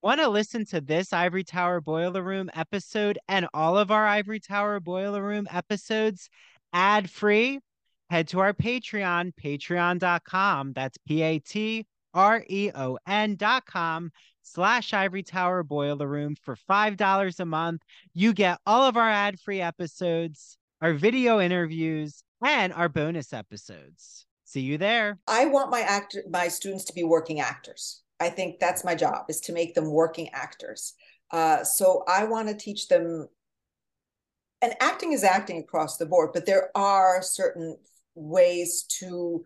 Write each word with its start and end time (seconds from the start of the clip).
Want 0.00 0.20
to 0.20 0.28
listen 0.28 0.64
to 0.66 0.80
this 0.80 1.12
Ivory 1.12 1.42
Tower 1.42 1.80
Boiler 1.80 2.22
Room 2.22 2.50
episode 2.54 3.18
and 3.26 3.48
all 3.52 3.76
of 3.76 3.90
our 3.90 4.06
Ivory 4.06 4.38
Tower 4.38 4.78
Boiler 4.78 5.20
Room 5.20 5.48
episodes 5.50 6.30
ad 6.72 7.10
free? 7.10 7.58
Head 8.08 8.28
to 8.28 8.38
our 8.38 8.52
Patreon, 8.52 9.32
patreon.com. 9.34 10.72
That's 10.74 10.98
P 10.98 11.22
A 11.22 11.40
T 11.40 11.84
R 12.14 12.44
E 12.48 12.70
O 12.76 12.98
N.com 13.08 14.12
slash 14.42 14.94
Ivory 14.94 15.24
Tower 15.24 15.64
Boiler 15.64 16.06
Room 16.06 16.36
for 16.42 16.54
$5 16.54 17.40
a 17.40 17.44
month. 17.44 17.82
You 18.14 18.32
get 18.32 18.60
all 18.64 18.84
of 18.84 18.96
our 18.96 19.10
ad 19.10 19.40
free 19.40 19.60
episodes, 19.60 20.56
our 20.80 20.94
video 20.94 21.40
interviews, 21.40 22.22
and 22.40 22.72
our 22.72 22.88
bonus 22.88 23.32
episodes. 23.32 24.26
See 24.44 24.60
you 24.60 24.78
there. 24.78 25.18
I 25.26 25.46
want 25.46 25.72
my 25.72 25.80
actor 25.80 26.22
my 26.30 26.46
students 26.46 26.84
to 26.84 26.92
be 26.92 27.02
working 27.02 27.40
actors. 27.40 28.02
I 28.20 28.30
think 28.30 28.58
that's 28.58 28.84
my 28.84 28.94
job 28.94 29.26
is 29.28 29.40
to 29.42 29.52
make 29.52 29.74
them 29.74 29.90
working 29.90 30.28
actors. 30.30 30.94
Uh, 31.30 31.62
so 31.62 32.04
I 32.08 32.24
want 32.24 32.48
to 32.48 32.54
teach 32.54 32.88
them, 32.88 33.28
and 34.62 34.74
acting 34.80 35.12
is 35.12 35.24
acting 35.24 35.58
across 35.58 35.96
the 35.96 36.06
board, 36.06 36.30
but 36.32 36.46
there 36.46 36.70
are 36.74 37.22
certain 37.22 37.76
ways 38.14 38.84
to 39.00 39.44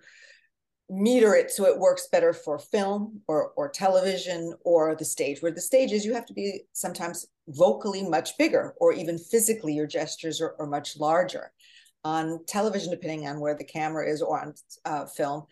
meter 0.93 1.35
it 1.35 1.51
so 1.51 1.65
it 1.65 1.79
works 1.79 2.09
better 2.13 2.35
for 2.35 2.59
film 2.59 3.21
or 3.27 3.53
or 3.57 3.69
television 3.69 4.53
or 4.63 4.95
the 4.95 5.05
stage 5.05 5.41
where 5.41 5.51
the 5.51 5.61
stage 5.61 5.91
is 5.91 6.05
you 6.05 6.13
have 6.13 6.27
to 6.27 6.35
be 6.35 6.61
sometimes 6.75 7.27
vocally 7.49 8.03
much 8.03 8.37
bigger 8.37 8.75
or 8.79 8.93
even 8.93 9.17
physically 9.17 9.73
your 9.73 9.87
gestures 9.87 10.39
are, 10.41 10.55
are 10.59 10.67
much 10.67 10.99
larger 10.99 11.51
on 12.05 12.45
television 12.47 12.91
depending 12.91 13.27
on 13.27 13.41
where 13.41 13.57
the 13.57 13.65
camera 13.65 14.07
is 14.07 14.21
or 14.21 14.39
on 14.39 14.55
uh, 14.85 15.07
film 15.07 15.45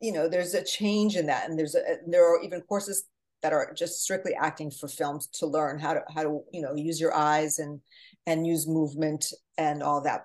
you 0.00 0.12
know 0.12 0.28
there's 0.28 0.54
a 0.54 0.64
change 0.64 1.16
in 1.16 1.26
that 1.26 1.48
and 1.48 1.58
there's 1.58 1.74
a 1.74 1.80
there 2.06 2.24
are 2.24 2.42
even 2.42 2.60
courses 2.62 3.04
that 3.42 3.52
are 3.52 3.72
just 3.74 4.02
strictly 4.02 4.34
acting 4.34 4.70
for 4.70 4.88
films 4.88 5.28
to 5.28 5.46
learn 5.46 5.78
how 5.78 5.94
to 5.94 6.00
how 6.14 6.22
to 6.22 6.40
you 6.52 6.62
know 6.62 6.74
use 6.74 7.00
your 7.00 7.14
eyes 7.14 7.58
and 7.58 7.80
and 8.26 8.46
use 8.46 8.66
movement 8.66 9.32
and 9.56 9.82
all 9.82 10.00
that 10.00 10.24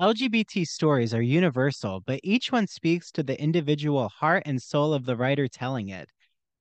LGBT 0.00 0.66
stories 0.66 1.12
are 1.12 1.20
universal, 1.20 2.00
but 2.06 2.20
each 2.22 2.50
one 2.50 2.66
speaks 2.66 3.12
to 3.12 3.22
the 3.22 3.38
individual 3.38 4.08
heart 4.08 4.44
and 4.46 4.60
soul 4.60 4.94
of 4.94 5.04
the 5.04 5.14
writer 5.14 5.46
telling 5.46 5.90
it. 5.90 6.08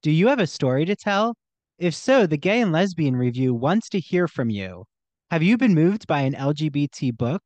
Do 0.01 0.11
you 0.11 0.27
have 0.27 0.39
a 0.39 0.47
story 0.47 0.83
to 0.83 0.93
tell? 0.93 1.35
If 1.77 1.95
so, 1.95 2.27
the 2.27 2.35
Gay 2.35 2.59
and 2.59 2.73
Lesbian 2.73 3.15
Review 3.15 3.53
wants 3.53 3.87
to 3.91 3.99
hear 4.01 4.27
from 4.27 4.49
you. 4.49 4.83
Have 5.31 5.43
you 5.43 5.57
been 5.57 5.75
moved 5.75 6.07
by 6.07 6.21
an 6.21 6.33
LGBT 6.33 7.15
book, 7.15 7.43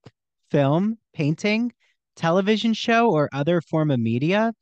film, 0.50 1.00
painting, 1.14 1.74
television 2.16 2.74
show, 2.74 3.12
or 3.12 3.28
other 3.34 3.60
form 3.60 3.92
of 3.92 4.00
media? 4.00 4.54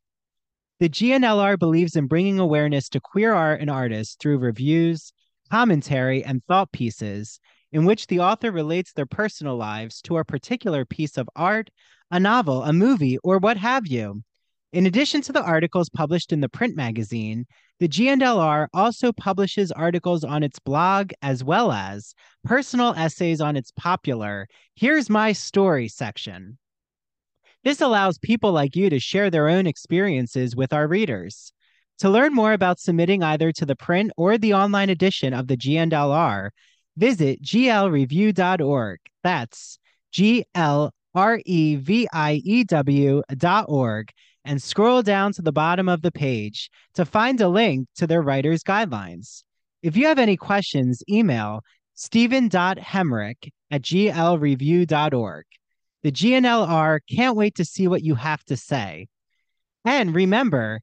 The 0.79 0.89
G&LR 0.89 1.59
believes 1.59 1.95
in 1.95 2.07
bringing 2.07 2.39
awareness 2.39 2.89
to 2.89 2.99
queer 2.99 3.31
art 3.31 3.61
and 3.61 3.69
artists 3.69 4.15
through 4.15 4.39
reviews, 4.39 5.13
commentary, 5.51 6.23
and 6.23 6.43
thought 6.47 6.71
pieces 6.71 7.39
in 7.71 7.85
which 7.85 8.07
the 8.07 8.21
author 8.21 8.51
relates 8.51 8.91
their 8.91 9.05
personal 9.05 9.55
lives 9.55 10.01
to 10.01 10.17
a 10.17 10.25
particular 10.25 10.83
piece 10.83 11.15
of 11.15 11.29
art, 11.35 11.69
a 12.09 12.19
novel, 12.19 12.63
a 12.63 12.73
movie, 12.73 13.19
or 13.23 13.37
what 13.37 13.57
have 13.57 13.85
you. 13.85 14.23
In 14.73 14.85
addition 14.85 15.21
to 15.23 15.33
the 15.33 15.43
articles 15.43 15.89
published 15.89 16.31
in 16.31 16.39
the 16.39 16.47
print 16.47 16.77
magazine, 16.77 17.45
the 17.79 17.89
G&LR 17.89 18.67
also 18.73 19.11
publishes 19.11 19.69
articles 19.71 20.23
on 20.23 20.43
its 20.43 20.59
blog 20.59 21.11
as 21.21 21.43
well 21.43 21.73
as 21.73 22.13
personal 22.45 22.93
essays 22.95 23.41
on 23.41 23.57
its 23.57 23.71
popular 23.71 24.47
Here's 24.75 25.09
My 25.09 25.33
Story 25.33 25.89
section. 25.89 26.57
This 27.65 27.81
allows 27.81 28.17
people 28.17 28.53
like 28.53 28.77
you 28.77 28.89
to 28.89 28.99
share 28.99 29.29
their 29.29 29.49
own 29.49 29.67
experiences 29.67 30.55
with 30.55 30.71
our 30.71 30.87
readers. 30.87 31.51
To 31.99 32.09
learn 32.09 32.33
more 32.33 32.53
about 32.53 32.79
submitting 32.79 33.23
either 33.23 33.51
to 33.51 33.65
the 33.65 33.75
print 33.75 34.11
or 34.15 34.37
the 34.37 34.53
online 34.53 34.89
edition 34.89 35.33
of 35.33 35.47
the 35.47 35.57
G&LR, 35.57 36.49
visit 36.95 37.43
glreview.org. 37.43 38.99
That's 39.21 39.79
G 40.11 40.45
L 40.55 40.93
R 41.13 41.41
E 41.45 41.75
V 41.75 42.07
I 42.13 42.41
E 42.43 42.63
W 42.63 43.21
dot 43.37 43.65
org 43.67 44.11
and 44.45 44.61
scroll 44.61 45.01
down 45.01 45.33
to 45.33 45.41
the 45.41 45.51
bottom 45.51 45.87
of 45.87 46.01
the 46.01 46.11
page 46.11 46.69
to 46.95 47.05
find 47.05 47.39
a 47.41 47.47
link 47.47 47.87
to 47.95 48.07
their 48.07 48.21
writer's 48.21 48.63
guidelines. 48.63 49.43
If 49.83 49.97
you 49.97 50.07
have 50.07 50.19
any 50.19 50.37
questions, 50.37 51.03
email 51.09 51.61
stephen.hemrick 51.93 53.51
at 53.69 53.81
glreview.org. 53.83 55.45
The 56.03 56.11
G&LR 56.11 56.99
can't 57.09 57.35
wait 57.35 57.55
to 57.55 57.65
see 57.65 57.87
what 57.87 58.03
you 58.03 58.15
have 58.15 58.43
to 58.45 58.57
say. 58.57 59.07
And 59.85 60.15
remember 60.15 60.81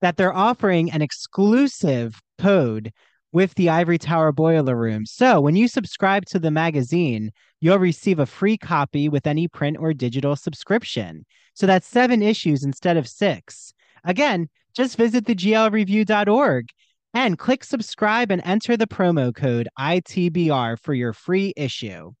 that 0.00 0.16
they're 0.16 0.34
offering 0.34 0.90
an 0.90 1.02
exclusive 1.02 2.20
code 2.38 2.92
with 3.32 3.54
the 3.54 3.68
Ivory 3.68 3.98
Tower 3.98 4.32
Boiler 4.32 4.76
Room. 4.76 5.04
So 5.04 5.40
when 5.40 5.54
you 5.54 5.68
subscribe 5.68 6.24
to 6.26 6.38
the 6.38 6.50
magazine, 6.50 7.30
you'll 7.60 7.78
receive 7.78 8.18
a 8.18 8.26
free 8.26 8.56
copy 8.56 9.08
with 9.08 9.26
any 9.26 9.48
print 9.48 9.76
or 9.78 9.92
digital 9.92 10.34
subscription. 10.36 11.26
So 11.54 11.66
that's 11.66 11.86
seven 11.86 12.22
issues 12.22 12.64
instead 12.64 12.96
of 12.96 13.08
six. 13.08 13.74
Again, 14.04 14.48
just 14.74 14.96
visit 14.96 15.24
theglreview.org 15.24 16.68
and 17.14 17.38
click 17.38 17.64
subscribe 17.64 18.30
and 18.30 18.40
enter 18.44 18.76
the 18.76 18.86
promo 18.86 19.34
code 19.34 19.68
ITBR 19.78 20.78
for 20.78 20.94
your 20.94 21.12
free 21.12 21.52
issue. 21.56 22.12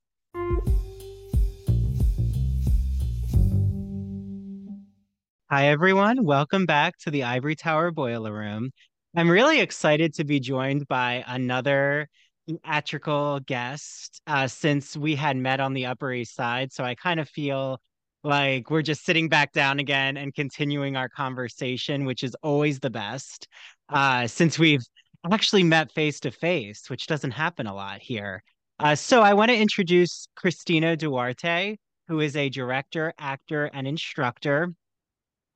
Hi, 5.50 5.68
everyone. 5.68 6.24
Welcome 6.24 6.66
back 6.66 6.98
to 6.98 7.10
the 7.10 7.22
Ivory 7.22 7.56
Tower 7.56 7.90
Boiler 7.90 8.32
Room. 8.34 8.70
I'm 9.16 9.30
really 9.30 9.60
excited 9.60 10.14
to 10.14 10.24
be 10.24 10.38
joined 10.38 10.86
by 10.86 11.24
another 11.26 12.08
theatrical 12.46 13.40
guest 13.40 14.20
uh, 14.26 14.46
since 14.46 14.96
we 14.96 15.14
had 15.14 15.36
met 15.36 15.60
on 15.60 15.72
the 15.72 15.86
Upper 15.86 16.12
East 16.12 16.34
Side. 16.34 16.72
So 16.72 16.84
I 16.84 16.94
kind 16.94 17.18
of 17.18 17.28
feel 17.28 17.80
like 18.22 18.70
we're 18.70 18.82
just 18.82 19.04
sitting 19.04 19.28
back 19.28 19.52
down 19.52 19.78
again 19.78 20.18
and 20.18 20.34
continuing 20.34 20.96
our 20.96 21.08
conversation, 21.08 22.04
which 22.04 22.22
is 22.22 22.36
always 22.42 22.80
the 22.80 22.90
best 22.90 23.48
uh, 23.88 24.26
since 24.26 24.58
we've 24.58 24.84
actually 25.30 25.62
met 25.62 25.90
face 25.92 26.20
to 26.20 26.30
face, 26.30 26.90
which 26.90 27.06
doesn't 27.06 27.30
happen 27.30 27.66
a 27.66 27.74
lot 27.74 28.00
here. 28.02 28.42
Uh, 28.78 28.94
so 28.94 29.22
I 29.22 29.34
want 29.34 29.50
to 29.50 29.56
introduce 29.56 30.28
Cristina 30.36 30.96
Duarte, 30.96 31.76
who 32.08 32.20
is 32.20 32.36
a 32.36 32.50
director, 32.50 33.14
actor, 33.18 33.70
and 33.72 33.88
instructor 33.88 34.74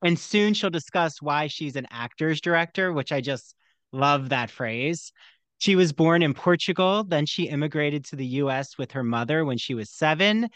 and 0.03 0.19
soon 0.19 0.53
she'll 0.53 0.69
discuss 0.69 1.21
why 1.21 1.47
she's 1.47 1.75
an 1.75 1.87
actor's 1.89 2.41
director, 2.41 2.91
which 2.91 3.11
I 3.11 3.21
just 3.21 3.55
love 3.91 4.29
that 4.29 4.51
phrase. 4.51 5.11
She 5.59 5.75
was 5.75 5.93
born 5.93 6.23
in 6.23 6.33
Portugal, 6.33 7.03
then 7.03 7.25
she 7.25 7.43
immigrated 7.43 8.05
to 8.05 8.15
the 8.15 8.25
US 8.25 8.77
with 8.77 8.91
her 8.91 9.03
mother 9.03 9.45
when 9.45 9.57
she 9.57 9.73
was 9.73 9.89
seven. 9.89 10.49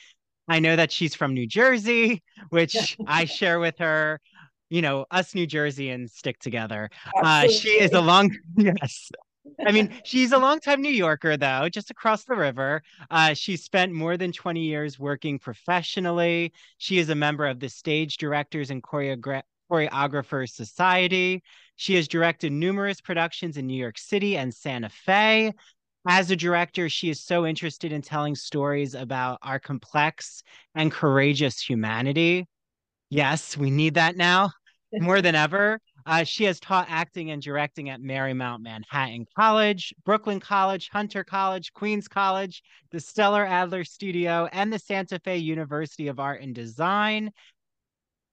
I 0.49 0.59
know 0.59 0.75
that 0.75 0.91
she's 0.91 1.15
from 1.15 1.33
New 1.33 1.47
Jersey, 1.47 2.23
which 2.49 2.97
I 3.07 3.25
share 3.25 3.59
with 3.59 3.77
her. 3.79 4.19
You 4.69 4.81
know, 4.81 5.05
us 5.11 5.33
New 5.33 5.47
Jerseyans 5.47 6.09
stick 6.09 6.39
together. 6.39 6.89
Uh, 7.15 7.47
she 7.47 7.69
is 7.69 7.93
a 7.93 8.01
long, 8.01 8.35
yes, 8.57 9.09
I 9.65 9.71
mean, 9.71 9.93
she's 10.03 10.31
a 10.31 10.37
longtime 10.37 10.81
New 10.81 10.91
Yorker, 10.91 11.37
though, 11.37 11.67
just 11.69 11.89
across 11.91 12.23
the 12.23 12.35
river. 12.35 12.81
Uh, 13.09 13.33
she 13.33 13.57
spent 13.57 13.91
more 13.91 14.17
than 14.17 14.31
20 14.31 14.61
years 14.61 14.99
working 14.99 15.39
professionally. 15.39 16.53
She 16.77 16.99
is 16.99 17.09
a 17.09 17.15
member 17.15 17.45
of 17.45 17.59
the 17.59 17.69
Stage 17.69 18.17
Directors 18.17 18.69
and 18.69 18.83
Choreogra- 18.83 19.43
Choreographers 19.71 20.49
Society. 20.49 21.43
She 21.75 21.95
has 21.95 22.07
directed 22.07 22.51
numerous 22.51 23.01
productions 23.01 23.57
in 23.57 23.67
New 23.67 23.77
York 23.77 23.97
City 23.97 24.37
and 24.37 24.53
Santa 24.53 24.89
Fe. 24.89 25.53
As 26.07 26.31
a 26.31 26.35
director, 26.35 26.87
she 26.87 27.09
is 27.09 27.21
so 27.21 27.45
interested 27.45 27.91
in 27.91 28.01
telling 28.01 28.35
stories 28.35 28.95
about 28.95 29.39
our 29.41 29.59
complex 29.59 30.41
and 30.73 30.91
courageous 30.91 31.59
humanity. 31.59 32.47
Yes, 33.09 33.57
we 33.57 33.69
need 33.69 33.95
that 33.95 34.15
now 34.15 34.51
more 34.93 35.21
than 35.21 35.35
ever. 35.35 35.79
Uh, 36.07 36.24
she 36.24 36.45
has 36.45 36.57
taught 36.62 36.88
acting 36.89 37.31
and 37.31 37.42
directing 37.42 37.89
at 37.89 38.00
Marymount 38.00 38.62
Manhattan 38.62 39.25
College, 39.36 39.94
Brooklyn 40.06 40.39
College, 40.39 40.88
Hunter 40.88 41.25
College, 41.25 41.74
Queens 41.74 42.07
College, 42.07 42.63
the 42.92 43.00
Stella 43.01 43.45
Adler 43.45 43.83
Studio, 43.83 44.48
and 44.54 44.71
the 44.71 44.80
Santa 44.80 45.19
Fe 45.19 45.36
University 45.36 46.07
of 46.07 46.18
Art 46.18 46.42
and 46.42 46.56
Design. 46.56 47.33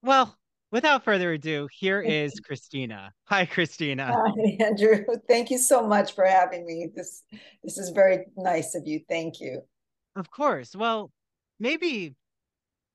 Well, 0.01 0.37
without 0.71 1.03
further 1.03 1.33
ado, 1.33 1.67
here 1.69 1.99
is 1.99 2.39
Cristina. 2.39 3.11
Hi, 3.25 3.45
Cristina. 3.45 4.15
Hi, 4.15 4.57
Andrew. 4.65 5.03
Thank 5.27 5.51
you 5.51 5.57
so 5.57 5.85
much 5.85 6.15
for 6.15 6.25
having 6.25 6.65
me. 6.65 6.87
This 6.95 7.23
this 7.61 7.77
is 7.77 7.89
very 7.89 8.23
nice 8.37 8.73
of 8.75 8.87
you. 8.87 9.01
Thank 9.09 9.41
you. 9.41 9.61
Of 10.15 10.31
course. 10.31 10.77
Well, 10.77 11.11
maybe 11.59 12.15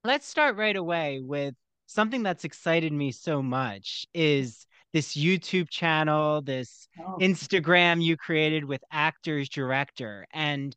let's 0.04 0.26
start 0.26 0.56
right 0.56 0.76
away 0.76 1.20
with 1.22 1.54
something 1.84 2.22
that's 2.22 2.44
excited 2.44 2.94
me 2.94 3.12
so 3.12 3.42
much 3.42 4.06
is 4.14 4.64
this 4.92 5.16
YouTube 5.16 5.70
channel, 5.70 6.42
this 6.42 6.88
oh. 6.98 7.18
Instagram 7.20 8.02
you 8.02 8.16
created 8.16 8.64
with 8.64 8.82
actors 8.90 9.48
director. 9.48 10.26
And 10.32 10.74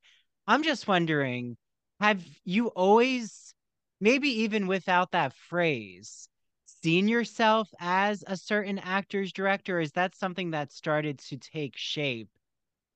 I'm 0.47 0.63
just 0.63 0.87
wondering, 0.87 1.57
have 1.99 2.23
you 2.43 2.67
always, 2.67 3.53
maybe 3.99 4.41
even 4.43 4.67
without 4.67 5.11
that 5.11 5.33
phrase, 5.33 6.27
seen 6.65 7.07
yourself 7.07 7.69
as 7.79 8.23
a 8.27 8.37
certain 8.37 8.79
actor's 8.79 9.31
director? 9.31 9.79
is 9.79 9.91
that 9.93 10.15
something 10.15 10.51
that 10.51 10.71
started 10.71 11.19
to 11.19 11.37
take 11.37 11.73
shape 11.77 12.29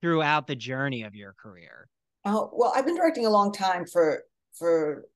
throughout 0.00 0.46
the 0.46 0.56
journey 0.56 1.02
of 1.02 1.14
your 1.14 1.34
career? 1.34 1.88
Oh, 2.24 2.50
well, 2.52 2.72
I've 2.74 2.84
been 2.84 2.96
directing 2.96 3.26
a 3.26 3.30
long 3.30 3.52
time 3.52 3.86
for 3.86 4.24
for 4.58 5.06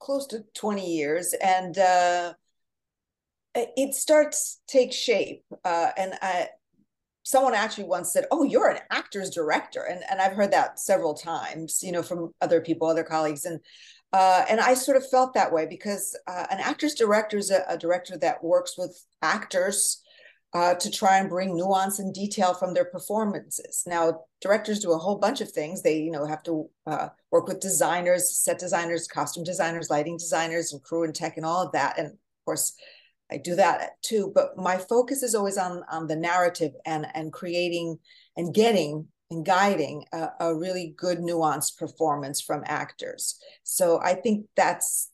close 0.00 0.26
to 0.26 0.44
20 0.54 0.86
years 0.86 1.34
and 1.42 1.78
uh, 1.78 2.32
it 3.54 3.94
starts 3.94 4.60
take 4.66 4.92
shape 4.92 5.42
uh, 5.64 5.90
and 5.96 6.14
I, 6.22 6.48
someone 7.22 7.54
actually 7.54 7.84
once 7.84 8.12
said 8.12 8.26
oh 8.30 8.42
you're 8.42 8.68
an 8.70 8.80
actor's 8.90 9.30
director 9.30 9.82
and, 9.82 10.02
and 10.10 10.20
i've 10.20 10.32
heard 10.32 10.52
that 10.52 10.78
several 10.78 11.14
times 11.14 11.80
you 11.82 11.92
know 11.92 12.02
from 12.02 12.32
other 12.40 12.60
people 12.60 12.88
other 12.88 13.04
colleagues 13.04 13.44
and 13.44 13.60
uh, 14.12 14.44
and 14.48 14.60
i 14.60 14.74
sort 14.74 14.96
of 14.96 15.08
felt 15.08 15.34
that 15.34 15.52
way 15.52 15.66
because 15.66 16.18
uh, 16.26 16.46
an 16.50 16.58
actor's 16.60 16.94
director 16.94 17.36
is 17.36 17.50
a, 17.50 17.62
a, 17.68 17.76
director 17.76 18.16
that 18.16 18.42
works 18.42 18.76
with 18.78 19.04
actors 19.22 20.02
uh, 20.54 20.74
to 20.74 20.90
try 20.90 21.18
and 21.18 21.28
bring 21.28 21.54
nuance 21.54 21.98
and 21.98 22.14
detail 22.14 22.54
from 22.54 22.72
their 22.72 22.86
performances. 22.86 23.82
Now, 23.86 24.22
directors 24.40 24.80
do 24.80 24.92
a 24.92 24.98
whole 24.98 25.18
bunch 25.18 25.40
of 25.40 25.50
things. 25.50 25.82
They, 25.82 25.98
you 25.98 26.10
know, 26.10 26.24
have 26.24 26.42
to 26.44 26.70
uh, 26.86 27.08
work 27.30 27.48
with 27.48 27.60
designers, 27.60 28.34
set 28.34 28.58
designers, 28.58 29.06
costume 29.06 29.44
designers, 29.44 29.90
lighting 29.90 30.16
designers, 30.16 30.72
and 30.72 30.82
crew 30.82 31.04
and 31.04 31.14
tech, 31.14 31.36
and 31.36 31.44
all 31.44 31.66
of 31.66 31.72
that. 31.72 31.98
And 31.98 32.06
of 32.08 32.18
course, 32.46 32.74
I 33.30 33.38
do 33.38 33.54
that 33.56 34.02
too. 34.02 34.32
But 34.34 34.56
my 34.56 34.76
focus 34.76 35.22
is 35.22 35.34
always 35.34 35.58
on 35.58 35.82
on 35.90 36.06
the 36.06 36.16
narrative 36.16 36.72
and 36.86 37.06
and 37.14 37.32
creating 37.32 37.98
and 38.36 38.54
getting 38.54 39.08
and 39.30 39.44
guiding 39.44 40.04
a, 40.12 40.28
a 40.40 40.54
really 40.54 40.94
good 40.96 41.18
nuanced 41.18 41.76
performance 41.76 42.40
from 42.40 42.62
actors. 42.66 43.38
So 43.62 44.00
I 44.02 44.14
think 44.14 44.46
that's 44.56 45.10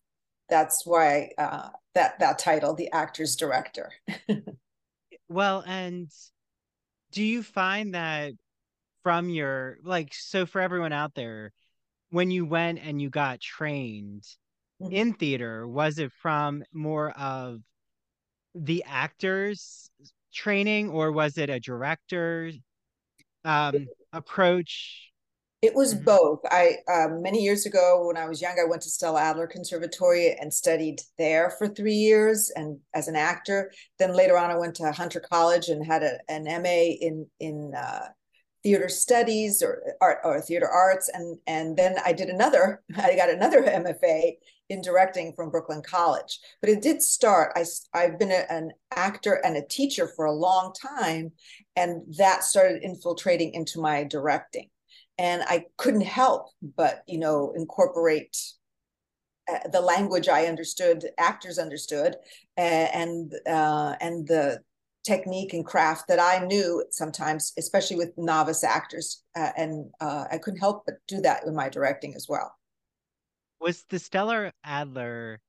that's 0.48 0.86
why 0.86 1.30
uh, 1.38 1.70
that 1.94 2.18
that 2.20 2.38
title, 2.38 2.74
the 2.74 2.92
actor's 2.92 3.36
director. 3.36 3.92
Well, 5.28 5.64
and 5.66 6.10
do 7.12 7.22
you 7.22 7.42
find 7.42 7.94
that 7.94 8.32
from 9.02 9.28
your 9.28 9.78
like 9.82 10.14
so 10.14 10.46
for 10.46 10.60
everyone 10.60 10.92
out 10.92 11.14
there, 11.14 11.52
when 12.10 12.30
you 12.30 12.44
went 12.46 12.78
and 12.82 13.00
you 13.00 13.10
got 13.10 13.40
trained 13.40 14.24
mm-hmm. 14.80 14.92
in 14.92 15.14
theater, 15.14 15.66
was 15.66 15.98
it 15.98 16.12
from 16.12 16.62
more 16.72 17.10
of 17.10 17.60
the 18.54 18.84
actors 18.86 19.90
training 20.32 20.90
or 20.90 21.12
was 21.12 21.38
it 21.38 21.50
a 21.50 21.60
director 21.60 22.50
um 23.44 23.86
approach 24.12 25.12
it 25.64 25.74
was 25.74 25.94
mm-hmm. 25.94 26.04
both. 26.04 26.40
I 26.50 26.76
um, 26.92 27.22
many 27.22 27.42
years 27.42 27.64
ago 27.64 28.06
when 28.06 28.18
I 28.18 28.28
was 28.28 28.42
young, 28.42 28.58
I 28.60 28.68
went 28.68 28.82
to 28.82 28.90
Stella 28.90 29.22
Adler 29.22 29.46
Conservatory 29.46 30.36
and 30.38 30.52
studied 30.52 31.00
there 31.16 31.54
for 31.56 31.68
three 31.68 31.94
years, 31.94 32.52
and 32.54 32.80
as 32.92 33.08
an 33.08 33.16
actor. 33.16 33.72
Then 33.98 34.14
later 34.14 34.36
on, 34.36 34.50
I 34.50 34.58
went 34.58 34.74
to 34.76 34.92
Hunter 34.92 35.20
College 35.20 35.70
and 35.70 35.82
had 35.82 36.02
a, 36.02 36.18
an 36.28 36.44
MA 36.44 36.92
in 37.00 37.26
in 37.40 37.72
uh, 37.74 38.08
theater 38.64 38.88
studies 38.88 39.62
or 39.62 39.94
art 40.00 40.18
or 40.24 40.40
theater 40.40 40.68
arts, 40.68 41.08
and 41.12 41.38
and 41.46 41.76
then 41.76 41.96
I 42.04 42.12
did 42.12 42.28
another. 42.28 42.82
I 42.96 43.14
got 43.14 43.30
another 43.30 43.62
MFA 43.62 44.32
in 44.70 44.80
directing 44.80 45.32
from 45.34 45.50
Brooklyn 45.50 45.82
College. 45.82 46.40
But 46.60 46.70
it 46.70 46.82
did 46.82 47.02
start. 47.02 47.52
I 47.54 47.64
I've 47.92 48.18
been 48.18 48.32
a, 48.32 48.44
an 48.50 48.72
actor 48.96 49.40
and 49.44 49.56
a 49.56 49.66
teacher 49.66 50.08
for 50.16 50.24
a 50.24 50.32
long 50.32 50.72
time, 50.72 51.30
and 51.76 52.02
that 52.18 52.42
started 52.42 52.82
infiltrating 52.82 53.54
into 53.54 53.80
my 53.80 54.02
directing 54.04 54.70
and 55.16 55.44
I 55.46 55.66
couldn't 55.76 56.00
help 56.00 56.48
but 56.76 57.04
you 57.06 57.18
know 57.18 57.52
incorporate 57.54 58.36
uh, 59.50 59.68
the 59.70 59.80
language 59.80 60.28
I 60.28 60.46
understood, 60.46 61.04
actors 61.18 61.58
understood, 61.58 62.16
and 62.56 63.32
uh, 63.46 63.94
and 64.00 64.26
the 64.26 64.60
technique 65.04 65.52
and 65.52 65.64
craft 65.64 66.08
that 66.08 66.18
I 66.18 66.44
knew 66.44 66.84
sometimes, 66.90 67.52
especially 67.58 67.96
with 67.96 68.12
novice 68.16 68.64
actors, 68.64 69.22
uh, 69.36 69.50
and 69.56 69.90
uh, 70.00 70.24
I 70.30 70.38
couldn't 70.38 70.60
help 70.60 70.84
but 70.86 70.96
do 71.06 71.20
that 71.20 71.44
in 71.44 71.54
my 71.54 71.68
directing 71.68 72.14
as 72.14 72.26
well. 72.28 72.54
Was 73.60 73.84
the 73.88 73.98
Stella 73.98 74.52
Adler 74.64 75.40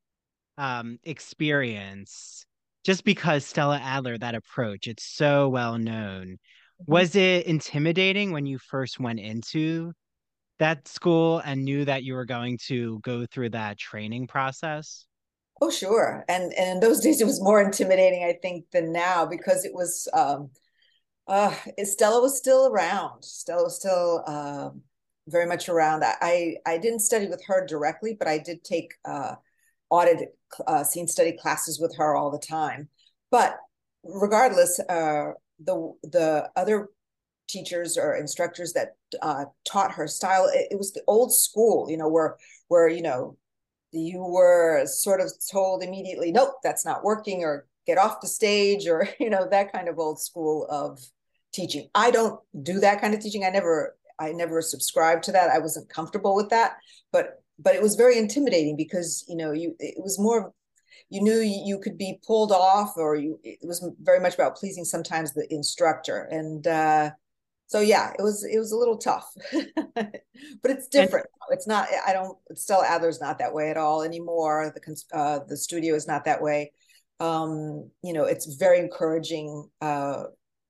um, 0.57 0.99
experience 1.03 2.45
just 2.85 3.03
because 3.03 3.45
Stella 3.45 3.79
Adler 3.81 4.17
that 4.17 4.35
approach? 4.35 4.87
It's 4.87 5.03
so 5.03 5.49
well 5.49 5.77
known 5.77 6.37
Mm-hmm. 6.81 6.91
Was 6.91 7.15
it 7.15 7.45
intimidating 7.45 8.31
when 8.31 8.45
you 8.45 8.57
first 8.57 8.99
went 8.99 9.19
into 9.19 9.93
that 10.59 10.87
school 10.87 11.39
and 11.39 11.63
knew 11.63 11.85
that 11.85 12.03
you 12.03 12.15
were 12.15 12.25
going 12.25 12.57
to 12.67 12.99
go 13.01 13.25
through 13.25 13.51
that 13.51 13.77
training 13.77 14.27
process? 14.27 15.05
Oh, 15.65 15.71
sure. 15.71 16.23
And 16.29 16.53
and 16.53 16.69
in 16.69 16.79
those 16.79 16.99
days, 17.05 17.21
it 17.21 17.25
was 17.25 17.41
more 17.41 17.61
intimidating, 17.61 18.23
I 18.23 18.37
think, 18.41 18.65
than 18.71 18.91
now 18.91 19.25
because 19.25 19.65
it 19.65 19.73
was. 19.73 20.07
Um, 20.13 20.51
uh, 21.27 21.55
Stella 21.83 22.21
was 22.21 22.37
still 22.37 22.67
around. 22.67 23.23
Stella 23.23 23.63
was 23.63 23.75
still 23.77 24.23
um, 24.27 24.81
very 25.27 25.47
much 25.47 25.69
around. 25.69 26.03
I 26.05 26.57
I 26.67 26.77
didn't 26.77 26.99
study 26.99 27.27
with 27.27 27.43
her 27.47 27.65
directly, 27.65 28.15
but 28.17 28.27
I 28.27 28.37
did 28.37 28.63
take 28.63 28.93
uh, 29.05 29.35
audit 29.89 30.37
uh, 30.67 30.83
scene 30.83 31.07
study 31.07 31.35
classes 31.35 31.79
with 31.79 31.95
her 31.97 32.15
all 32.15 32.29
the 32.29 32.37
time. 32.37 32.89
But 33.31 33.57
regardless, 34.03 34.79
uh, 34.81 35.31
the 35.59 35.93
the 36.03 36.49
other 36.55 36.89
teachers 37.47 37.97
or 37.97 38.15
instructors 38.15 38.73
that 38.73 38.97
uh, 39.21 39.45
taught 39.67 39.93
her 39.93 40.07
style 40.07 40.45
it, 40.53 40.67
it, 40.71 40.77
was 40.77 40.93
the 40.93 41.03
old 41.07 41.31
school 41.31 41.87
you 41.87 41.95
know 41.95 42.09
where 42.09 42.37
where 42.69 42.87
you 42.87 43.03
know 43.03 43.37
you 43.95 44.23
were 44.23 44.85
sort 44.85 45.21
of 45.21 45.31
told 45.51 45.83
immediately 45.83 46.31
nope 46.31 46.55
that's 46.63 46.85
not 46.85 47.03
working 47.03 47.43
or 47.43 47.65
get 47.87 47.97
off 47.97 48.21
the 48.21 48.27
stage 48.27 48.87
or 48.93 49.07
you 49.19 49.29
know 49.29 49.47
that 49.49 49.71
kind 49.71 49.87
of 49.87 49.99
old 49.99 50.19
school 50.21 50.67
of 50.69 50.99
teaching. 51.55 51.87
I 51.95 52.11
don't 52.11 52.39
do 52.61 52.79
that 52.81 53.01
kind 53.01 53.13
of 53.13 53.21
teaching. 53.21 53.45
I 53.45 53.49
never 53.49 53.95
i 54.19 54.31
never 54.31 54.61
subscribed 54.61 55.23
to 55.23 55.31
that. 55.31 55.49
I 55.49 55.59
wasn't 55.59 55.89
comfortable 55.89 56.35
with 56.35 56.49
that. 56.49 56.77
But 57.11 57.41
but 57.57 57.75
it 57.75 57.81
was 57.81 57.95
very 57.95 58.17
intimidating 58.17 58.75
because 58.75 59.25
you 59.27 59.37
know 59.37 59.51
you 59.51 59.75
it 59.79 59.95
was 59.97 60.19
more 60.19 60.53
you 61.09 61.21
knew 61.21 61.39
you 61.39 61.79
could 61.79 61.97
be 61.97 62.19
pulled 62.25 62.51
off 62.51 62.93
or 62.97 63.15
you 63.15 63.39
it 63.43 63.59
was 63.61 63.87
very 64.01 64.19
much 64.19 64.35
about 64.35 64.57
pleasing 64.57 64.85
sometimes 64.85 65.33
the 65.33 65.47
instructor. 65.51 66.27
And 66.29 66.67
uh 66.67 67.11
so 67.67 67.79
yeah 67.79 68.11
it 68.19 68.21
was 68.21 68.43
it 68.43 68.59
was 68.59 68.71
a 68.71 68.77
little 68.77 68.97
tough. 68.97 69.31
But 70.61 70.71
it's 70.71 70.87
different 70.89 71.27
it's 71.55 71.67
not 71.67 71.87
i 72.05 72.13
don't 72.13 72.37
stella 72.53 72.85
adler's 72.85 73.21
not 73.21 73.39
that 73.39 73.53
way 73.53 73.69
at 73.71 73.77
all 73.77 74.03
anymore. 74.03 74.73
The 74.75 75.17
uh 75.17 75.39
the 75.47 75.57
studio 75.57 75.95
is 75.95 76.07
not 76.07 76.25
that 76.25 76.41
way. 76.41 76.71
Um 77.19 77.89
you 78.03 78.13
know 78.13 78.25
it's 78.25 78.55
very 78.55 78.79
encouraging 78.79 79.69
uh 79.81 80.23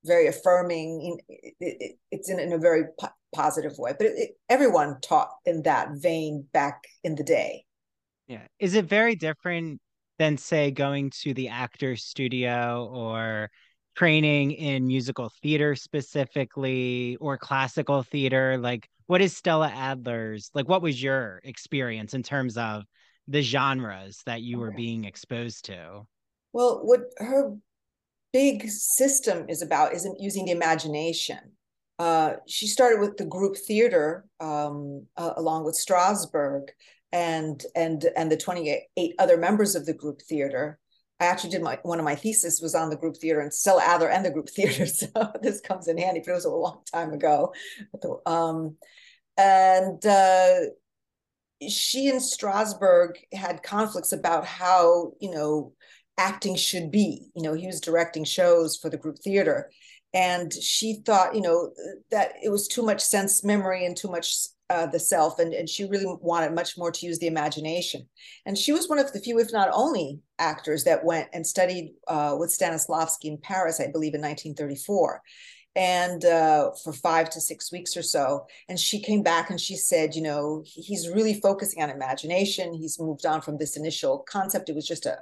very 0.05 0.27
affirming 0.27 1.19
it, 1.27 1.55
it, 1.59 1.95
it's 2.12 2.29
in, 2.29 2.39
in 2.39 2.53
a 2.53 2.57
very 2.59 2.83
po- 3.00 3.09
positive 3.33 3.74
way. 3.77 3.93
But 3.98 4.07
it, 4.07 4.31
everyone 4.50 5.01
taught 5.01 5.31
in 5.45 5.63
that 5.63 5.89
vein 5.95 6.45
back 6.53 6.83
in 7.03 7.15
the 7.15 7.24
day. 7.24 7.65
Yeah. 8.27 8.45
Is 8.59 8.75
it 8.75 8.86
very 8.86 9.15
different 9.15 9.81
than 10.17 10.38
say 10.38 10.71
going 10.71 11.09
to 11.21 11.33
the 11.33 11.50
actor's 11.50 12.03
studio 12.03 12.89
or 12.91 13.50
training 13.95 14.51
in 14.51 14.87
musical 14.87 15.31
theater 15.41 15.75
specifically 15.75 17.17
or 17.19 17.37
classical 17.37 18.03
theater? 18.03 18.57
Like 18.57 18.89
what 19.07 19.21
is 19.21 19.35
stella 19.35 19.69
adler's 19.69 20.49
like 20.53 20.67
what 20.67 20.81
was 20.81 21.01
your 21.01 21.41
experience 21.43 22.13
in 22.13 22.23
terms 22.23 22.57
of 22.57 22.83
the 23.27 23.41
genres 23.41 24.21
that 24.25 24.41
you 24.41 24.59
were 24.59 24.71
being 24.71 25.05
exposed 25.05 25.65
to? 25.65 26.05
Well 26.53 26.81
what 26.83 27.01
her 27.17 27.55
big 28.33 28.69
system 28.69 29.45
is 29.47 29.61
about 29.61 29.93
isn't 29.93 30.19
using 30.19 30.45
the 30.45 30.51
imagination. 30.51 31.39
Uh, 31.97 32.33
she 32.47 32.67
started 32.67 32.99
with 32.99 33.15
the 33.15 33.25
group 33.25 33.55
theater 33.55 34.25
um, 34.41 35.05
uh, 35.15 35.31
along 35.37 35.63
with 35.63 35.73
strasberg 35.75 36.67
and 37.13 37.63
and 37.75 38.05
and 38.17 38.29
the 38.29 38.35
28 38.35 39.15
other 39.19 39.37
members 39.37 39.75
of 39.75 39.85
the 39.85 39.93
group 39.93 40.21
theater 40.21 40.77
i 41.19 41.25
actually 41.25 41.50
did 41.50 41.62
my 41.62 41.79
one 41.84 42.00
of 42.00 42.05
my 42.05 42.15
thesis 42.15 42.62
was 42.62 42.75
on 42.75 42.89
the 42.89 42.98
group 42.98 43.17
theater 43.17 43.39
and 43.39 43.53
stella 43.53 43.81
adler 43.84 44.10
and 44.10 44.25
the 44.25 44.31
group 44.31 44.50
theater 44.55 44.86
so 44.86 45.07
this 45.41 45.62
comes 45.62 45.88
in 45.88 45.98
handy 45.98 46.22
but 46.25 46.31
it 46.31 46.36
was 46.36 46.45
a 46.45 46.50
long 46.50 46.81
time 46.91 47.13
ago. 47.13 47.53
Um, 48.25 48.77
and 49.38 50.05
uh, 50.05 50.60
she 51.67 52.10
and 52.10 52.22
strasberg 52.22 53.15
had 53.34 53.63
conflicts 53.63 54.12
about 54.12 54.45
how 54.45 55.13
you 55.19 55.31
know 55.31 55.74
acting 56.17 56.55
should 56.55 56.91
be. 56.91 57.27
You 57.36 57.43
know 57.43 57.53
he 57.53 57.67
was 57.67 57.81
directing 57.81 58.24
shows 58.24 58.77
for 58.77 58.89
the 58.89 58.98
group 58.98 59.19
theater. 59.19 59.72
And 60.13 60.53
she 60.53 61.01
thought 61.05 61.36
you 61.36 61.41
know 61.41 61.72
that 62.12 62.34
it 62.41 62.50
was 62.50 62.67
too 62.67 62.84
much 62.84 63.01
sense 63.01 63.43
memory 63.43 63.86
and 63.86 63.98
too 63.98 64.10
much 64.10 64.36
uh, 64.69 64.88
the 64.88 65.00
self, 65.00 65.39
and, 65.39 65.53
and 65.53 65.69
she 65.69 65.86
really 65.86 66.05
wanted 66.22 66.53
much 66.53 66.77
more 66.77 66.91
to 66.91 67.05
use 67.05 67.19
the 67.19 67.27
imagination. 67.27 68.07
And 68.45 68.57
she 68.57 68.72
was 68.72 68.89
one 68.89 69.00
of 69.00 69.12
the 69.13 69.19
few, 69.19 69.39
if 69.39 69.53
not 69.53 69.69
only, 69.72 70.19
actors 70.39 70.84
that 70.86 71.05
went 71.05 71.29
and 71.34 71.45
studied 71.45 71.93
uh, 72.07 72.36
with 72.39 72.55
Stanislavski 72.57 73.25
in 73.25 73.38
Paris, 73.38 73.79
I 73.79 73.91
believe, 73.91 74.15
in 74.15 74.22
1934 74.22 75.22
and 75.75 76.24
uh, 76.24 76.72
for 76.84 76.93
five 76.93 77.29
to 77.31 77.41
six 77.41 77.72
weeks 77.72 77.98
or 77.98 78.01
so. 78.01 78.48
And 78.69 78.79
she 78.79 79.01
came 79.01 79.24
back 79.24 79.50
and 79.50 79.60
she 79.60 79.75
said, 79.75 80.15
you 80.15 80.22
know, 80.22 80.63
he's 80.65 81.10
really 81.10 81.39
focusing 81.39 81.84
on 81.84 81.89
imagination. 81.89 82.74
He's 82.74 83.00
moved 83.00 83.25
on 83.25 83.41
from 83.41 83.57
this 83.57 83.75
initial 83.75 84.19
concept. 84.19 84.69
It 84.69 84.75
was 84.75 84.88
just 84.88 85.05
a 85.05 85.19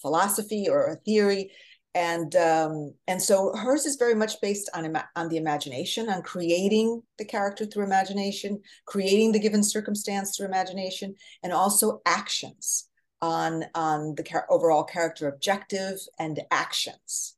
philosophy 0.00 0.68
or 0.68 0.86
a 0.86 0.96
theory 0.96 1.52
and 1.94 2.36
um, 2.36 2.94
and 3.08 3.20
so 3.20 3.54
hers 3.56 3.84
is 3.84 3.96
very 3.96 4.14
much 4.14 4.40
based 4.40 4.70
on 4.74 4.96
on 5.16 5.28
the 5.28 5.36
imagination, 5.36 6.08
on 6.08 6.22
creating 6.22 7.02
the 7.18 7.24
character 7.24 7.66
through 7.66 7.84
imagination, 7.84 8.60
creating 8.86 9.32
the 9.32 9.40
given 9.40 9.62
circumstance 9.62 10.36
through 10.36 10.46
imagination, 10.46 11.14
and 11.42 11.52
also 11.52 12.00
actions 12.06 12.88
on 13.20 13.64
on 13.74 14.14
the 14.16 14.22
car- 14.22 14.46
overall 14.50 14.84
character 14.84 15.28
objective 15.28 15.98
and 16.18 16.40
actions. 16.50 17.36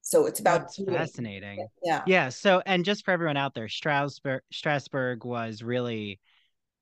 So 0.00 0.26
it's 0.26 0.40
about 0.40 0.74
That's 0.76 0.82
fascinating. 0.88 1.66
Yeah. 1.82 2.02
Yeah. 2.06 2.28
So 2.30 2.62
and 2.64 2.84
just 2.84 3.04
for 3.04 3.10
everyone 3.10 3.36
out 3.36 3.54
there, 3.54 3.66
Strasberg 3.66 4.40
Strasberg 4.52 5.24
was 5.24 5.62
really 5.62 6.20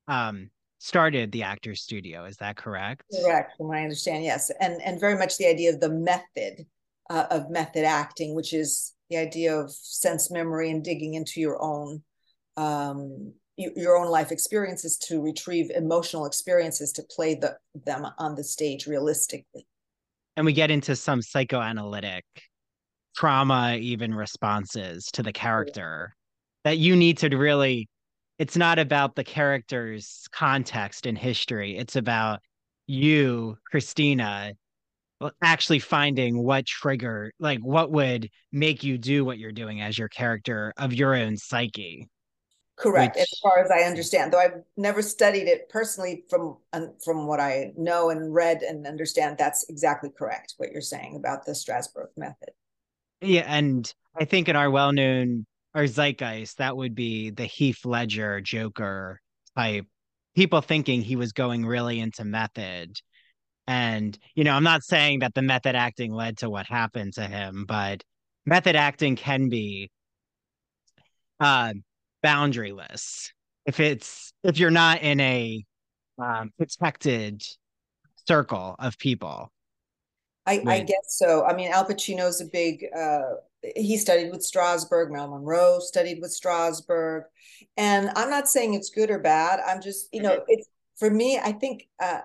um 0.07 0.51
started 0.79 1.33
the 1.33 1.43
Actors 1.43 1.83
Studio. 1.83 2.25
Is 2.25 2.37
that 2.39 2.57
correct? 2.57 3.05
Correct, 3.23 3.57
from 3.57 3.69
what 3.69 3.79
I 3.79 3.83
understand, 3.83 4.25
yes, 4.25 4.51
and 4.61 4.81
and 4.83 5.01
very 5.01 5.17
much 5.17 5.39
the 5.39 5.47
idea 5.47 5.73
of 5.73 5.81
the 5.81 5.91
method 5.91 6.67
uh, 7.11 7.27
of 7.31 7.51
method 7.51 7.85
acting, 7.85 8.35
which 8.35 8.53
is 8.53 8.95
the 9.11 9.17
idea 9.17 9.57
of 9.59 9.71
sense 9.71 10.31
memory 10.31 10.71
and 10.71 10.83
digging 10.83 11.15
into 11.15 11.41
your 11.41 11.63
own 11.63 12.03
um, 12.57 13.33
your 13.57 13.97
own 13.97 14.11
life 14.11 14.33
experiences 14.33 14.99
to 14.99 15.21
retrieve 15.21 15.71
emotional 15.71 16.27
experiences 16.27 16.93
to 16.93 17.03
play 17.05 17.35
the, 17.35 17.57
them 17.87 18.07
on 18.19 18.35
the 18.35 18.43
stage 18.43 18.87
realistically. 18.87 19.67
And 20.37 20.45
we 20.45 20.53
get 20.53 20.71
into 20.71 20.97
some 20.97 21.23
psychoanalytic 21.23 22.25
trauma, 23.15 23.77
even 23.81 24.13
responses 24.13 25.07
to 25.13 25.23
the 25.23 25.33
character 25.33 26.17
that 26.65 26.79
you 26.79 26.97
need 26.97 27.19
to 27.19 27.29
really 27.29 27.89
it's 28.39 28.57
not 28.57 28.79
about 28.79 29.15
the 29.15 29.25
character's 29.25 30.27
context 30.33 31.07
and 31.07 31.17
history. 31.17 31.77
It's 31.77 31.97
about 31.97 32.41
you, 32.87 33.57
Cristina, 33.71 34.55
actually 35.43 35.79
finding 35.79 36.43
what 36.43 36.67
trigger, 36.67 37.33
like 37.39 37.61
what 37.61 37.91
would 37.93 38.29
make 38.53 38.83
you 38.83 38.99
do 38.99 39.25
what 39.25 39.39
you're 39.39 39.53
doing 39.53 39.81
as 39.81 39.97
your 39.97 40.09
character 40.09 40.75
of 40.77 40.93
your 40.93 41.15
own 41.15 41.37
psyche. 41.37 42.09
Correct, 42.77 43.15
which... 43.15 43.23
as 43.23 43.39
far 43.41 43.61
as 43.65 43.71
I 43.71 43.87
understand, 43.87 44.33
though 44.33 44.41
I've 44.41 44.63
never 44.77 45.01
studied 45.01 45.47
it 45.47 45.69
personally. 45.69 46.25
From 46.29 46.59
from 47.05 47.29
what 47.29 47.39
I 47.39 47.73
know 47.77 48.11
and 48.11 48.35
read 48.35 48.63
and 48.63 48.85
understand, 48.85 49.39
that's 49.39 49.65
exactly 49.69 50.11
correct. 50.11 50.55
What 50.57 50.73
you're 50.73 50.81
saying 50.81 51.15
about 51.15 51.47
the 51.47 51.53
Strasberg 51.53 52.09
method. 52.17 52.51
Yeah, 53.21 53.45
and 53.47 53.91
I 54.19 54.25
think 54.25 54.49
in 54.49 54.57
our 54.57 54.71
well-known 54.71 55.47
or 55.75 55.87
zeitgeist, 55.87 56.59
that 56.59 56.77
would 56.77 56.95
be 56.95 57.31
the 57.31 57.45
Heath 57.45 57.85
Ledger 57.85 58.41
Joker 58.41 59.21
type. 59.57 59.87
People 60.35 60.61
thinking 60.61 61.03
he 61.03 61.17
was 61.17 61.33
going 61.33 61.65
really 61.65 62.01
into 62.01 62.25
method. 62.25 62.99
And, 63.67 64.19
you 64.35 64.45
know, 64.45 64.53
I'm 64.53 64.65
not 64.65 64.83
saying 64.83 65.21
that 65.21 65.35
the 65.35 65.43
method 65.43 65.75
acting 65.75 66.13
led 66.13 66.39
to 66.39 66.51
what 66.51 66.67
happened 66.67 67.15
to 67.15 67.27
him, 67.27 67.65
but 67.67 68.03
method 68.47 68.77
acting 68.77 69.17
can 69.17 69.49
be 69.49 69.91
uh 71.41 71.73
boundaryless 72.25 73.31
if 73.67 73.81
it's 73.81 74.33
if 74.43 74.59
you're 74.59 74.71
not 74.71 75.03
in 75.03 75.21
a 75.21 75.65
um, 76.19 76.51
protected 76.57 77.43
circle 78.27 78.77
of 78.79 78.99
people. 78.99 79.51
I, 80.47 80.63
I 80.67 80.81
guess 80.81 81.17
so. 81.17 81.45
I 81.45 81.55
mean, 81.55 81.73
Al 81.73 81.87
Pacino's 81.87 82.41
a 82.41 82.45
big 82.45 82.85
uh, 82.97 83.37
he 83.77 83.97
studied 83.97 84.31
with 84.31 84.41
Strasberg, 84.41 85.11
Marilyn 85.11 85.31
Monroe 85.31 85.79
studied 85.81 86.21
with 86.21 86.31
Strasberg. 86.31 87.25
And 87.77 88.11
I'm 88.17 88.31
not 88.31 88.49
saying 88.49 88.75
it's 88.75 88.91
good 88.91 89.11
or 89.11 89.19
bad. 89.19 89.61
I'm 89.67 89.81
just, 89.81 90.09
you 90.13 90.23
know, 90.23 90.45
it's 90.49 90.69
for 90.99 91.11
me, 91.11 91.39
I 91.39 91.53
think 91.53 91.89
uh, 92.01 92.21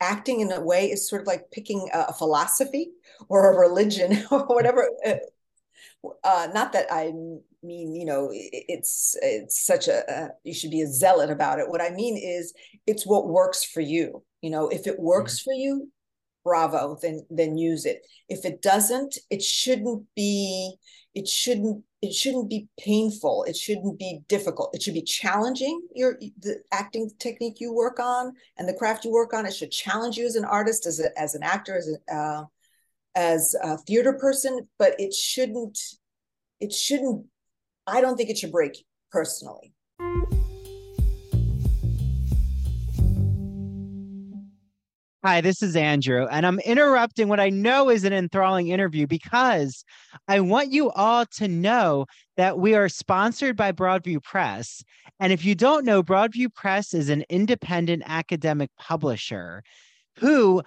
acting 0.00 0.40
in 0.40 0.52
a 0.52 0.60
way 0.60 0.90
is 0.90 1.08
sort 1.08 1.22
of 1.22 1.26
like 1.26 1.50
picking 1.50 1.88
a, 1.92 2.06
a 2.08 2.12
philosophy 2.12 2.90
or 3.28 3.52
a 3.52 3.58
religion 3.58 4.24
or 4.30 4.46
whatever. 4.46 4.88
Uh, 5.04 5.14
uh, 6.24 6.48
not 6.52 6.72
that 6.72 6.86
I 6.90 7.12
mean, 7.62 7.94
you 7.94 8.04
know, 8.04 8.28
it's 8.32 9.16
it's 9.22 9.64
such 9.64 9.86
a, 9.86 10.02
a 10.10 10.28
you 10.42 10.52
should 10.52 10.72
be 10.72 10.82
a 10.82 10.86
zealot 10.86 11.30
about 11.30 11.60
it. 11.60 11.68
What 11.68 11.80
I 11.80 11.90
mean 11.90 12.16
is, 12.16 12.52
it's 12.86 13.06
what 13.06 13.28
works 13.28 13.64
for 13.64 13.80
you. 13.80 14.24
You 14.40 14.50
know, 14.50 14.68
if 14.68 14.88
it 14.88 14.98
works 14.98 15.38
for 15.38 15.52
you, 15.52 15.88
bravo 16.44 16.98
then 17.02 17.24
then 17.30 17.56
use 17.56 17.84
it. 17.84 18.06
If 18.28 18.44
it 18.44 18.62
doesn't 18.62 19.18
it 19.30 19.42
shouldn't 19.42 20.06
be 20.14 20.74
it 21.14 21.28
shouldn't 21.28 21.84
it 22.00 22.12
shouldn't 22.12 22.50
be 22.50 22.68
painful. 22.80 23.44
It 23.44 23.56
shouldn't 23.56 23.96
be 23.98 24.22
difficult. 24.28 24.74
It 24.74 24.82
should 24.82 24.94
be 24.94 25.02
challenging 25.02 25.82
your 25.94 26.18
the 26.40 26.62
acting 26.72 27.10
technique 27.18 27.60
you 27.60 27.72
work 27.72 28.00
on 28.00 28.32
and 28.58 28.68
the 28.68 28.74
craft 28.74 29.04
you 29.04 29.12
work 29.12 29.32
on. 29.32 29.46
It 29.46 29.54
should 29.54 29.70
challenge 29.70 30.16
you 30.16 30.26
as 30.26 30.36
an 30.36 30.44
artist 30.44 30.86
as 30.86 30.98
a, 31.00 31.16
as 31.18 31.34
an 31.34 31.42
actor 31.42 31.76
as 31.76 31.88
a 31.88 32.14
uh, 32.14 32.44
as 33.14 33.54
a 33.62 33.76
theater 33.78 34.14
person 34.14 34.66
but 34.78 34.98
it 34.98 35.12
shouldn't 35.12 35.78
it 36.60 36.72
shouldn't 36.72 37.26
i 37.86 38.00
don't 38.00 38.16
think 38.16 38.30
it 38.30 38.38
should 38.38 38.52
break 38.52 38.84
personally 39.10 39.72
Hi, 45.24 45.40
this 45.40 45.62
is 45.62 45.76
Andrew, 45.76 46.26
and 46.28 46.44
I'm 46.44 46.58
interrupting 46.58 47.28
what 47.28 47.38
I 47.38 47.48
know 47.48 47.90
is 47.90 48.02
an 48.02 48.12
enthralling 48.12 48.70
interview 48.70 49.06
because 49.06 49.84
I 50.26 50.40
want 50.40 50.72
you 50.72 50.90
all 50.90 51.26
to 51.36 51.46
know 51.46 52.06
that 52.36 52.58
we 52.58 52.74
are 52.74 52.88
sponsored 52.88 53.56
by 53.56 53.70
Broadview 53.70 54.20
Press. 54.20 54.82
And 55.20 55.32
if 55.32 55.44
you 55.44 55.54
don't 55.54 55.84
know, 55.84 56.02
Broadview 56.02 56.52
Press 56.52 56.92
is 56.92 57.08
an 57.08 57.24
independent 57.28 58.02
academic 58.04 58.70
publisher 58.76 59.62
who 60.18 60.60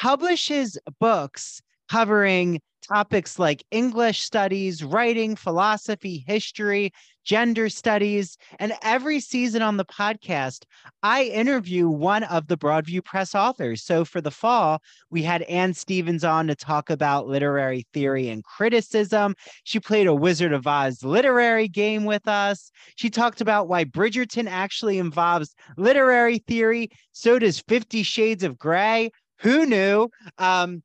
publishes 0.00 0.78
books 0.98 1.60
covering 1.90 2.62
topics 2.88 3.38
like 3.38 3.62
English 3.70 4.20
studies, 4.20 4.82
writing, 4.82 5.36
philosophy, 5.36 6.24
history, 6.26 6.92
gender 7.28 7.68
studies. 7.68 8.38
And 8.58 8.72
every 8.82 9.20
season 9.20 9.60
on 9.60 9.76
the 9.76 9.84
podcast, 9.84 10.64
I 11.02 11.24
interview 11.24 11.86
one 11.86 12.24
of 12.24 12.48
the 12.48 12.56
Broadview 12.56 13.04
Press 13.04 13.34
authors. 13.34 13.84
So 13.84 14.06
for 14.06 14.22
the 14.22 14.30
fall, 14.30 14.80
we 15.10 15.22
had 15.22 15.42
Anne 15.42 15.74
Stevens 15.74 16.24
on 16.24 16.46
to 16.46 16.54
talk 16.54 16.88
about 16.88 17.28
literary 17.28 17.86
theory 17.92 18.30
and 18.30 18.42
criticism. 18.42 19.34
She 19.64 19.78
played 19.78 20.06
a 20.06 20.14
Wizard 20.14 20.54
of 20.54 20.66
Oz 20.66 21.04
literary 21.04 21.68
game 21.68 22.06
with 22.06 22.26
us. 22.26 22.70
She 22.96 23.10
talked 23.10 23.42
about 23.42 23.68
why 23.68 23.84
Bridgerton 23.84 24.48
actually 24.48 24.98
involves 24.98 25.54
literary 25.76 26.38
theory. 26.38 26.88
So 27.12 27.38
does 27.38 27.60
Fifty 27.68 28.02
Shades 28.02 28.42
of 28.42 28.58
Grey. 28.58 29.10
Who 29.40 29.66
knew? 29.66 30.08
Um, 30.38 30.82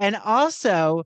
and 0.00 0.16
also, 0.16 1.04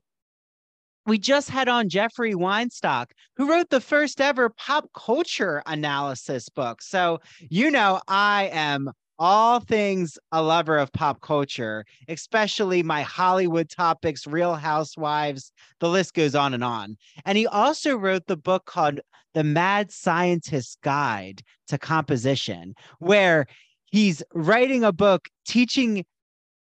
we 1.09 1.17
just 1.17 1.49
had 1.49 1.67
on 1.67 1.89
Jeffrey 1.89 2.33
Weinstock, 2.33 3.07
who 3.35 3.49
wrote 3.49 3.69
the 3.69 3.81
first 3.81 4.21
ever 4.21 4.49
pop 4.49 4.89
culture 4.93 5.63
analysis 5.65 6.49
book. 6.49 6.81
So, 6.81 7.19
you 7.49 7.71
know, 7.71 8.01
I 8.07 8.49
am 8.53 8.91
all 9.19 9.59
things 9.59 10.17
a 10.31 10.41
lover 10.41 10.77
of 10.77 10.91
pop 10.93 11.21
culture, 11.21 11.85
especially 12.07 12.81
my 12.81 13.01
Hollywood 13.01 13.69
topics, 13.69 14.25
Real 14.25 14.55
Housewives, 14.55 15.51
the 15.79 15.89
list 15.89 16.13
goes 16.13 16.35
on 16.35 16.53
and 16.53 16.63
on. 16.63 16.97
And 17.25 17.37
he 17.37 17.45
also 17.45 17.97
wrote 17.97 18.27
the 18.27 18.37
book 18.37 18.65
called 18.65 19.01
The 19.33 19.43
Mad 19.43 19.91
Scientist's 19.91 20.77
Guide 20.83 21.41
to 21.67 21.77
Composition, 21.77 22.73
where 22.99 23.45
he's 23.91 24.23
writing 24.33 24.85
a 24.85 24.93
book 24.93 25.27
teaching 25.45 26.05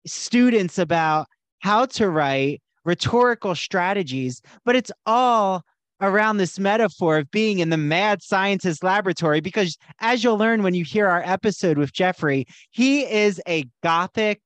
students 0.05 0.77
about 0.77 1.27
how 1.59 1.85
to 1.85 2.09
write 2.09 2.61
rhetorical 2.85 3.55
strategies, 3.55 4.41
but 4.65 4.75
it's 4.75 4.91
all 5.05 5.63
around 6.01 6.37
this 6.37 6.59
metaphor 6.59 7.17
of 7.17 7.31
being 7.31 7.59
in 7.59 7.69
the 7.69 7.77
mad 7.77 8.21
scientist 8.21 8.83
laboratory 8.83 9.39
because 9.39 9.77
as 10.01 10.23
you'll 10.23 10.37
learn 10.37 10.63
when 10.63 10.73
you 10.73 10.83
hear 10.83 11.07
our 11.07 11.23
episode 11.25 11.77
with 11.77 11.93
Jeffrey, 11.93 12.45
he 12.71 13.01
is 13.09 13.41
a 13.47 13.65
gothic 13.81 14.41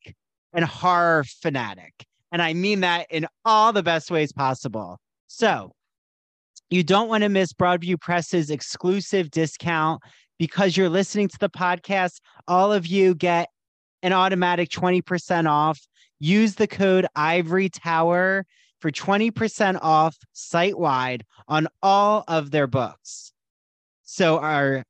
and 0.53 0.63
horror 0.63 1.23
fanatic. 1.41 1.93
And 2.31 2.41
I 2.41 2.53
mean 2.53 2.81
that 2.81 3.07
in 3.09 3.25
all 3.45 3.73
the 3.73 3.83
best 3.83 4.11
ways 4.11 4.31
possible. 4.31 4.99
So, 5.27 5.71
you 6.69 6.83
don't 6.83 7.07
want 7.07 7.23
to 7.23 7.29
miss 7.29 7.53
Broadview 7.53 7.99
Press's 7.99 8.49
exclusive 8.49 9.31
discount 9.31 10.01
because 10.37 10.75
you're 10.75 10.89
listening 10.89 11.29
to 11.29 11.37
the 11.39 11.49
podcast. 11.49 12.19
All 12.47 12.73
of 12.73 12.85
you 12.85 13.15
get 13.15 13.47
an 14.03 14.11
automatic 14.11 14.69
20% 14.69 15.49
off 15.49 15.79
Use 16.19 16.55
the 16.55 16.67
code 16.67 17.05
Ivory 17.15 17.69
Tower 17.69 18.45
for 18.79 18.91
20% 18.91 19.79
off 19.81 20.17
site 20.33 20.77
wide 20.77 21.25
on 21.47 21.67
all 21.81 22.23
of 22.27 22.51
their 22.51 22.67
books. 22.67 23.31
So 24.03 24.39
our 24.39 24.83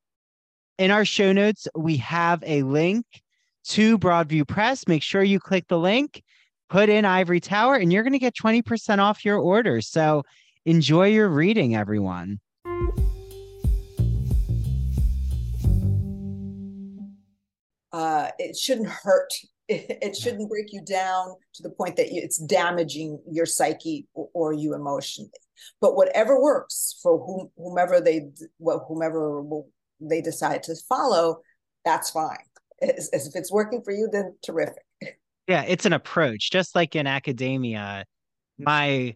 in 0.77 0.91
our 0.91 1.05
show 1.05 1.33
notes, 1.33 1.67
we 1.75 1.97
have 1.97 2.43
a 2.45 2.61
link 2.63 3.05
to 3.69 3.97
Broadview 3.97 4.47
Press. 4.47 4.87
Make 4.87 5.01
sure 5.01 5.23
you 5.23 5.39
click 5.39 5.65
the 5.67 5.79
link, 5.79 6.23
put 6.69 6.87
in 6.87 7.03
Ivory 7.03 7.39
Tower, 7.39 7.75
and 7.75 7.91
you're 7.91 8.03
going 8.03 8.13
to 8.13 8.19
get 8.19 8.35
20% 8.35 8.99
off 8.99 9.25
your 9.25 9.39
order. 9.39 9.81
So 9.81 10.23
enjoy 10.65 11.07
your 11.07 11.29
reading, 11.29 11.75
everyone. 11.75 12.39
Uh, 17.91 18.29
it 18.37 18.55
shouldn't 18.55 18.89
hurt 18.89 19.33
It, 19.69 19.97
it 20.01 20.15
shouldn't 20.15 20.49
break 20.49 20.71
you 20.71 20.81
down 20.81 21.35
to 21.55 21.63
the 21.63 21.69
point 21.69 21.97
that 21.97 22.07
it's 22.09 22.37
damaging 22.37 23.19
your 23.29 23.45
psyche 23.45 24.07
or, 24.13 24.29
or 24.33 24.53
you 24.53 24.73
emotionally. 24.73 25.29
But 25.81 25.97
whatever 25.97 26.41
works 26.41 26.97
for 27.03 27.19
whom, 27.19 27.49
whomever 27.57 27.99
they 27.99 28.29
whomever 28.59 29.43
they 29.99 30.21
decide 30.21 30.63
to 30.63 30.75
follow, 30.87 31.41
that's 31.83 32.11
fine. 32.11 32.37
As, 32.81 33.09
as 33.11 33.27
if 33.27 33.35
it's 33.35 33.51
working 33.51 33.81
for 33.83 33.91
you, 33.91 34.07
then 34.09 34.35
terrific. 34.41 34.85
Yeah, 35.47 35.63
it's 35.63 35.85
an 35.85 35.93
approach. 35.93 36.49
Just 36.49 36.73
like 36.73 36.95
in 36.95 37.05
academia, 37.05 38.05
my 38.57 39.15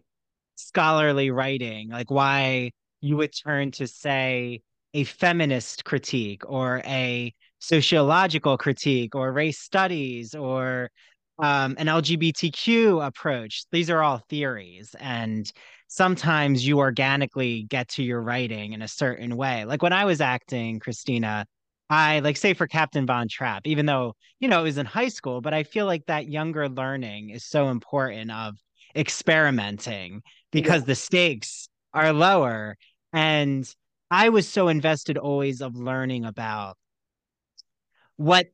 scholarly 0.56 1.30
writing, 1.30 1.90
like 1.90 2.10
why 2.10 2.72
you 3.00 3.16
would 3.16 3.32
turn 3.32 3.70
to 3.72 3.86
say 3.86 4.60
a 4.94 5.04
feminist 5.04 5.84
critique 5.84 6.42
or 6.48 6.82
a 6.84 7.34
sociological 7.62 8.58
critique 8.58 9.14
or 9.14 9.32
race 9.32 9.60
studies 9.60 10.34
or 10.34 10.90
um, 11.38 11.76
an 11.78 11.86
LGBTQ 11.86 13.06
approach. 13.06 13.64
These 13.70 13.88
are 13.88 14.02
all 14.02 14.18
theories. 14.28 14.96
And 14.98 15.50
sometimes 15.86 16.66
you 16.66 16.80
organically 16.80 17.62
get 17.62 17.88
to 17.90 18.02
your 18.02 18.20
writing 18.20 18.72
in 18.72 18.82
a 18.82 18.88
certain 18.88 19.36
way. 19.36 19.64
Like 19.64 19.80
when 19.80 19.92
I 19.92 20.04
was 20.04 20.20
acting, 20.20 20.80
Cristina, 20.80 21.46
I 21.88 22.18
like 22.18 22.36
say 22.36 22.52
for 22.52 22.66
Captain 22.66 23.06
Von 23.06 23.28
Trapp, 23.28 23.66
even 23.66 23.86
though, 23.86 24.14
you 24.40 24.48
know, 24.48 24.60
it 24.60 24.64
was 24.64 24.78
in 24.78 24.86
high 24.86 25.08
school, 25.08 25.40
but 25.40 25.54
I 25.54 25.62
feel 25.62 25.86
like 25.86 26.06
that 26.06 26.28
younger 26.28 26.68
learning 26.68 27.30
is 27.30 27.44
so 27.44 27.68
important 27.68 28.32
of 28.32 28.56
experimenting 28.96 30.22
because 30.50 30.82
yeah. 30.82 30.86
the 30.86 30.94
stakes 30.96 31.68
are 31.94 32.12
lower. 32.12 32.76
And 33.12 33.72
I 34.10 34.30
was 34.30 34.48
so 34.48 34.66
invested 34.66 35.16
always 35.16 35.60
of 35.62 35.76
learning 35.76 36.24
about 36.24 36.76
what 38.16 38.48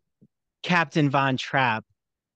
Captain 0.62 1.10
Von 1.10 1.36
Trapp 1.36 1.84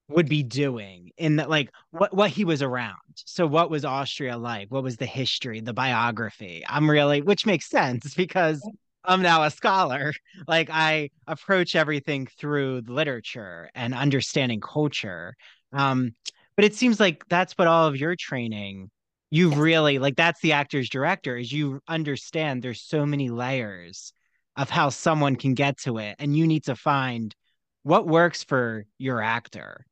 would 0.09 0.29
be 0.29 0.43
doing 0.43 1.11
in 1.17 1.37
that 1.37 1.49
like 1.49 1.71
what 1.91 2.15
what 2.15 2.31
he 2.31 2.45
was 2.45 2.63
around. 2.63 2.97
So 3.15 3.47
what 3.47 3.71
was 3.71 3.85
austria 3.85 4.37
like? 4.37 4.71
What 4.71 4.83
was 4.83 4.97
the 4.97 5.07
history 5.07 5.61
the 5.61 5.73
biography? 5.73 6.65
I'm 6.69 6.89
really 6.91 7.23
which 7.23 7.47
makes 7.47 7.69
sense 7.69 8.15
because 8.17 8.67
i'm 9.05 9.23
now 9.23 9.43
a 9.43 9.51
scholar. 9.51 10.13
Like 10.47 10.69
i 10.71 11.11
approach 11.27 11.75
everything 11.75 12.27
through 12.39 12.83
literature 12.87 13.71
and 13.75 13.95
understanding 13.95 14.61
culture. 14.61 15.35
Um 15.73 16.15
but 16.57 16.65
it 16.65 16.75
seems 16.75 17.01
like 17.01 17.25
that's 17.29 17.55
what 17.55 17.69
all 17.69 17.87
of 17.87 17.97
your 17.97 18.17
training 18.17 18.91
You've 19.35 19.59
really 19.59 19.99
like 19.99 20.17
that's 20.17 20.43
the 20.43 20.53
actor's 20.53 20.91
director 20.91 21.39
is 21.39 21.51
you 21.51 21.81
understand 21.89 22.61
there's 22.61 22.83
so 22.83 23.07
many 23.07 23.31
layers 23.31 24.13
of 24.57 24.71
how 24.71 24.89
someone 24.89 25.37
can 25.37 25.55
get 25.55 25.79
to 25.79 25.99
it 25.99 26.17
and 26.19 26.37
you 26.37 26.47
need 26.47 26.65
to 26.65 26.77
find 26.77 27.35
what 27.83 28.07
works 28.07 28.45
for 28.45 28.85
your 28.99 29.23
actor. 29.23 29.87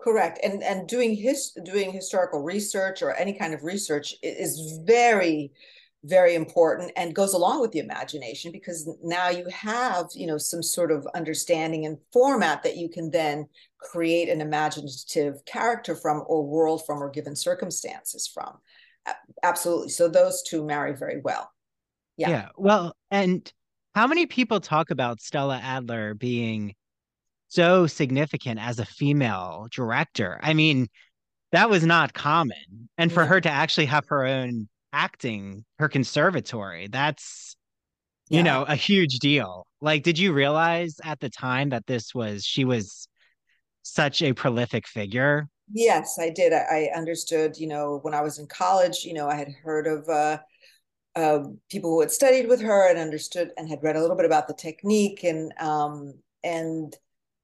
Correct 0.00 0.38
and 0.42 0.62
and 0.62 0.86
doing 0.86 1.14
his 1.16 1.56
doing 1.64 1.92
historical 1.92 2.42
research 2.42 3.02
or 3.02 3.14
any 3.14 3.32
kind 3.32 3.54
of 3.54 3.64
research 3.64 4.14
is 4.22 4.78
very 4.84 5.50
very 6.04 6.34
important 6.34 6.92
and 6.96 7.14
goes 7.14 7.32
along 7.32 7.60
with 7.60 7.72
the 7.72 7.80
imagination 7.80 8.52
because 8.52 8.88
now 9.02 9.28
you 9.28 9.44
have 9.48 10.06
you 10.14 10.26
know 10.26 10.38
some 10.38 10.62
sort 10.62 10.92
of 10.92 11.06
understanding 11.14 11.86
and 11.86 11.98
format 12.12 12.62
that 12.62 12.76
you 12.76 12.88
can 12.88 13.10
then 13.10 13.48
create 13.80 14.28
an 14.28 14.40
imaginative 14.40 15.44
character 15.44 15.96
from 15.96 16.22
or 16.26 16.46
world 16.46 16.84
from 16.86 17.02
or 17.02 17.10
given 17.10 17.34
circumstances 17.34 18.30
from. 18.32 18.58
Absolutely 19.42 19.88
so 19.88 20.06
those 20.08 20.42
two 20.42 20.64
marry 20.64 20.94
very 20.94 21.20
well. 21.20 21.50
Yeah. 22.16 22.28
Yeah 22.28 22.48
well 22.56 22.94
and 23.10 23.52
how 23.96 24.06
many 24.06 24.26
people 24.26 24.60
talk 24.60 24.90
about 24.90 25.22
stella 25.22 25.58
adler 25.62 26.12
being 26.12 26.74
so 27.48 27.86
significant 27.86 28.60
as 28.60 28.78
a 28.78 28.84
female 28.84 29.68
director? 29.72 30.38
I 30.42 30.52
mean 30.52 30.88
that 31.52 31.70
was 31.70 31.82
not 31.82 32.12
common. 32.12 32.90
And 32.98 33.10
for 33.10 33.22
yeah. 33.22 33.28
her 33.28 33.40
to 33.40 33.50
actually 33.50 33.86
have 33.86 34.04
her 34.08 34.26
own 34.26 34.68
acting 34.92 35.64
her 35.78 35.88
conservatory 35.88 36.88
that's 36.88 37.56
you 38.28 38.38
yeah. 38.38 38.42
know 38.42 38.62
a 38.64 38.74
huge 38.74 39.18
deal. 39.18 39.66
Like 39.80 40.02
did 40.02 40.18
you 40.18 40.34
realize 40.34 40.96
at 41.02 41.18
the 41.20 41.30
time 41.30 41.70
that 41.70 41.86
this 41.86 42.14
was 42.14 42.44
she 42.44 42.66
was 42.66 43.08
such 43.82 44.20
a 44.20 44.34
prolific 44.34 44.86
figure? 44.86 45.48
Yes 45.72 46.18
i 46.20 46.28
did. 46.28 46.52
I, 46.52 46.90
I 46.92 46.98
understood 46.98 47.56
you 47.56 47.66
know 47.66 48.00
when 48.02 48.12
i 48.12 48.20
was 48.20 48.38
in 48.38 48.46
college 48.46 49.04
you 49.04 49.14
know 49.14 49.26
i 49.26 49.36
had 49.36 49.48
heard 49.64 49.86
of 49.86 50.06
uh, 50.10 50.38
uh, 51.16 51.44
people 51.70 51.90
who 51.90 52.00
had 52.00 52.10
studied 52.10 52.46
with 52.46 52.60
her 52.60 52.88
and 52.88 52.98
understood 52.98 53.50
and 53.56 53.68
had 53.68 53.82
read 53.82 53.96
a 53.96 54.00
little 54.00 54.16
bit 54.16 54.26
about 54.26 54.46
the 54.46 54.54
technique 54.54 55.24
and 55.24 55.52
um, 55.58 56.14
and 56.44 56.96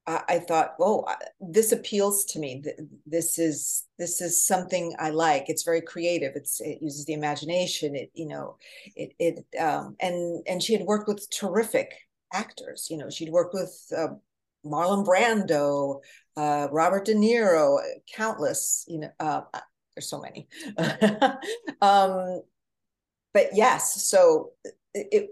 I, 0.05 0.39
thought, 0.39 0.75
oh, 0.81 1.05
this 1.39 1.71
appeals 1.71 2.25
to 2.25 2.39
me. 2.39 2.63
This 3.05 3.39
is 3.39 3.85
this 3.97 4.19
is 4.21 4.45
something 4.45 4.93
I 4.99 5.11
like. 5.11 5.45
It's 5.47 5.63
very 5.63 5.79
creative. 5.81 6.33
It's 6.35 6.59
it 6.59 6.79
uses 6.81 7.05
the 7.05 7.13
imagination. 7.13 7.95
It 7.95 8.11
you 8.13 8.27
know, 8.27 8.57
it 8.95 9.13
it 9.17 9.45
um, 9.57 9.95
and 10.01 10.43
and 10.45 10.61
she 10.61 10.73
had 10.73 10.85
worked 10.85 11.07
with 11.07 11.29
terrific 11.29 11.93
actors. 12.33 12.87
You 12.89 12.97
know, 12.97 13.09
she'd 13.09 13.29
worked 13.29 13.53
with 13.53 13.73
uh, 13.95 14.09
Marlon 14.65 15.05
Brando, 15.05 16.01
uh, 16.35 16.67
Robert 16.69 17.05
De 17.05 17.13
Niro, 17.13 17.79
countless. 18.13 18.83
You 18.89 18.99
know, 18.99 19.11
uh, 19.21 19.41
there's 19.95 20.09
so 20.09 20.21
many. 20.21 20.49
um, 21.81 22.41
but 23.33 23.49
yes, 23.53 24.03
so 24.03 24.51
it 24.93 25.29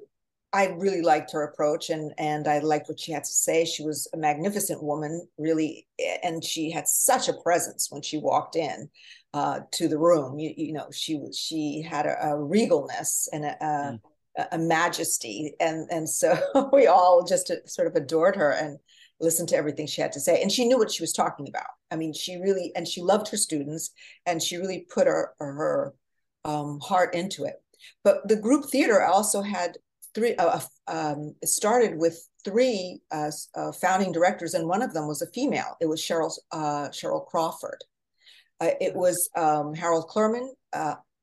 I 0.54 0.68
really 0.68 1.02
liked 1.02 1.32
her 1.32 1.44
approach 1.44 1.90
and 1.90 2.14
and 2.18 2.48
I 2.48 2.60
liked 2.60 2.90
what 2.90 3.00
she 3.00 3.12
had 3.12 3.24
to 3.24 3.32
say. 3.32 3.64
She 3.64 3.84
was 3.84 4.08
a 4.14 4.18
magnificent 4.18 4.84
woman, 4.84 5.28
really, 5.38 5.88
and 6.24 6.44
she 6.44 6.70
had 6.70 6.88
such 6.88 7.30
a 7.30 7.34
presence 7.42 7.90
when 7.90 8.02
she 8.02 8.18
walked 8.18 8.58
in 8.58 8.90
uh, 9.34 9.62
to 9.72 9.88
the 9.88 9.98
room. 9.98 10.40
You, 10.40 10.54
you 10.56 10.74
know, 10.74 10.90
she 10.92 11.16
was 11.16 11.38
she 11.38 11.82
had 11.82 12.06
a, 12.06 12.18
a 12.22 12.36
regalness 12.36 13.30
and 13.32 13.46
a, 13.46 13.58
mm. 13.62 14.00
a, 14.38 14.48
a, 14.54 14.58
majesty, 14.58 15.54
and 15.62 15.90
and 15.90 16.10
so 16.10 16.38
we 16.74 16.86
all 16.86 17.24
just 17.24 17.50
sort 17.66 17.88
of 17.88 17.96
adored 17.96 18.36
her 18.36 18.52
and 18.52 18.78
listened 19.22 19.48
to 19.50 19.56
everything 19.56 19.88
she 19.88 20.02
had 20.02 20.12
to 20.12 20.20
say. 20.20 20.42
And 20.42 20.52
she 20.52 20.66
knew 20.66 20.78
what 20.78 20.92
she 20.92 21.04
was 21.04 21.14
talking 21.14 21.48
about. 21.48 21.70
I 21.92 21.96
mean, 21.96 22.12
she 22.12 22.38
really 22.38 22.74
and 22.76 22.86
she 22.86 23.02
loved 23.02 23.30
her 23.30 23.38
students, 23.38 23.92
and 24.26 24.44
she 24.44 24.58
really 24.58 24.86
put 24.94 25.08
her 25.08 25.34
her 25.40 25.94
um, 26.44 26.82
heart 26.82 27.16
into 27.16 27.46
it. 27.46 27.62
But 28.04 28.28
the 28.28 28.36
group 28.36 28.66
theater 28.66 29.04
also 29.04 29.42
had 29.42 29.78
three 30.14 30.36
uh, 30.36 30.60
uh, 30.88 31.14
um, 31.14 31.36
started 31.44 31.98
with 31.98 32.28
three 32.44 33.02
uh, 33.12 33.32
uh, 33.56 33.72
founding 33.72 34.12
directors, 34.12 34.54
and 34.54 34.68
one 34.68 34.82
of 34.82 34.94
them 34.94 35.08
was 35.08 35.22
a 35.22 35.28
female. 35.28 35.78
It 35.80 35.88
was 35.88 36.02
Cheryl 36.02 36.32
uh, 36.52 36.90
Cheryl 36.90 37.26
Crawford. 37.26 37.84
Uh, 38.60 38.72
it 38.80 38.96
was 38.96 39.30
um, 39.36 39.74
Harold 39.74 40.08
Clurman, 40.10 40.50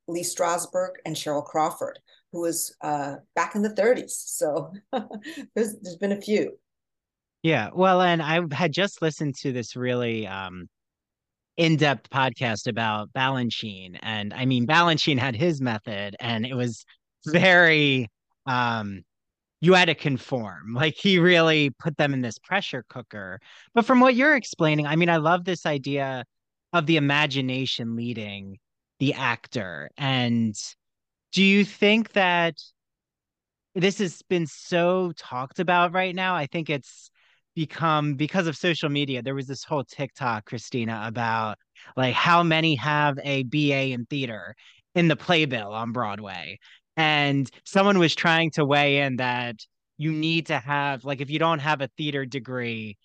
Lee 0.09 0.23
Strasberg, 0.23 0.95
and 1.07 1.15
Cheryl 1.15 1.45
Crawford, 1.45 1.99
who 2.33 2.41
was 2.41 2.75
back 2.83 3.55
in 3.55 3.63
the 3.63 3.71
30s. 3.71 4.11
So 4.11 4.73
there's, 5.55 5.77
there's 5.81 5.97
been 6.01 6.13
a 6.13 6.21
few. 6.21 6.59
Yeah, 7.45 7.71
well, 7.73 8.03
and 8.03 8.21
I 8.21 8.41
had 8.53 8.73
just 8.73 9.01
listened 9.01 9.37
to 9.37 9.53
this 9.53 9.77
really 9.77 10.27
um, 10.27 10.69
in-depth 11.59 12.09
podcast 12.09 12.69
about 12.69 13.13
Balanchine, 13.13 13.99
and 14.03 14.33
I 14.33 14.47
mean 14.47 14.67
Balanchine 14.67 15.19
had 15.19 15.37
his 15.37 15.61
method, 15.61 16.17
and 16.21 16.47
it 16.47 16.55
was 16.55 16.87
very 17.27 18.09
um 18.47 19.03
you 19.61 19.75
had 19.75 19.87
to 19.87 19.95
conform. 19.95 20.75
Like 20.75 20.95
he 20.95 21.19
really 21.19 21.71
put 21.71 21.97
them 21.97 22.15
in 22.15 22.23
this 22.23 22.39
pressure 22.39 22.85
cooker. 22.89 23.41
But 23.75 23.85
from 23.85 24.01
what 24.01 24.15
you're 24.15 24.37
explaining, 24.37 24.87
I 24.87 24.97
mean, 24.97 25.11
I 25.11 25.17
love 25.19 25.45
this 25.45 25.67
idea 25.67 26.25
of 26.73 26.87
the 26.87 26.97
imagination 26.97 27.97
leading 27.97 28.59
the 29.01 29.15
actor. 29.15 29.91
And 29.97 30.55
do 31.33 31.43
you 31.43 31.65
think 31.65 32.13
that 32.13 32.55
this 33.75 33.99
has 33.99 34.23
been 34.23 34.47
so 34.47 35.13
talked 35.17 35.59
about 35.59 35.93
right 35.93 36.15
now? 36.15 36.35
I 36.35 36.47
think 36.47 36.71
it's 36.71 37.11
become 37.59 38.15
because 38.15 38.47
of 38.47 38.57
social 38.57 38.89
media. 38.89 39.21
There 39.21 39.35
was 39.35 39.49
this 39.49 39.65
whole 39.65 39.83
TikTok, 39.85 40.47
Cristina, 40.47 41.03
about 41.05 41.59
like 41.97 42.15
how 42.15 42.43
many 42.43 42.77
have 42.77 43.19
a 43.23 43.43
BA 43.43 43.93
in 43.93 44.07
theater 44.07 44.55
in 44.95 45.09
the 45.09 45.17
playbill 45.17 45.73
on 45.73 45.93
Broadway 45.93 46.59
and 46.97 47.51
someone 47.65 47.99
was 47.99 48.15
trying 48.15 48.51
to 48.51 48.65
weigh 48.65 48.99
in 48.99 49.17
that 49.17 49.57
you 49.97 50.13
need 50.13 50.47
to 50.47 50.59
have 50.59 51.05
like 51.05 51.21
if 51.21 51.31
you 51.31 51.39
don't 51.39 51.61
have 51.61 51.81
a 51.81 51.89
theater 51.97 52.25
degree 52.25 52.97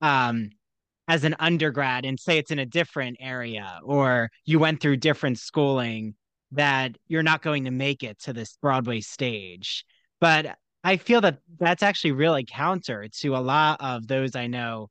um 0.00 0.48
as 1.08 1.24
an 1.24 1.36
undergrad 1.38 2.04
and 2.04 2.18
say 2.18 2.38
it's 2.38 2.50
in 2.50 2.58
a 2.58 2.66
different 2.66 3.16
area 3.20 3.78
or 3.84 4.30
you 4.44 4.58
went 4.58 4.80
through 4.80 4.96
different 4.96 5.38
schooling 5.38 6.14
that 6.52 6.96
you're 7.08 7.22
not 7.22 7.42
going 7.42 7.64
to 7.64 7.70
make 7.70 8.02
it 8.02 8.18
to 8.20 8.32
this 8.32 8.56
Broadway 8.60 9.00
stage. 9.00 9.84
But 10.20 10.56
I 10.86 10.98
feel 10.98 11.20
that 11.22 11.40
that's 11.58 11.82
actually 11.82 12.12
really 12.12 12.44
counter 12.44 13.08
to 13.08 13.36
a 13.36 13.38
lot 13.38 13.80
of 13.80 14.06
those 14.06 14.36
I 14.36 14.46
know 14.46 14.88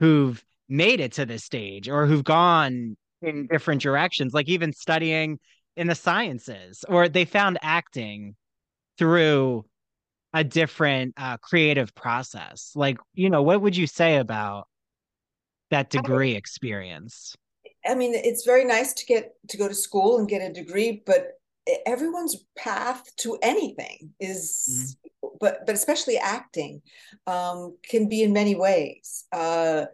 who've 0.00 0.44
made 0.68 0.98
it 0.98 1.12
to 1.12 1.24
this 1.24 1.44
stage 1.44 1.88
or 1.88 2.04
who've 2.04 2.24
gone 2.24 2.96
in 3.22 3.46
different 3.46 3.80
directions, 3.80 4.34
like 4.34 4.48
even 4.48 4.72
studying 4.72 5.38
in 5.76 5.86
the 5.86 5.94
sciences 5.94 6.84
or 6.88 7.08
they 7.08 7.24
found 7.24 7.58
acting 7.62 8.34
through 8.98 9.64
a 10.32 10.42
different 10.42 11.14
uh, 11.16 11.36
creative 11.36 11.94
process 11.94 12.72
like 12.74 12.98
you 13.14 13.30
know 13.30 13.42
what 13.42 13.62
would 13.62 13.76
you 13.76 13.86
say 13.86 14.16
about 14.16 14.66
that 15.70 15.90
degree 15.90 16.34
experience? 16.34 17.36
I 17.86 17.94
mean, 17.94 18.14
it's 18.14 18.44
very 18.44 18.64
nice 18.64 18.92
to 18.94 19.06
get 19.06 19.34
to 19.48 19.56
go 19.56 19.68
to 19.68 19.74
school 19.74 20.18
and 20.18 20.28
get 20.28 20.42
a 20.42 20.52
degree, 20.52 21.04
but 21.06 21.38
everyone's 21.84 22.44
path 22.56 23.04
to 23.16 23.38
anything 23.42 24.12
is 24.20 24.96
mm-hmm. 25.22 25.28
but 25.40 25.66
but 25.66 25.74
especially 25.74 26.18
acting 26.18 26.82
um, 27.26 27.76
can 27.88 28.08
be 28.08 28.22
in 28.22 28.32
many 28.32 28.54
ways. 28.54 29.24
Uh, 29.32 29.86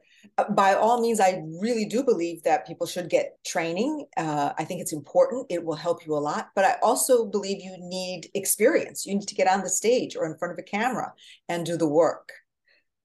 by 0.51 0.75
all 0.75 1.01
means 1.01 1.19
i 1.19 1.43
really 1.61 1.85
do 1.85 2.05
believe 2.05 2.45
that 2.45 2.67
people 2.67 2.87
should 2.87 3.09
get 3.09 3.39
training. 3.45 4.07
Uh, 4.17 4.53
i 4.59 4.65
think 4.65 4.81
it's 4.81 4.93
important. 4.93 5.47
It 5.51 5.65
will 5.65 5.77
help 5.77 6.07
you 6.07 6.15
a 6.15 6.25
lot. 6.31 6.51
But 6.55 6.65
i 6.65 6.77
also 6.83 7.27
believe 7.27 7.63
you 7.63 7.77
need 7.79 8.29
experience. 8.35 9.07
You 9.07 9.15
need 9.15 9.29
to 9.29 9.35
get 9.35 9.49
on 9.49 9.63
the 9.63 9.69
stage 9.69 10.17
or 10.17 10.27
in 10.27 10.37
front 10.39 10.53
of 10.53 10.59
a 10.59 10.63
camera 10.63 11.13
and 11.49 11.67
do 11.67 11.77
the 11.77 11.89
work. 11.89 12.33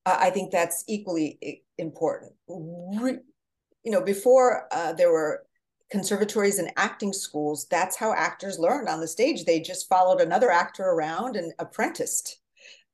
Uh, 0.06 0.18
i 0.20 0.30
think 0.30 0.52
that's 0.52 0.84
equally 0.88 1.64
important. 1.78 2.34
Re- 2.48 3.20
you 3.84 3.92
know 3.92 4.02
before 4.02 4.68
uh, 4.72 4.94
there 4.94 5.12
were 5.12 5.48
conservatories 5.90 6.60
and 6.60 6.72
acting 6.76 7.14
schools, 7.14 7.66
that's 7.70 7.96
how 7.96 8.14
actors 8.14 8.60
learned 8.60 8.90
on 8.90 9.00
the 9.00 9.08
stage. 9.08 9.46
They 9.46 9.60
just 9.60 9.88
followed 9.88 10.22
another 10.22 10.52
actor 10.52 10.84
around 10.84 11.36
and 11.36 11.54
apprenticed. 11.60 12.40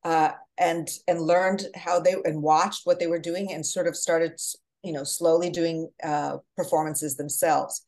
Uh, 0.04 0.32
and 0.58 0.90
and 1.08 1.22
learned 1.22 1.66
how 1.76 2.00
they 2.00 2.16
and 2.26 2.42
watched 2.42 2.86
what 2.86 3.00
they 3.00 3.08
were 3.08 3.20
doing 3.20 3.52
and 3.52 3.66
sort 3.66 3.88
of 3.88 3.96
started 3.96 4.40
you 4.84 4.92
know 4.92 5.04
slowly 5.04 5.50
doing 5.50 5.90
uh, 6.04 6.38
performances 6.56 7.16
themselves 7.16 7.84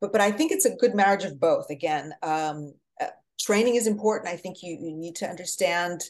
but 0.00 0.10
but 0.12 0.20
i 0.20 0.30
think 0.30 0.50
it's 0.50 0.64
a 0.64 0.76
good 0.76 0.94
marriage 0.94 1.24
of 1.24 1.38
both 1.38 1.70
again 1.70 2.12
um, 2.22 2.72
uh, 3.00 3.06
training 3.38 3.76
is 3.76 3.86
important 3.86 4.32
i 4.32 4.36
think 4.36 4.62
you, 4.62 4.76
you 4.80 4.96
need 4.96 5.14
to 5.14 5.28
understand 5.28 6.02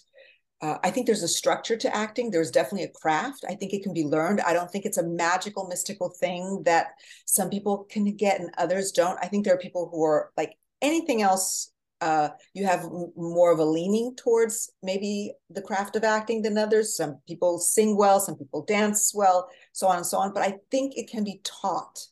uh, 0.60 0.76
I 0.82 0.90
think 0.90 1.06
there's 1.06 1.22
a 1.22 1.28
structure 1.28 1.76
to 1.76 1.94
acting. 1.94 2.30
There's 2.30 2.50
definitely 2.50 2.84
a 2.84 3.00
craft. 3.00 3.44
I 3.48 3.54
think 3.54 3.72
it 3.72 3.82
can 3.82 3.92
be 3.92 4.04
learned. 4.04 4.40
I 4.40 4.52
don't 4.52 4.70
think 4.70 4.84
it's 4.84 4.98
a 4.98 5.06
magical, 5.06 5.68
mystical 5.68 6.10
thing 6.10 6.62
that 6.64 6.88
some 7.26 7.48
people 7.48 7.86
can 7.90 8.16
get 8.16 8.40
and 8.40 8.50
others 8.58 8.90
don't. 8.90 9.18
I 9.22 9.28
think 9.28 9.44
there 9.44 9.54
are 9.54 9.58
people 9.58 9.88
who 9.92 10.02
are 10.04 10.32
like 10.36 10.54
anything 10.82 11.22
else. 11.22 11.70
Uh, 12.00 12.30
you 12.54 12.64
have 12.64 12.80
m- 12.80 13.12
more 13.16 13.52
of 13.52 13.60
a 13.60 13.64
leaning 13.64 14.16
towards 14.16 14.72
maybe 14.82 15.32
the 15.50 15.62
craft 15.62 15.94
of 15.94 16.02
acting 16.02 16.42
than 16.42 16.58
others. 16.58 16.96
Some 16.96 17.18
people 17.28 17.58
sing 17.58 17.96
well, 17.96 18.18
some 18.18 18.36
people 18.36 18.64
dance 18.64 19.12
well, 19.14 19.48
so 19.72 19.86
on 19.86 19.98
and 19.98 20.06
so 20.06 20.18
on. 20.18 20.32
But 20.32 20.42
I 20.42 20.54
think 20.72 20.96
it 20.96 21.08
can 21.08 21.22
be 21.22 21.40
taught, 21.44 22.04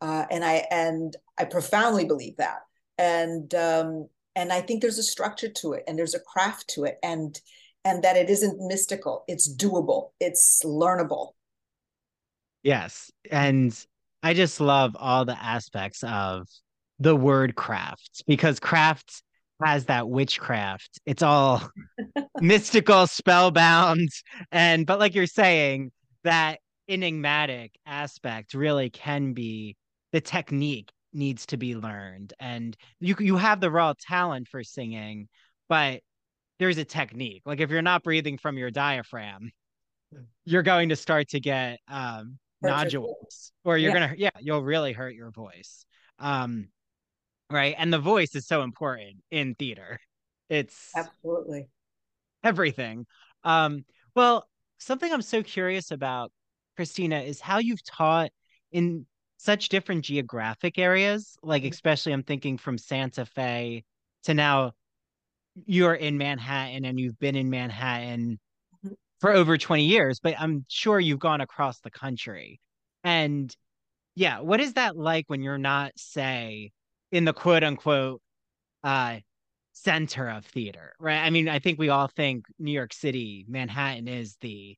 uh, 0.00 0.24
and 0.30 0.44
I 0.44 0.66
and 0.70 1.16
I 1.38 1.44
profoundly 1.44 2.04
believe 2.04 2.36
that. 2.36 2.60
And 2.96 3.52
um, 3.54 4.08
and 4.36 4.52
I 4.52 4.60
think 4.60 4.82
there's 4.82 4.98
a 4.98 5.04
structure 5.04 5.48
to 5.48 5.72
it, 5.72 5.84
and 5.86 5.98
there's 5.98 6.14
a 6.14 6.20
craft 6.20 6.68
to 6.74 6.84
it, 6.84 6.98
and 7.02 7.40
and 7.84 8.02
that 8.02 8.16
it 8.16 8.30
isn't 8.30 8.66
mystical. 8.66 9.24
It's 9.28 9.52
doable, 9.54 10.10
it's 10.20 10.62
learnable. 10.64 11.32
Yes. 12.62 13.10
And 13.30 13.78
I 14.22 14.32
just 14.32 14.60
love 14.60 14.96
all 14.98 15.24
the 15.26 15.40
aspects 15.40 16.02
of 16.02 16.48
the 16.98 17.14
word 17.14 17.54
craft 17.54 18.24
because 18.26 18.58
craft 18.58 19.22
has 19.62 19.84
that 19.86 20.08
witchcraft. 20.08 20.98
It's 21.04 21.22
all 21.22 21.68
mystical, 22.40 23.06
spellbound. 23.06 24.08
And, 24.50 24.86
but 24.86 24.98
like 24.98 25.14
you're 25.14 25.26
saying, 25.26 25.92
that 26.24 26.60
enigmatic 26.88 27.72
aspect 27.86 28.54
really 28.54 28.90
can 28.90 29.34
be 29.34 29.76
the 30.12 30.20
technique 30.20 30.90
needs 31.12 31.46
to 31.46 31.56
be 31.56 31.76
learned. 31.76 32.32
And 32.40 32.76
you, 33.00 33.16
you 33.20 33.36
have 33.36 33.60
the 33.60 33.70
raw 33.70 33.92
talent 34.00 34.48
for 34.48 34.64
singing, 34.64 35.28
but 35.68 36.00
there's 36.58 36.78
a 36.78 36.84
technique. 36.84 37.42
Like 37.44 37.60
if 37.60 37.70
you're 37.70 37.82
not 37.82 38.02
breathing 38.02 38.38
from 38.38 38.58
your 38.58 38.70
diaphragm, 38.70 39.50
you're 40.44 40.62
going 40.62 40.90
to 40.90 40.96
start 40.96 41.28
to 41.30 41.40
get 41.40 41.80
um, 41.88 42.38
nodules, 42.62 43.52
or 43.64 43.76
you're 43.78 43.94
yeah. 43.94 44.06
gonna 44.06 44.14
yeah, 44.16 44.30
you'll 44.40 44.62
really 44.62 44.92
hurt 44.92 45.14
your 45.14 45.30
voice. 45.30 45.84
Um, 46.18 46.68
right, 47.50 47.74
and 47.76 47.92
the 47.92 47.98
voice 47.98 48.34
is 48.34 48.46
so 48.46 48.62
important 48.62 49.16
in 49.30 49.54
theater. 49.54 49.98
It's 50.48 50.90
absolutely 50.96 51.68
everything. 52.42 53.06
Um, 53.42 53.84
well, 54.14 54.46
something 54.78 55.12
I'm 55.12 55.22
so 55.22 55.42
curious 55.42 55.90
about, 55.90 56.30
Cristina, 56.76 57.20
is 57.20 57.40
how 57.40 57.58
you've 57.58 57.84
taught 57.84 58.30
in 58.70 59.06
such 59.38 59.68
different 59.68 60.04
geographic 60.04 60.78
areas. 60.78 61.36
Like, 61.42 61.62
mm-hmm. 61.62 61.72
especially, 61.72 62.12
I'm 62.12 62.22
thinking 62.22 62.58
from 62.58 62.78
Santa 62.78 63.24
Fe 63.24 63.84
to 64.24 64.34
now 64.34 64.72
you're 65.66 65.94
in 65.94 66.18
Manhattan 66.18 66.84
and 66.84 66.98
you've 66.98 67.18
been 67.18 67.36
in 67.36 67.50
Manhattan 67.50 68.38
mm-hmm. 68.84 68.94
for 69.20 69.32
over 69.32 69.56
20 69.56 69.84
years, 69.84 70.20
but 70.20 70.34
I'm 70.38 70.64
sure 70.68 71.00
you've 71.00 71.18
gone 71.20 71.40
across 71.40 71.80
the 71.80 71.90
country. 71.90 72.60
And 73.02 73.54
yeah, 74.14 74.40
what 74.40 74.60
is 74.60 74.74
that 74.74 74.96
like 74.96 75.24
when 75.28 75.42
you're 75.42 75.58
not, 75.58 75.92
say, 75.96 76.72
in 77.12 77.24
the 77.24 77.32
quote 77.32 77.64
unquote 77.64 78.20
uh 78.82 79.18
center 79.72 80.28
of 80.28 80.44
theater, 80.46 80.94
right? 80.98 81.18
I 81.18 81.30
mean, 81.30 81.48
I 81.48 81.58
think 81.58 81.78
we 81.78 81.88
all 81.88 82.06
think 82.06 82.46
New 82.58 82.72
York 82.72 82.92
City, 82.92 83.44
Manhattan 83.48 84.08
is 84.08 84.36
the 84.40 84.76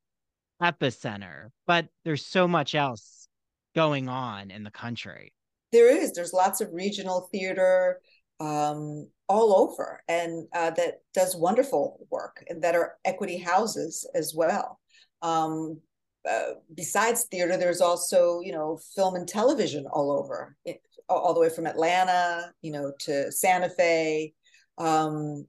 epicenter, 0.62 1.48
but 1.66 1.86
there's 2.04 2.26
so 2.26 2.48
much 2.48 2.74
else 2.74 3.28
going 3.74 4.08
on 4.08 4.50
in 4.50 4.64
the 4.64 4.70
country. 4.70 5.32
There 5.72 5.94
is. 5.94 6.12
There's 6.12 6.32
lots 6.32 6.60
of 6.60 6.72
regional 6.72 7.28
theater 7.30 8.00
um, 8.40 9.08
all 9.28 9.56
over 9.56 10.00
and 10.08 10.46
uh, 10.54 10.70
that 10.70 11.00
does 11.14 11.36
wonderful 11.36 12.06
work 12.10 12.44
and 12.48 12.62
that 12.62 12.74
are 12.74 12.96
equity 13.04 13.38
houses 13.38 14.08
as 14.14 14.34
well. 14.34 14.78
Um, 15.22 15.80
uh, 16.28 16.54
besides 16.74 17.24
theater, 17.24 17.56
there's 17.56 17.80
also, 17.80 18.40
you 18.40 18.52
know, 18.52 18.78
film 18.94 19.14
and 19.14 19.28
television 19.28 19.86
all 19.86 20.10
over, 20.10 20.56
it, 20.64 20.80
all 21.08 21.34
the 21.34 21.40
way 21.40 21.48
from 21.48 21.66
Atlanta, 21.66 22.52
you 22.62 22.72
know, 22.72 22.92
to 23.00 23.30
Santa 23.30 23.68
Fe. 23.68 24.34
Um, 24.78 25.46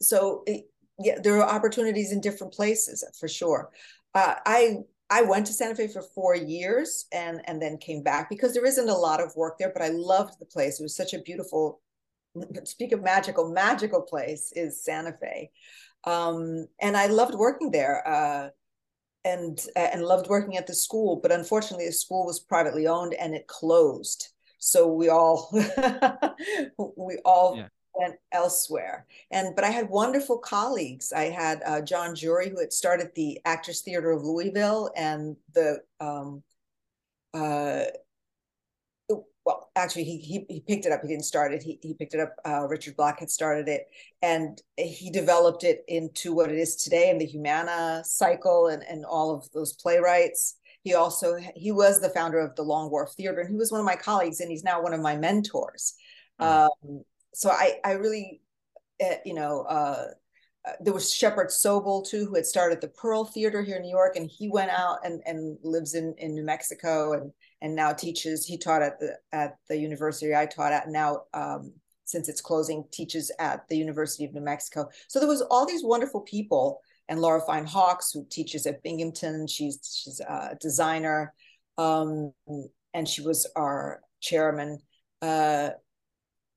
so 0.00 0.42
it, 0.46 0.66
yeah, 0.98 1.18
there 1.22 1.40
are 1.40 1.48
opportunities 1.48 2.12
in 2.12 2.20
different 2.20 2.52
places 2.52 3.04
for 3.18 3.28
sure. 3.28 3.70
Uh, 4.14 4.34
I 4.46 4.76
I 5.10 5.22
went 5.22 5.46
to 5.46 5.52
Santa 5.52 5.74
Fe 5.74 5.88
for 5.88 6.02
four 6.02 6.34
years 6.34 7.06
and 7.12 7.40
and 7.44 7.60
then 7.60 7.78
came 7.78 8.02
back 8.02 8.28
because 8.28 8.54
there 8.54 8.66
isn't 8.66 8.88
a 8.88 8.94
lot 8.94 9.20
of 9.20 9.34
work 9.36 9.58
there, 9.58 9.72
but 9.72 9.82
I 9.82 9.88
loved 9.88 10.38
the 10.38 10.46
place. 10.46 10.80
It 10.80 10.82
was 10.82 10.96
such 10.96 11.14
a 11.14 11.20
beautiful, 11.20 11.80
speak 12.64 12.92
of 12.92 13.02
magical, 13.02 13.50
magical 13.50 14.02
place 14.02 14.52
is 14.54 14.82
Santa 14.82 15.12
Fe, 15.20 15.50
um, 16.04 16.66
and 16.80 16.96
I 16.96 17.06
loved 17.06 17.34
working 17.34 17.70
there. 17.70 18.06
Uh, 18.06 18.48
and 19.26 19.58
and 19.74 20.04
loved 20.04 20.28
working 20.28 20.58
at 20.58 20.66
the 20.66 20.74
school, 20.74 21.16
but 21.16 21.32
unfortunately, 21.32 21.86
the 21.86 21.92
school 21.92 22.26
was 22.26 22.40
privately 22.40 22.86
owned 22.86 23.14
and 23.14 23.34
it 23.34 23.46
closed. 23.46 24.28
So 24.58 24.86
we 24.86 25.08
all 25.08 25.48
we 26.98 27.16
all 27.24 27.56
yeah 27.56 27.68
went 27.94 28.16
elsewhere. 28.32 29.06
And 29.30 29.54
but 29.54 29.64
I 29.64 29.70
had 29.70 29.88
wonderful 29.88 30.38
colleagues. 30.38 31.12
I 31.12 31.24
had 31.24 31.62
uh, 31.64 31.80
Jon 31.80 32.14
Jory, 32.14 32.50
who 32.50 32.60
had 32.60 32.72
started 32.72 33.10
the 33.14 33.40
Actors 33.44 33.80
Theater 33.80 34.10
of 34.10 34.24
Louisville, 34.24 34.90
and 34.96 35.36
the 35.54 35.78
um, 36.00 36.42
uh, 37.32 37.84
well, 39.44 39.70
actually, 39.76 40.04
he, 40.04 40.18
he 40.18 40.46
he 40.48 40.60
picked 40.60 40.86
it 40.86 40.92
up. 40.92 41.02
He 41.02 41.08
didn't 41.08 41.26
start 41.26 41.52
it. 41.52 41.62
He 41.62 41.78
he 41.82 41.92
picked 41.92 42.14
it 42.14 42.20
up. 42.20 42.34
Uh, 42.46 42.66
Richard 42.66 42.96
Block 42.96 43.20
had 43.20 43.30
started 43.30 43.68
it, 43.68 43.86
and 44.22 44.60
he 44.78 45.10
developed 45.10 45.64
it 45.64 45.84
into 45.86 46.32
what 46.32 46.50
it 46.50 46.56
is 46.56 46.76
today 46.76 47.10
in 47.10 47.18
the 47.18 47.26
Humana 47.26 48.02
cycle 48.04 48.68
and 48.68 48.82
and 48.82 49.04
all 49.04 49.34
of 49.34 49.50
those 49.52 49.74
playwrights. 49.74 50.56
He 50.82 50.94
also 50.94 51.36
he 51.54 51.72
was 51.72 52.00
the 52.00 52.08
founder 52.08 52.38
of 52.38 52.56
the 52.56 52.62
Long 52.62 52.90
Wharf 52.90 53.12
Theater, 53.12 53.40
and 53.40 53.50
he 53.50 53.56
was 53.56 53.70
one 53.70 53.80
of 53.80 53.86
my 53.86 53.96
colleagues, 53.96 54.40
and 54.40 54.50
he's 54.50 54.64
now 54.64 54.82
one 54.82 54.94
of 54.94 55.00
my 55.00 55.16
mentors. 55.16 55.94
Mm-hmm. 56.40 56.90
Um, 56.90 57.04
so 57.34 57.50
I 57.50 57.80
I 57.84 57.92
really, 57.92 58.40
uh, 59.02 59.16
you 59.26 59.34
know, 59.34 59.62
uh, 59.68 60.06
uh, 60.66 60.72
there 60.80 60.94
was 60.94 61.12
Shepard 61.12 61.48
Sobel 61.48 62.06
too, 62.06 62.24
who 62.24 62.34
had 62.34 62.46
started 62.46 62.80
the 62.80 62.88
Pearl 62.88 63.26
Theater 63.26 63.62
here 63.62 63.76
in 63.76 63.82
New 63.82 63.90
York, 63.90 64.16
and 64.16 64.30
he 64.30 64.48
went 64.48 64.70
out 64.70 65.00
and 65.04 65.20
and 65.26 65.58
lives 65.62 65.94
in 65.94 66.14
in 66.16 66.34
New 66.34 66.44
Mexico, 66.44 67.12
and 67.12 67.32
and 67.64 67.74
now 67.74 67.94
teaches. 67.94 68.44
He 68.44 68.58
taught 68.58 68.82
at 68.82 69.00
the 69.00 69.16
at 69.32 69.56
the 69.68 69.76
university 69.76 70.36
I 70.36 70.46
taught 70.46 70.72
at, 70.72 70.88
now. 70.88 71.22
Um, 71.32 71.72
since 72.06 72.28
it's 72.28 72.42
closing, 72.42 72.84
teaches 72.92 73.32
at 73.38 73.66
the 73.70 73.78
University 73.78 74.26
of 74.26 74.34
New 74.34 74.42
Mexico. 74.42 74.90
So 75.08 75.18
there 75.18 75.28
was 75.28 75.40
all 75.40 75.64
these 75.64 75.82
wonderful 75.82 76.20
people, 76.20 76.82
and 77.08 77.18
Laura 77.18 77.40
Fine 77.46 77.64
Hawks, 77.64 78.12
who 78.12 78.26
teaches 78.28 78.66
at 78.66 78.82
Binghamton. 78.82 79.46
She's 79.46 80.02
she's 80.04 80.20
a 80.20 80.54
designer, 80.60 81.32
um, 81.78 82.34
and 82.92 83.08
she 83.08 83.22
was 83.22 83.50
our 83.56 84.02
chairman. 84.20 84.80
Uh, 85.22 85.70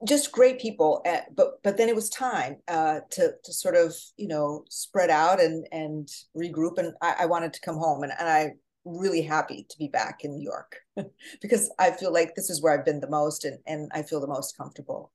just 0.06 0.34
great 0.34 0.60
people 0.60 1.02
at, 1.06 1.14
eh, 1.14 1.26
but 1.34 1.64
but 1.64 1.78
then 1.78 1.88
it 1.88 1.96
was 1.96 2.10
time 2.10 2.58
uh, 2.68 3.00
to 3.12 3.32
to 3.46 3.54
sort 3.54 3.76
of 3.76 3.96
you 4.18 4.28
know 4.28 4.66
spread 4.70 5.10
out 5.10 5.40
and 5.40 5.66
and 5.72 6.10
regroup 6.36 6.78
and 6.78 6.94
I, 7.02 7.16
I 7.20 7.26
wanted 7.28 7.54
to 7.54 7.62
come 7.62 7.78
home 7.78 8.04
and, 8.04 8.12
and 8.20 8.28
I 8.28 8.52
really 8.88 9.22
happy 9.22 9.66
to 9.70 9.78
be 9.78 9.88
back 9.88 10.24
in 10.24 10.32
New 10.32 10.44
York 10.44 10.78
because 11.42 11.72
I 11.78 11.92
feel 11.92 12.12
like 12.14 12.36
this 12.36 12.50
is 12.50 12.62
where 12.62 12.78
I've 12.78 12.86
been 12.86 13.00
the 13.00 13.10
most 13.10 13.46
and 13.46 13.60
and 13.68 13.92
I 13.94 14.04
feel 14.04 14.20
the 14.20 14.28
most 14.28 14.58
comfortable 14.58 15.12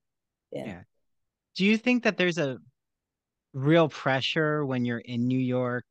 in. 0.51 0.67
Yeah. 0.67 0.83
Do 1.57 1.65
you 1.65 1.77
think 1.77 2.05
that 2.05 2.17
there's 2.17 2.39
a 2.39 2.59
real 3.53 3.89
pressure 3.89 4.65
when 4.65 4.85
you're 4.85 4.99
in 4.99 5.27
New 5.27 5.39
York 5.39 5.85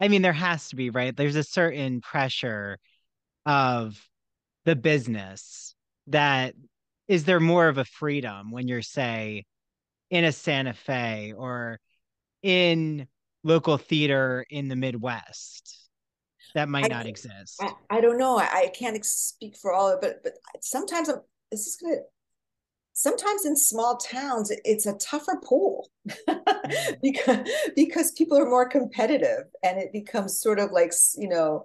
I 0.00 0.08
mean, 0.08 0.22
there 0.22 0.32
has 0.32 0.70
to 0.70 0.76
be, 0.76 0.90
right? 0.90 1.14
There's 1.14 1.36
a 1.36 1.44
certain 1.44 2.00
pressure 2.00 2.78
of 3.44 4.02
the 4.64 4.74
business 4.74 5.74
that 6.06 6.54
is 7.06 7.24
there 7.24 7.40
more 7.40 7.68
of 7.68 7.76
a 7.76 7.84
freedom 7.84 8.50
when 8.50 8.66
you're, 8.66 8.82
say, 8.82 9.44
in 10.08 10.24
a 10.24 10.32
Santa 10.32 10.72
Fe 10.72 11.34
or 11.36 11.78
in 12.42 13.06
local 13.44 13.76
theater 13.76 14.44
in 14.48 14.68
the 14.68 14.76
Midwest 14.76 15.76
that 16.54 16.68
might 16.68 16.86
I, 16.86 16.88
not 16.88 17.06
exist? 17.06 17.56
I, 17.60 17.72
I 17.90 18.00
don't 18.00 18.18
know. 18.18 18.38
I, 18.38 18.48
I, 18.52 18.68
can't 18.68 19.04
speak 19.04 19.56
for 19.56 19.72
all 19.72 19.88
of 19.88 20.02
it, 20.02 20.20
but 20.22 20.36
but 20.52 20.64
sometimes 20.64 21.08
I'm, 21.08 21.20
this 21.50 21.66
is 21.66 21.76
gonna 21.76 21.96
sometimes 22.92 23.46
in 23.46 23.56
small 23.56 23.96
towns 23.96 24.52
it's 24.64 24.84
a 24.84 24.92
tougher 24.94 25.40
pool 25.42 25.88
mm-hmm. 26.28 26.92
because 27.02 27.48
because 27.74 28.12
people 28.12 28.36
are 28.36 28.48
more 28.48 28.68
competitive 28.68 29.44
and 29.62 29.78
it 29.78 29.92
becomes 29.92 30.40
sort 30.40 30.58
of 30.58 30.70
like 30.70 30.92
you 31.16 31.28
know 31.28 31.64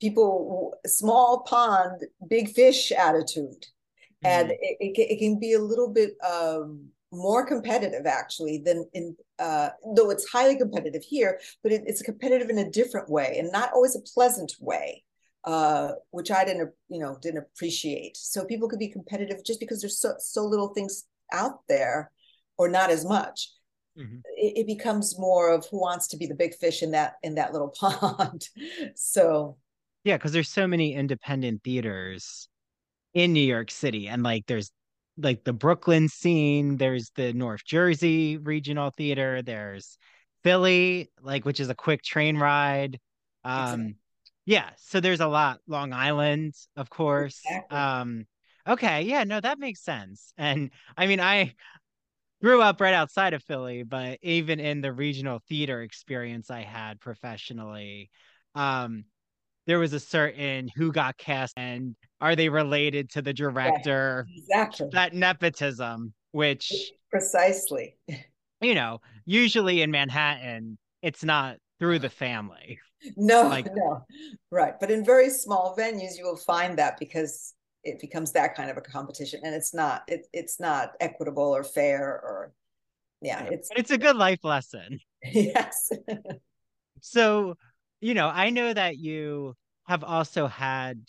people 0.00 0.74
small 0.86 1.42
pond 1.48 2.02
big 2.28 2.50
fish 2.50 2.92
attitude 2.92 3.62
mm-hmm. 3.62 4.26
and 4.26 4.50
it, 4.50 4.76
it, 4.80 4.98
it, 4.98 5.18
can 5.18 5.38
be 5.38 5.54
a 5.54 5.58
little 5.58 5.88
bit 5.88 6.14
um, 6.22 6.88
more 7.14 7.46
competitive 7.46 8.06
actually 8.06 8.58
than 8.58 8.88
in 8.92 9.16
uh, 9.38 9.70
though 9.96 10.10
it's 10.10 10.28
highly 10.28 10.56
competitive 10.56 11.02
here 11.02 11.40
but 11.62 11.72
it, 11.72 11.82
it's 11.86 12.02
competitive 12.02 12.50
in 12.50 12.58
a 12.58 12.70
different 12.70 13.08
way 13.08 13.36
and 13.38 13.50
not 13.52 13.72
always 13.72 13.96
a 13.96 14.00
pleasant 14.14 14.52
way 14.60 15.02
uh, 15.44 15.92
which 16.10 16.30
I 16.30 16.44
didn't, 16.44 16.70
you 16.88 17.00
know, 17.00 17.18
didn't 17.20 17.38
appreciate. 17.42 18.16
So 18.16 18.44
people 18.44 18.68
could 18.68 18.78
be 18.78 18.88
competitive 18.88 19.44
just 19.44 19.60
because 19.60 19.80
there's 19.80 19.98
so 19.98 20.14
so 20.18 20.44
little 20.44 20.68
things 20.68 21.04
out 21.32 21.60
there, 21.68 22.10
or 22.56 22.68
not 22.68 22.90
as 22.90 23.04
much. 23.04 23.50
Mm-hmm. 23.98 24.18
It, 24.36 24.58
it, 24.60 24.66
becomes 24.66 25.18
more 25.18 25.52
of 25.52 25.66
who 25.70 25.80
wants 25.80 26.08
to 26.08 26.16
be 26.16 26.26
the 26.26 26.34
big 26.34 26.54
fish 26.54 26.82
in 26.82 26.92
that 26.92 27.14
in 27.22 27.34
that 27.36 27.52
little 27.52 27.68
pond. 27.78 28.48
so, 28.96 29.56
yeah, 30.02 30.16
because 30.16 30.32
there's 30.32 30.48
so 30.48 30.66
many 30.66 30.94
independent 30.94 31.62
theaters 31.62 32.48
in 33.12 33.32
New 33.32 33.40
York 33.40 33.70
City, 33.70 34.08
and 34.08 34.22
like 34.22 34.46
there's 34.46 34.72
like 35.16 35.44
the 35.44 35.52
Brooklyn 35.52 36.08
scene, 36.08 36.76
there's 36.76 37.10
the 37.14 37.32
North 37.32 37.64
Jersey 37.64 38.36
Regional 38.36 38.90
Theater, 38.90 39.42
there's 39.42 39.98
Philly, 40.42 41.10
like 41.22 41.44
which 41.44 41.60
is 41.60 41.68
a 41.68 41.74
quick 41.74 42.02
train 42.02 42.36
ride. 42.36 42.98
Um, 43.44 43.64
exactly 43.64 43.94
yeah, 44.46 44.70
so 44.76 45.00
there's 45.00 45.20
a 45.20 45.26
lot. 45.26 45.60
Long 45.66 45.92
Island, 45.92 46.54
of 46.76 46.90
course. 46.90 47.40
Exactly. 47.44 47.76
Um, 47.76 48.26
okay, 48.68 49.02
yeah, 49.02 49.24
no, 49.24 49.40
that 49.40 49.58
makes 49.58 49.80
sense. 49.80 50.32
And 50.36 50.70
I 50.96 51.06
mean, 51.06 51.20
I 51.20 51.54
grew 52.42 52.60
up 52.60 52.80
right 52.80 52.94
outside 52.94 53.32
of 53.32 53.42
Philly, 53.42 53.84
but 53.84 54.18
even 54.22 54.60
in 54.60 54.82
the 54.82 54.92
regional 54.92 55.40
theater 55.48 55.80
experience 55.80 56.50
I 56.50 56.60
had 56.62 57.00
professionally, 57.00 58.10
um, 58.54 59.04
there 59.66 59.78
was 59.78 59.92
a 59.92 60.00
certain 60.00 60.68
who 60.76 60.92
got 60.92 61.16
cast 61.16 61.54
and 61.56 61.96
are 62.20 62.36
they 62.36 62.48
related 62.48 63.10
to 63.10 63.22
the 63.22 63.32
director? 63.32 64.26
Yeah, 64.28 64.64
exactly. 64.64 64.88
That 64.92 65.14
nepotism, 65.14 66.12
which 66.32 66.92
precisely, 67.10 67.96
you 68.60 68.74
know, 68.74 69.00
usually 69.24 69.82
in 69.82 69.90
Manhattan, 69.90 70.78
it's 71.02 71.24
not 71.24 71.56
through 71.78 71.98
the 72.00 72.10
family. 72.10 72.78
No, 73.16 73.42
like, 73.42 73.66
no, 73.74 74.04
right. 74.50 74.74
But 74.80 74.90
in 74.90 75.04
very 75.04 75.28
small 75.28 75.76
venues, 75.76 76.16
you 76.16 76.24
will 76.24 76.38
find 76.38 76.78
that 76.78 76.98
because 76.98 77.52
it 77.82 78.00
becomes 78.00 78.32
that 78.32 78.54
kind 78.54 78.70
of 78.70 78.78
a 78.78 78.80
competition, 78.80 79.40
and 79.44 79.54
it's 79.54 79.74
not 79.74 80.02
it, 80.08 80.26
it's 80.32 80.58
not 80.58 80.92
equitable 81.00 81.54
or 81.54 81.62
fair 81.62 82.02
or 82.02 82.54
yeah, 83.20 83.44
it's 83.44 83.68
it's 83.74 83.90
a 83.90 83.98
good 83.98 84.16
life 84.16 84.44
lesson. 84.44 85.00
Yes. 85.32 85.90
so, 87.00 87.54
you 88.04 88.12
know, 88.12 88.28
I 88.28 88.50
know 88.50 88.70
that 88.70 88.98
you 88.98 89.54
have 89.84 90.04
also 90.04 90.46
had 90.46 91.00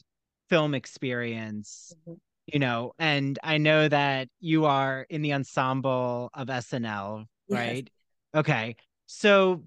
film 0.50 0.74
experience. 0.74 1.94
Mm-hmm. 2.08 2.14
You 2.54 2.60
know, 2.60 2.94
and 3.00 3.40
I 3.44 3.58
know 3.58 3.90
that 3.90 4.30
you 4.40 4.66
are 4.66 5.06
in 5.10 5.24
the 5.24 5.34
ensemble 5.34 6.30
of 6.34 6.48
SNL, 6.48 7.26
right? 7.50 7.90
Yes. 8.34 8.40
Okay. 8.40 8.76
So 9.08 9.64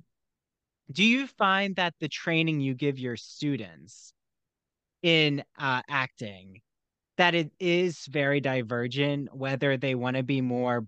do 0.92 1.02
you 1.02 1.26
find 1.26 1.74
that 1.74 1.94
the 1.98 2.08
training 2.08 2.60
you 2.60 2.74
give 2.74 3.00
your 3.00 3.16
students 3.16 4.12
in 5.02 5.42
uh, 5.58 5.82
acting 5.88 6.60
that 7.16 7.34
it 7.34 7.50
is 7.58 8.06
very 8.06 8.40
divergent 8.40 9.34
whether 9.34 9.76
they 9.76 9.96
want 9.96 10.16
to 10.16 10.22
be 10.22 10.40
more 10.40 10.86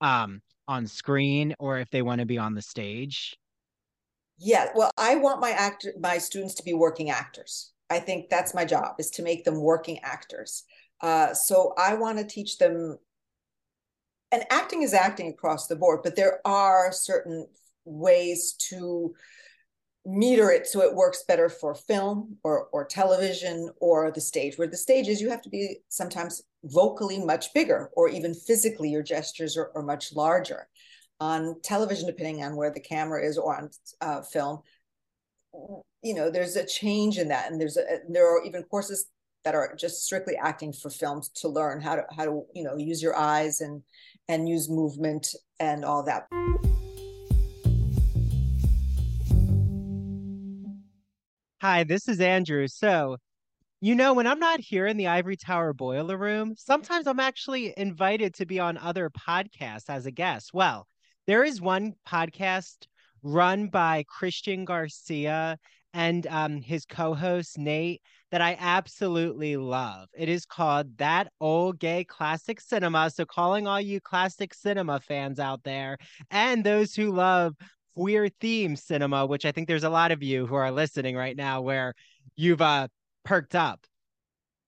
um, 0.00 0.40
on 0.68 0.86
screen 0.86 1.56
or 1.58 1.80
if 1.80 1.90
they 1.90 2.00
want 2.00 2.20
to 2.20 2.26
be 2.26 2.38
on 2.38 2.54
the 2.54 2.62
stage 2.62 3.36
yeah 4.38 4.68
well 4.74 4.90
i 4.96 5.14
want 5.16 5.40
my 5.40 5.50
actor 5.50 5.92
my 6.00 6.18
students 6.18 6.54
to 6.54 6.62
be 6.62 6.74
working 6.74 7.10
actors. 7.10 7.72
I 7.90 8.00
think 8.00 8.28
that's 8.28 8.54
my 8.54 8.64
job 8.64 8.94
is 8.98 9.10
to 9.10 9.22
make 9.22 9.44
them 9.44 9.60
working 9.60 9.98
actors. 10.02 10.64
Uh, 11.00 11.34
so 11.34 11.74
i 11.78 11.94
want 11.94 12.18
to 12.18 12.24
teach 12.24 12.58
them 12.58 12.98
and 14.32 14.44
acting 14.50 14.82
is 14.82 14.94
acting 14.94 15.28
across 15.28 15.66
the 15.66 15.76
board 15.76 16.00
but 16.02 16.16
there 16.16 16.40
are 16.44 16.90
certain 16.92 17.46
ways 17.84 18.54
to 18.54 19.14
meter 20.06 20.50
it 20.50 20.66
so 20.66 20.82
it 20.82 20.94
works 20.94 21.24
better 21.26 21.48
for 21.48 21.74
film 21.74 22.36
or 22.44 22.68
or 22.72 22.84
television 22.84 23.70
or 23.80 24.10
the 24.10 24.20
stage. 24.20 24.58
Where 24.58 24.68
the 24.68 24.76
stage 24.76 25.08
is 25.08 25.20
you 25.20 25.30
have 25.30 25.42
to 25.42 25.48
be 25.48 25.78
sometimes 25.88 26.42
vocally 26.64 27.18
much 27.18 27.52
bigger 27.54 27.90
or 27.96 28.08
even 28.08 28.34
physically 28.34 28.90
your 28.90 29.02
gestures 29.02 29.56
are, 29.56 29.70
are 29.74 29.82
much 29.82 30.12
larger 30.14 30.68
on 31.20 31.60
television 31.62 32.06
depending 32.06 32.42
on 32.42 32.56
where 32.56 32.70
the 32.70 32.80
camera 32.80 33.24
is 33.24 33.38
or 33.38 33.56
on 33.56 33.70
uh, 34.00 34.20
film 34.22 34.60
you 36.02 36.14
know 36.14 36.30
there's 36.30 36.56
a 36.56 36.66
change 36.66 37.18
in 37.18 37.28
that 37.28 37.50
and 37.50 37.60
there's 37.60 37.76
a 37.76 38.00
there 38.08 38.26
are 38.26 38.44
even 38.44 38.62
courses 38.64 39.06
that 39.44 39.54
are 39.54 39.74
just 39.76 40.04
strictly 40.04 40.36
acting 40.36 40.72
for 40.72 40.90
films 40.90 41.28
to 41.28 41.48
learn 41.48 41.80
how 41.80 41.94
to 41.94 42.02
how 42.16 42.24
to 42.24 42.42
you 42.54 42.64
know 42.64 42.76
use 42.76 43.02
your 43.02 43.16
eyes 43.16 43.60
and 43.60 43.82
and 44.28 44.48
use 44.48 44.68
movement 44.68 45.28
and 45.60 45.84
all 45.84 46.02
that 46.02 46.26
Hi, 51.64 51.82
this 51.82 52.08
is 52.08 52.20
Andrew. 52.20 52.68
So, 52.68 53.16
you 53.80 53.94
know, 53.94 54.12
when 54.12 54.26
I'm 54.26 54.38
not 54.38 54.60
here 54.60 54.86
in 54.86 54.98
the 54.98 55.06
Ivory 55.06 55.38
Tower 55.38 55.72
Boiler 55.72 56.18
Room, 56.18 56.54
sometimes 56.58 57.06
I'm 57.06 57.20
actually 57.20 57.72
invited 57.78 58.34
to 58.34 58.44
be 58.44 58.60
on 58.60 58.76
other 58.76 59.08
podcasts 59.08 59.88
as 59.88 60.04
a 60.04 60.10
guest. 60.10 60.50
Well, 60.52 60.86
there 61.26 61.44
is 61.44 61.60
one 61.60 61.94
podcast 62.06 62.86
run 63.22 63.68
by 63.68 64.04
Christian 64.08 64.64
Garcia 64.64 65.58
and 65.94 66.26
um, 66.26 66.60
his 66.60 66.84
co 66.84 67.14
host, 67.14 67.56
Nate, 67.56 68.02
that 68.30 68.40
I 68.40 68.56
absolutely 68.58 69.56
love. 69.56 70.08
It 70.12 70.28
is 70.28 70.44
called 70.44 70.98
That 70.98 71.28
Old 71.40 71.78
Gay 71.78 72.04
Classic 72.04 72.60
Cinema. 72.60 73.10
So, 73.10 73.24
calling 73.24 73.66
all 73.66 73.80
you 73.80 74.00
classic 74.00 74.52
cinema 74.52 75.00
fans 75.00 75.38
out 75.38 75.62
there 75.62 75.98
and 76.30 76.64
those 76.64 76.94
who 76.94 77.12
love 77.12 77.54
queer 77.94 78.28
theme 78.40 78.76
cinema, 78.76 79.24
which 79.24 79.44
I 79.44 79.52
think 79.52 79.68
there's 79.68 79.84
a 79.84 79.90
lot 79.90 80.10
of 80.10 80.22
you 80.22 80.46
who 80.46 80.56
are 80.56 80.72
listening 80.72 81.16
right 81.16 81.36
now 81.36 81.62
where 81.62 81.94
you've 82.36 82.62
uh 82.62 82.88
perked 83.24 83.54
up. 83.54 83.86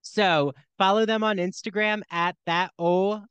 So 0.03 0.53
follow 0.79 1.05
them 1.05 1.25
on 1.25 1.39
Instagram 1.39 2.03
at 2.11 2.37
that 2.47 2.71
O 2.79 3.23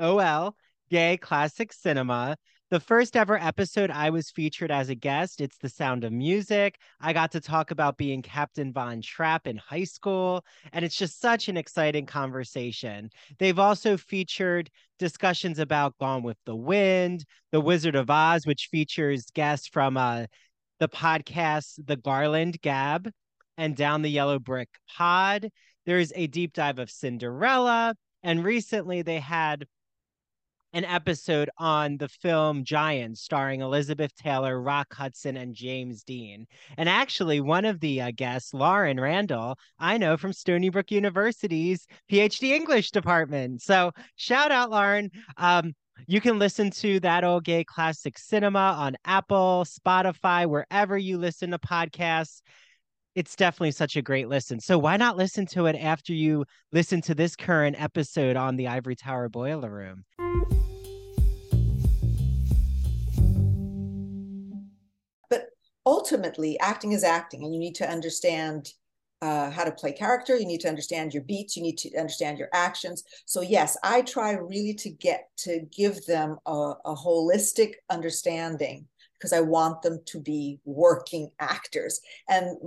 O 0.00 0.18
L 0.18 0.56
gay 0.94 1.16
classic 1.16 1.72
cinema. 1.72 2.36
The 2.70 2.78
first 2.78 3.16
ever 3.16 3.36
episode, 3.36 3.90
I 3.90 4.10
was 4.10 4.30
featured 4.30 4.70
as 4.70 4.90
a 4.90 4.94
guest. 4.94 5.40
It's 5.40 5.58
The 5.58 5.68
Sound 5.68 6.04
of 6.04 6.12
Music. 6.12 6.78
I 7.00 7.12
got 7.12 7.32
to 7.32 7.40
talk 7.40 7.72
about 7.72 7.96
being 7.96 8.22
Captain 8.22 8.72
Von 8.72 9.02
Trapp 9.02 9.48
in 9.48 9.56
high 9.56 9.82
school, 9.82 10.44
and 10.72 10.84
it's 10.84 10.94
just 10.96 11.20
such 11.20 11.48
an 11.48 11.56
exciting 11.56 12.06
conversation. 12.06 13.10
They've 13.40 13.58
also 13.58 13.96
featured 13.96 14.70
discussions 15.00 15.58
about 15.58 15.98
Gone 15.98 16.22
with 16.22 16.36
the 16.46 16.54
Wind, 16.54 17.24
The 17.50 17.60
Wizard 17.60 17.96
of 17.96 18.08
Oz, 18.08 18.46
which 18.46 18.68
features 18.70 19.24
guests 19.34 19.66
from 19.66 19.96
uh, 19.96 20.26
the 20.78 20.88
podcast 20.88 21.84
The 21.84 21.96
Garland 21.96 22.60
Gab 22.60 23.10
and 23.58 23.74
Down 23.74 24.02
the 24.02 24.10
Yellow 24.10 24.38
Brick 24.38 24.68
Pod. 24.96 25.48
There's 25.86 26.12
a 26.14 26.28
deep 26.28 26.52
dive 26.52 26.78
of 26.78 26.88
Cinderella. 26.88 27.96
And 28.22 28.42
recently 28.42 29.02
they 29.02 29.20
had 29.20 29.66
an 30.74 30.84
episode 30.84 31.48
on 31.56 31.96
the 31.96 32.08
film 32.08 32.64
Giants, 32.64 33.22
starring 33.22 33.60
Elizabeth 33.60 34.14
Taylor, 34.16 34.60
Rock 34.60 34.92
Hudson, 34.92 35.36
and 35.36 35.54
James 35.54 36.02
Dean. 36.02 36.46
And 36.76 36.88
actually, 36.88 37.40
one 37.40 37.64
of 37.64 37.80
the 37.80 38.02
uh, 38.02 38.10
guests, 38.14 38.52
Lauren 38.52 38.98
Randall, 38.98 39.56
I 39.78 39.96
know 39.98 40.16
from 40.16 40.32
Stony 40.32 40.68
Brook 40.68 40.90
University's 40.90 41.86
PhD 42.10 42.50
English 42.50 42.90
department. 42.90 43.62
So 43.62 43.92
shout 44.16 44.50
out, 44.50 44.70
Lauren. 44.70 45.10
Um, 45.36 45.74
you 46.08 46.20
can 46.20 46.40
listen 46.40 46.72
to 46.72 46.98
that 47.00 47.22
old 47.22 47.44
gay 47.44 47.62
classic 47.62 48.18
cinema 48.18 48.76
on 48.76 48.96
Apple, 49.04 49.64
Spotify, 49.64 50.46
wherever 50.46 50.98
you 50.98 51.18
listen 51.18 51.52
to 51.52 51.58
podcasts 51.58 52.40
it's 53.14 53.36
definitely 53.36 53.70
such 53.70 53.96
a 53.96 54.02
great 54.02 54.28
listen. 54.28 54.58
So 54.58 54.76
why 54.76 54.96
not 54.96 55.16
listen 55.16 55.46
to 55.46 55.66
it 55.66 55.76
after 55.76 56.12
you 56.12 56.44
listen 56.72 57.00
to 57.02 57.14
this 57.14 57.36
current 57.36 57.80
episode 57.80 58.36
on 58.36 58.56
the 58.56 58.66
Ivory 58.66 58.96
Tower 58.96 59.28
Boiler 59.28 59.70
Room? 59.70 60.04
Ultimately 66.04 66.60
acting 66.60 66.92
is 66.92 67.02
acting 67.02 67.44
and 67.44 67.54
you 67.54 67.58
need 67.58 67.74
to 67.74 67.88
understand 67.88 68.74
uh, 69.22 69.50
how 69.50 69.64
to 69.64 69.72
play 69.72 69.90
character. 69.90 70.36
You 70.36 70.44
need 70.44 70.60
to 70.60 70.68
understand 70.68 71.14
your 71.14 71.22
beats. 71.22 71.56
You 71.56 71.62
need 71.62 71.78
to 71.78 71.96
understand 71.96 72.36
your 72.36 72.50
actions. 72.52 73.04
So 73.24 73.40
yes 73.40 73.78
i 73.82 74.02
try 74.02 74.32
really 74.32 74.74
to 74.74 74.90
get 74.90 75.30
to 75.38 75.60
give 75.74 76.04
them 76.04 76.36
a, 76.44 76.74
a 76.84 76.94
holistic 76.94 77.76
understanding 77.88 78.86
because 79.14 79.32
i 79.32 79.40
want 79.40 79.80
them 79.80 80.00
to 80.06 80.20
be 80.20 80.60
working 80.66 81.30
actors. 81.40 82.00
And 82.28 82.58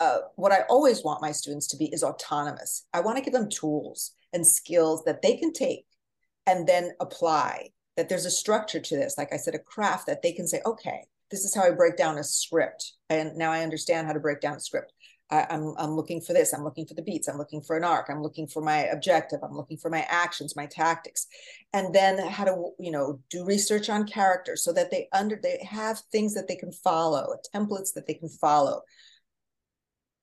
uh, 0.00 0.18
what 0.36 0.52
i 0.52 0.60
always 0.68 1.02
want 1.02 1.22
my 1.22 1.32
students 1.32 1.68
to 1.68 1.78
be 1.78 1.86
is 1.86 2.04
autonomous. 2.04 2.84
I 2.92 3.00
want 3.00 3.16
to 3.16 3.24
give 3.24 3.32
them 3.32 3.48
tools 3.48 4.12
and 4.34 4.46
skills 4.46 5.02
that 5.06 5.22
they 5.22 5.36
can 5.38 5.54
take 5.54 5.86
and 6.46 6.66
then 6.66 6.92
apply 7.00 7.70
that 7.96 8.10
there's 8.10 8.26
a 8.26 8.30
structure 8.42 8.80
to 8.80 8.96
this. 8.96 9.16
Like 9.16 9.32
i 9.32 9.38
said 9.38 9.54
a 9.54 9.70
craft 9.74 10.06
that 10.08 10.20
they 10.20 10.32
can 10.32 10.46
say 10.46 10.60
okay 10.66 11.04
this 11.30 11.44
is 11.44 11.54
how 11.54 11.62
i 11.62 11.70
break 11.70 11.96
down 11.96 12.18
a 12.18 12.24
script. 12.24 12.92
And 13.10 13.36
now 13.36 13.50
i 13.50 13.62
understand 13.62 14.06
how 14.06 14.12
to 14.12 14.20
break 14.20 14.40
down 14.40 14.56
a 14.56 14.60
script. 14.60 14.92
I, 15.30 15.46
am 15.50 15.68
I'm, 15.68 15.74
I'm 15.78 15.90
looking 15.90 16.22
for 16.22 16.32
this. 16.32 16.54
I'm 16.54 16.64
looking 16.64 16.86
for 16.86 16.94
the 16.94 17.02
beats. 17.02 17.28
I'm 17.28 17.36
looking 17.36 17.60
for 17.60 17.76
an 17.76 17.84
arc. 17.84 18.08
I'm 18.08 18.22
looking 18.22 18.46
for 18.46 18.62
my 18.62 18.84
objective. 18.84 19.40
I'm 19.42 19.54
looking 19.54 19.76
for 19.76 19.90
my 19.90 20.06
actions 20.08 20.56
my 20.56 20.66
tactics. 20.66 21.26
And 21.72 21.94
then 21.94 22.18
how 22.18 22.44
to 22.44 22.70
you 22.78 22.90
know 22.90 23.20
do 23.30 23.44
research 23.44 23.90
on 23.90 24.06
characters 24.06 24.64
so 24.64 24.72
that 24.72 24.90
they 24.90 25.08
under 25.12 25.38
they 25.42 25.58
have 25.68 26.00
things 26.12 26.34
that 26.34 26.48
they 26.48 26.56
can 26.56 26.72
follow 26.72 27.34
templates 27.54 27.92
that 27.94 28.06
they 28.06 28.14
can 28.14 28.28
follow 28.28 28.82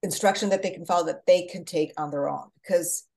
instruction 0.01 0.49
that 0.49 0.63
they 0.63 0.71
can 0.71 0.85
follow 0.85 1.05
that 1.05 1.25
they 1.27 1.43
can 1.47 1.65
take 1.65 1.91
on 1.97 2.11
their 2.11 2.29
own. 2.29 2.49
Because 2.61 3.07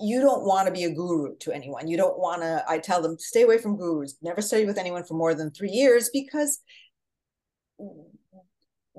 you 0.00 0.20
don't 0.20 0.44
want 0.44 0.66
to 0.66 0.72
be 0.72 0.84
a 0.84 0.90
guru 0.90 1.36
to 1.38 1.52
anyone. 1.52 1.88
You 1.88 1.96
don't 1.96 2.18
want 2.18 2.42
to, 2.42 2.64
I 2.68 2.78
tell 2.78 3.02
them, 3.02 3.16
stay 3.18 3.42
away 3.42 3.58
from 3.58 3.76
gurus, 3.76 4.16
never 4.22 4.42
study 4.42 4.66
with 4.66 4.78
anyone 4.78 5.04
for 5.04 5.14
more 5.14 5.34
than 5.34 5.50
three 5.50 5.70
years 5.70 6.10
because 6.12 6.60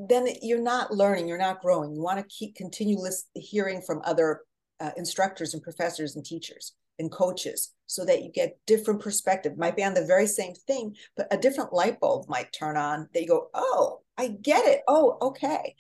then 0.08 0.28
you're 0.42 0.62
not 0.62 0.94
learning, 0.94 1.28
you're 1.28 1.38
not 1.38 1.62
growing. 1.62 1.94
You 1.94 2.02
want 2.02 2.20
to 2.20 2.36
keep 2.36 2.56
continue 2.56 2.98
hearing 3.34 3.82
from 3.82 4.02
other 4.06 4.42
uh, 4.80 4.92
instructors 4.96 5.54
and 5.54 5.62
professors 5.62 6.16
and 6.16 6.24
teachers 6.24 6.74
and 7.00 7.12
coaches 7.12 7.74
so 7.86 8.06
that 8.06 8.24
you 8.24 8.32
get 8.32 8.58
different 8.66 9.02
perspective. 9.02 9.58
Might 9.58 9.76
be 9.76 9.84
on 9.84 9.94
the 9.94 10.06
very 10.06 10.28
same 10.28 10.54
thing, 10.54 10.96
but 11.18 11.28
a 11.32 11.38
different 11.38 11.74
light 11.74 12.00
bulb 12.00 12.30
might 12.30 12.54
turn 12.54 12.78
on 12.78 13.10
that 13.14 13.22
you 13.22 13.28
go, 13.28 13.50
oh, 13.54 14.02
I 14.18 14.30
get 14.42 14.66
it. 14.66 14.82
Oh, 14.88 15.18
okay. 15.22 15.76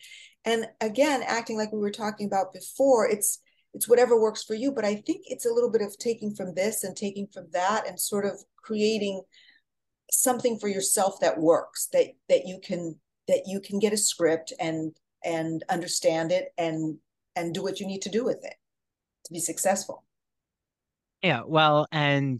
And 0.46 0.68
again, 0.82 1.22
acting 1.26 1.58
like 1.58 1.72
we 1.72 1.80
were 1.80 1.92
talking 1.92 2.28
about 2.28 2.54
before, 2.54 3.08
it's 3.08 3.40
it's 3.74 3.88
whatever 3.88 4.20
works 4.20 4.44
for 4.44 4.56
you 4.56 4.72
but 4.72 4.86
i 4.86 4.96
think 4.96 5.22
it's 5.28 5.46
a 5.46 5.54
little 5.54 5.70
bit 5.70 5.82
of 5.82 5.98
taking 5.98 6.34
from 6.34 6.54
this 6.56 6.84
and 6.84 6.96
taking 6.96 7.28
from 7.32 7.46
that 7.52 7.88
and 7.88 8.00
sort 8.00 8.26
of 8.26 8.34
creating 8.58 9.22
something 10.12 10.58
for 10.60 10.68
yourself 10.68 11.20
that 11.22 11.40
works 11.40 11.88
that 11.94 12.08
that 12.28 12.46
you 12.46 12.60
can 12.64 12.96
that 13.28 13.44
you 13.46 13.60
can 13.60 13.80
get 13.80 13.94
a 13.94 13.98
script 13.98 14.54
and 14.60 14.96
and 15.24 15.64
understand 15.70 16.32
it 16.32 16.50
and 16.58 16.98
and 17.36 17.54
do 17.54 17.62
what 17.62 17.80
you 17.80 17.88
need 17.88 18.02
to 18.02 18.10
do 18.10 18.24
with 18.24 18.44
it 18.44 18.56
to 19.26 19.34
be 19.34 19.40
successful. 19.40 20.04
Yeah 21.22 21.44
well 21.46 21.88
and 21.92 22.40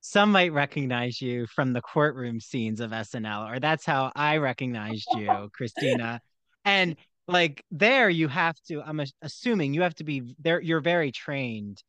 some 0.00 0.30
might 0.30 0.52
recognize 0.52 1.20
you 1.20 1.46
from 1.48 1.72
the 1.72 1.80
courtroom 1.80 2.38
scenes 2.38 2.78
of 2.78 2.92
SNL, 2.92 3.50
or 3.50 3.58
that's 3.58 3.84
how 3.84 4.12
I 4.14 4.36
recognized 4.36 5.08
you, 5.16 5.50
Cristina. 5.52 6.20
And 6.64 6.94
like 7.28 7.64
there 7.72 8.08
you 8.08 8.28
have 8.28 8.54
to 8.68 8.80
i'm 8.82 9.00
assuming 9.20 9.74
you 9.74 9.82
have 9.82 9.96
to 9.96 10.04
be 10.04 10.22
there 10.38 10.60
you're 10.60 10.80
very 10.80 11.10
trained 11.10 11.82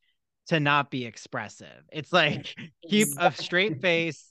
to 0.48 0.58
not 0.58 0.90
be 0.90 1.04
expressive. 1.04 1.84
It's 1.92 2.12
like 2.12 2.54
keep 2.88 3.08
a 3.18 3.30
straight 3.32 3.82
face 3.82 4.24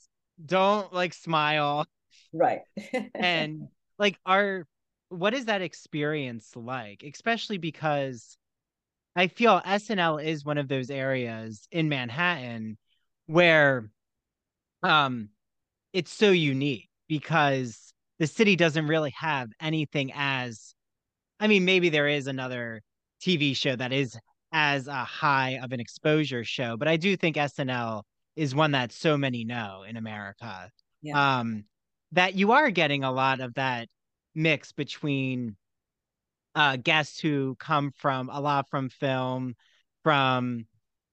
don't 0.43 0.93
like 0.93 1.13
smile. 1.13 1.86
Right. 2.34 2.62
And 3.13 3.67
like 4.00 4.19
are 4.26 4.65
what 5.10 5.34
is 5.34 5.45
that 5.45 5.62
experience 5.62 6.52
like? 6.56 7.04
Especially 7.04 7.58
because 7.58 8.38
i 9.15 9.28
feel 9.28 9.60
snl 9.65 10.23
is 10.23 10.45
one 10.45 10.60
of 10.60 10.67
those 10.67 10.91
areas 10.91 11.67
in 11.71 11.89
manhattan 11.89 12.78
where 13.26 13.89
um 14.84 15.30
it's 15.93 16.12
so 16.12 16.30
unique 16.30 16.88
because 17.08 17.93
the 18.19 18.28
city 18.28 18.56
doesn't 18.56 18.88
really 18.88 19.13
have 19.17 19.50
anything 19.60 20.12
as 20.13 20.76
I 21.39 21.47
mean, 21.47 21.65
maybe 21.65 21.89
there 21.89 22.08
is 22.08 22.28
another 22.28 22.82
TV 23.21 23.56
show 23.56 23.76
that 23.76 23.93
is 23.93 24.17
as 24.52 24.88
a 24.88 25.04
high 25.04 25.60
of 25.62 25.71
an 25.71 25.80
exposure 25.80 26.43
show, 26.43 26.78
but 26.78 26.88
I 26.88 26.97
do 26.97 27.15
think 27.15 27.38
SNL 27.38 28.04
is 28.38 28.56
one 28.56 28.71
that 28.71 28.91
so 28.91 29.17
many 29.17 29.43
know 29.43 29.84
in 29.88 29.97
America. 29.97 30.71
Yeah. 31.02 31.39
Um, 31.39 31.65
that 32.13 32.36
you 32.36 32.54
are 32.54 32.69
getting 32.69 33.04
a 33.04 33.12
lot 33.12 33.41
of 33.41 33.56
that 33.56 33.89
mix 34.34 34.71
between 34.71 35.58
uh, 36.56 36.78
guests 36.78 37.19
who 37.19 37.56
come 37.60 37.91
from 37.91 38.30
a 38.32 38.39
lot 38.39 38.69
from 38.69 38.89
film, 38.89 39.56
from 40.04 40.65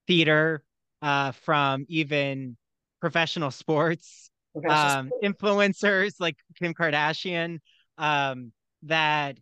theater, 0.07 0.63
uh, 1.03 1.33
from 1.33 1.87
even 1.89 2.57
professional 3.01 3.51
sports, 3.51 4.31
professional 4.53 4.99
um, 4.99 5.07
sports. 5.09 5.43
influencers 5.43 6.15
like 6.21 6.37
Kim 6.59 6.75
Kardashian, 6.75 7.59
um, 7.99 8.53
that 8.83 9.39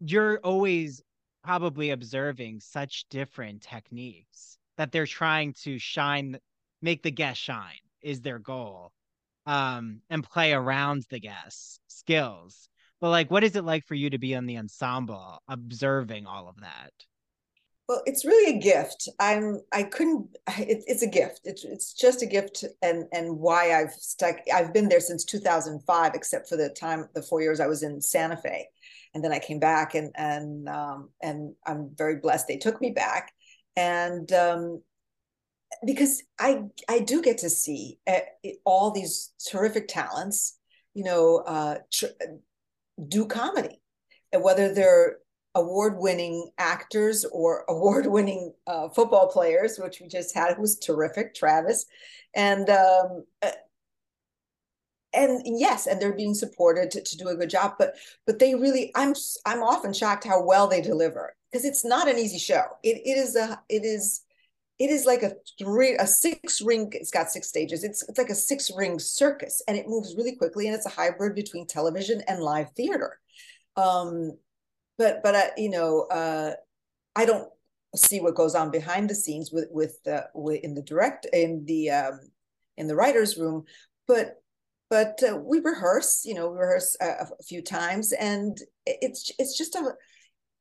you're 0.00 0.38
always 0.38 1.00
probably 1.42 1.90
observing 1.90 2.60
such 2.60 3.06
different 3.08 3.62
techniques 3.62 4.58
that 4.76 4.90
they're 4.92 5.06
trying 5.06 5.52
to 5.52 5.78
shine 5.78 6.38
make 6.84 7.02
the 7.02 7.10
guest 7.10 7.40
shine 7.40 7.80
is 8.02 8.20
their 8.20 8.38
goal 8.38 8.92
um 9.46 10.00
and 10.10 10.22
play 10.22 10.52
around 10.52 11.04
the 11.10 11.18
guests 11.18 11.80
skills. 11.88 12.68
But 13.00 13.10
like 13.10 13.30
what 13.30 13.44
is 13.44 13.56
it 13.56 13.64
like 13.64 13.86
for 13.86 13.94
you 13.94 14.10
to 14.10 14.18
be 14.18 14.34
on 14.34 14.46
the 14.46 14.58
ensemble 14.58 15.42
observing 15.48 16.26
all 16.26 16.48
of 16.48 16.60
that? 16.60 16.92
Well 17.88 18.02
it's 18.06 18.24
really 18.24 18.56
a 18.56 18.60
gift. 18.60 19.08
I'm 19.18 19.60
i 19.72 19.82
couldn't 19.82 20.28
it, 20.58 20.84
it's 20.86 21.02
a 21.02 21.08
gift. 21.08 21.40
It's, 21.44 21.64
it's 21.64 21.94
just 21.94 22.22
a 22.22 22.26
gift 22.26 22.64
and 22.82 23.04
and 23.12 23.38
why 23.38 23.74
i've 23.74 23.92
stuck 23.92 24.36
i've 24.52 24.72
been 24.72 24.88
there 24.88 25.00
since 25.00 25.24
2005 25.24 26.14
except 26.14 26.48
for 26.48 26.56
the 26.56 26.68
time 26.68 27.08
the 27.14 27.22
four 27.22 27.40
years 27.40 27.60
i 27.60 27.66
was 27.66 27.82
in 27.82 28.00
santa 28.00 28.36
fe. 28.36 28.68
And 29.14 29.22
then 29.22 29.32
I 29.32 29.38
came 29.38 29.60
back 29.60 29.94
and 29.94 30.10
and 30.16 30.68
um, 30.68 31.10
and 31.22 31.54
I'm 31.66 31.90
very 31.96 32.16
blessed 32.16 32.48
they 32.48 32.56
took 32.56 32.80
me 32.80 32.90
back. 32.90 33.32
And 33.76 34.30
um, 34.32 34.82
because 35.84 36.22
I 36.38 36.64
I 36.88 37.00
do 37.00 37.22
get 37.22 37.38
to 37.38 37.50
see 37.50 37.98
uh, 38.06 38.20
all 38.64 38.90
these 38.90 39.32
terrific 39.50 39.88
talents 39.88 40.58
you 40.94 41.04
know 41.04 41.38
uh, 41.46 41.78
tr- 41.92 42.06
do 43.08 43.26
comedy. 43.26 43.80
And 44.32 44.42
whether 44.42 44.74
they're 44.74 45.18
award-winning 45.54 46.50
actors 46.58 47.24
or 47.30 47.64
award-winning 47.68 48.52
uh, 48.66 48.88
football 48.88 49.28
players 49.28 49.78
which 49.78 50.00
we 50.00 50.08
just 50.08 50.34
had 50.34 50.58
was 50.58 50.78
terrific 50.78 51.34
Travis. 51.34 51.86
And 52.34 52.68
um, 52.70 53.24
uh, 53.42 53.50
and 55.12 55.42
yes 55.44 55.86
and 55.86 56.02
they're 56.02 56.12
being 56.12 56.34
supported 56.34 56.90
to, 56.90 57.00
to 57.00 57.16
do 57.16 57.28
a 57.28 57.36
good 57.36 57.48
job 57.48 57.74
but 57.78 57.94
but 58.26 58.40
they 58.40 58.56
really 58.56 58.90
i'm 58.96 59.14
i'm 59.46 59.62
often 59.62 59.92
shocked 59.92 60.24
how 60.24 60.44
well 60.44 60.66
they 60.66 60.80
deliver 60.80 61.36
because 61.54 61.64
it's 61.64 61.84
not 61.84 62.08
an 62.08 62.18
easy 62.18 62.38
show. 62.38 62.64
It, 62.82 63.00
it 63.04 63.16
is 63.16 63.36
a 63.36 63.62
it 63.68 63.84
is 63.84 64.22
it 64.78 64.90
is 64.90 65.04
like 65.04 65.22
a 65.22 65.32
three 65.58 65.96
a 65.96 66.06
six 66.06 66.60
ring 66.60 66.90
it's 66.92 67.10
got 67.10 67.30
six 67.30 67.48
stages. 67.48 67.84
It's 67.84 68.06
it's 68.08 68.18
like 68.18 68.30
a 68.30 68.34
six 68.34 68.70
ring 68.76 68.98
circus 68.98 69.62
and 69.68 69.76
it 69.76 69.88
moves 69.88 70.16
really 70.16 70.36
quickly 70.36 70.66
and 70.66 70.74
it's 70.74 70.86
a 70.86 70.90
hybrid 70.90 71.34
between 71.34 71.66
television 71.66 72.22
and 72.26 72.42
live 72.42 72.70
theater. 72.72 73.18
Um 73.76 74.32
but 74.98 75.22
but 75.22 75.34
uh, 75.34 75.50
you 75.56 75.70
know 75.70 76.02
uh 76.10 76.52
i 77.16 77.24
don't 77.24 77.48
see 77.96 78.20
what 78.20 78.34
goes 78.34 78.54
on 78.54 78.70
behind 78.70 79.08
the 79.08 79.14
scenes 79.14 79.50
with 79.52 79.68
with 79.70 80.02
the 80.04 80.26
with, 80.34 80.60
in 80.62 80.74
the 80.74 80.82
direct 80.82 81.26
in 81.32 81.64
the 81.66 81.90
um 81.90 82.20
in 82.76 82.86
the 82.86 82.96
writers 82.96 83.36
room 83.36 83.64
but 84.06 84.42
but 84.90 85.20
uh, 85.28 85.36
we 85.36 85.60
rehearse 85.60 86.24
you 86.24 86.34
know 86.34 86.50
we 86.50 86.58
rehearse 86.58 86.96
a, 87.00 87.06
a, 87.06 87.42
few 87.46 87.62
times 87.62 88.12
and 88.12 88.58
it's 88.86 89.30
it's 89.38 89.56
just 89.56 89.74
a 89.76 89.92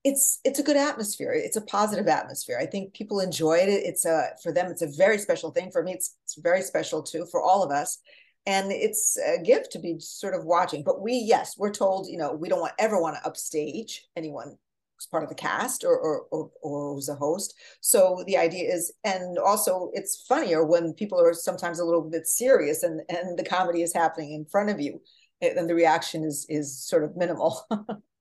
it's 0.04 0.39
it's 0.43 0.60
a 0.60 0.64
good 0.64 0.78
atmosphere. 0.78 1.32
It's 1.34 1.56
a 1.56 1.62
positive 1.62 2.08
atmosphere. 2.08 2.58
I 2.60 2.66
think 2.66 2.93
people 2.93 3.20
enjoy 3.20 3.56
it. 3.56 3.70
It's 3.70 4.06
a 4.06 4.32
for 4.41 4.51
them 4.51 4.70
it's 4.70 4.82
a 4.82 4.88
very 4.97 5.18
special 5.18 5.51
thing. 5.51 5.72
For 5.72 5.82
me 5.84 5.93
it's, 5.93 6.18
it's 6.26 6.36
very 6.36 6.62
special 6.62 7.01
too 7.01 7.26
for 7.32 7.41
all 7.41 7.64
of 7.64 7.72
us. 7.72 7.99
And 8.45 8.72
it's 8.74 9.18
a 9.18 9.41
gift 9.41 9.72
to 9.72 9.80
be 9.80 9.95
sort 9.99 10.34
of 10.34 10.43
watching. 10.43 10.84
But 10.84 11.01
we 11.01 11.14
yes 11.14 11.56
we're 11.58 11.72
told 11.72 12.08
you 12.08 12.18
know 12.18 12.34
we 12.34 12.49
don't 12.49 12.60
want 12.60 12.74
ever 12.80 13.01
want 13.01 13.16
to 13.16 13.26
upstage 13.26 14.06
anyone 14.18 14.58
who's 14.97 15.08
part 15.08 15.24
of 15.24 15.30
the 15.30 15.36
cast 15.36 15.86
or, 15.86 15.97
or 15.97 16.26
or 16.32 16.51
or 16.62 16.95
who's 16.95 17.08
a 17.08 17.16
host. 17.16 17.54
So 17.80 18.24
the 18.28 18.38
idea 18.38 18.74
is, 18.74 18.91
and 19.06 19.38
also 19.38 19.89
it's 19.93 20.26
funnier 20.28 20.66
when 20.66 20.93
people 20.93 21.22
are 21.22 21.34
sometimes 21.34 21.80
a 21.80 21.86
little 21.86 22.10
bit 22.10 22.28
serious 22.28 22.84
and 22.84 23.01
and 23.08 23.39
the 23.39 23.45
comedy 23.45 23.82
is 23.82 23.93
happening 23.93 24.34
in 24.34 24.43
front 24.45 24.70
of 24.70 24.82
you, 24.82 25.01
eh, 25.41 25.54
and 25.56 25.70
the 25.70 25.76
reaction 25.76 26.26
is 26.26 26.45
is 26.49 26.78
sort 26.78 27.06
of 27.06 27.16
minimal. 27.16 27.66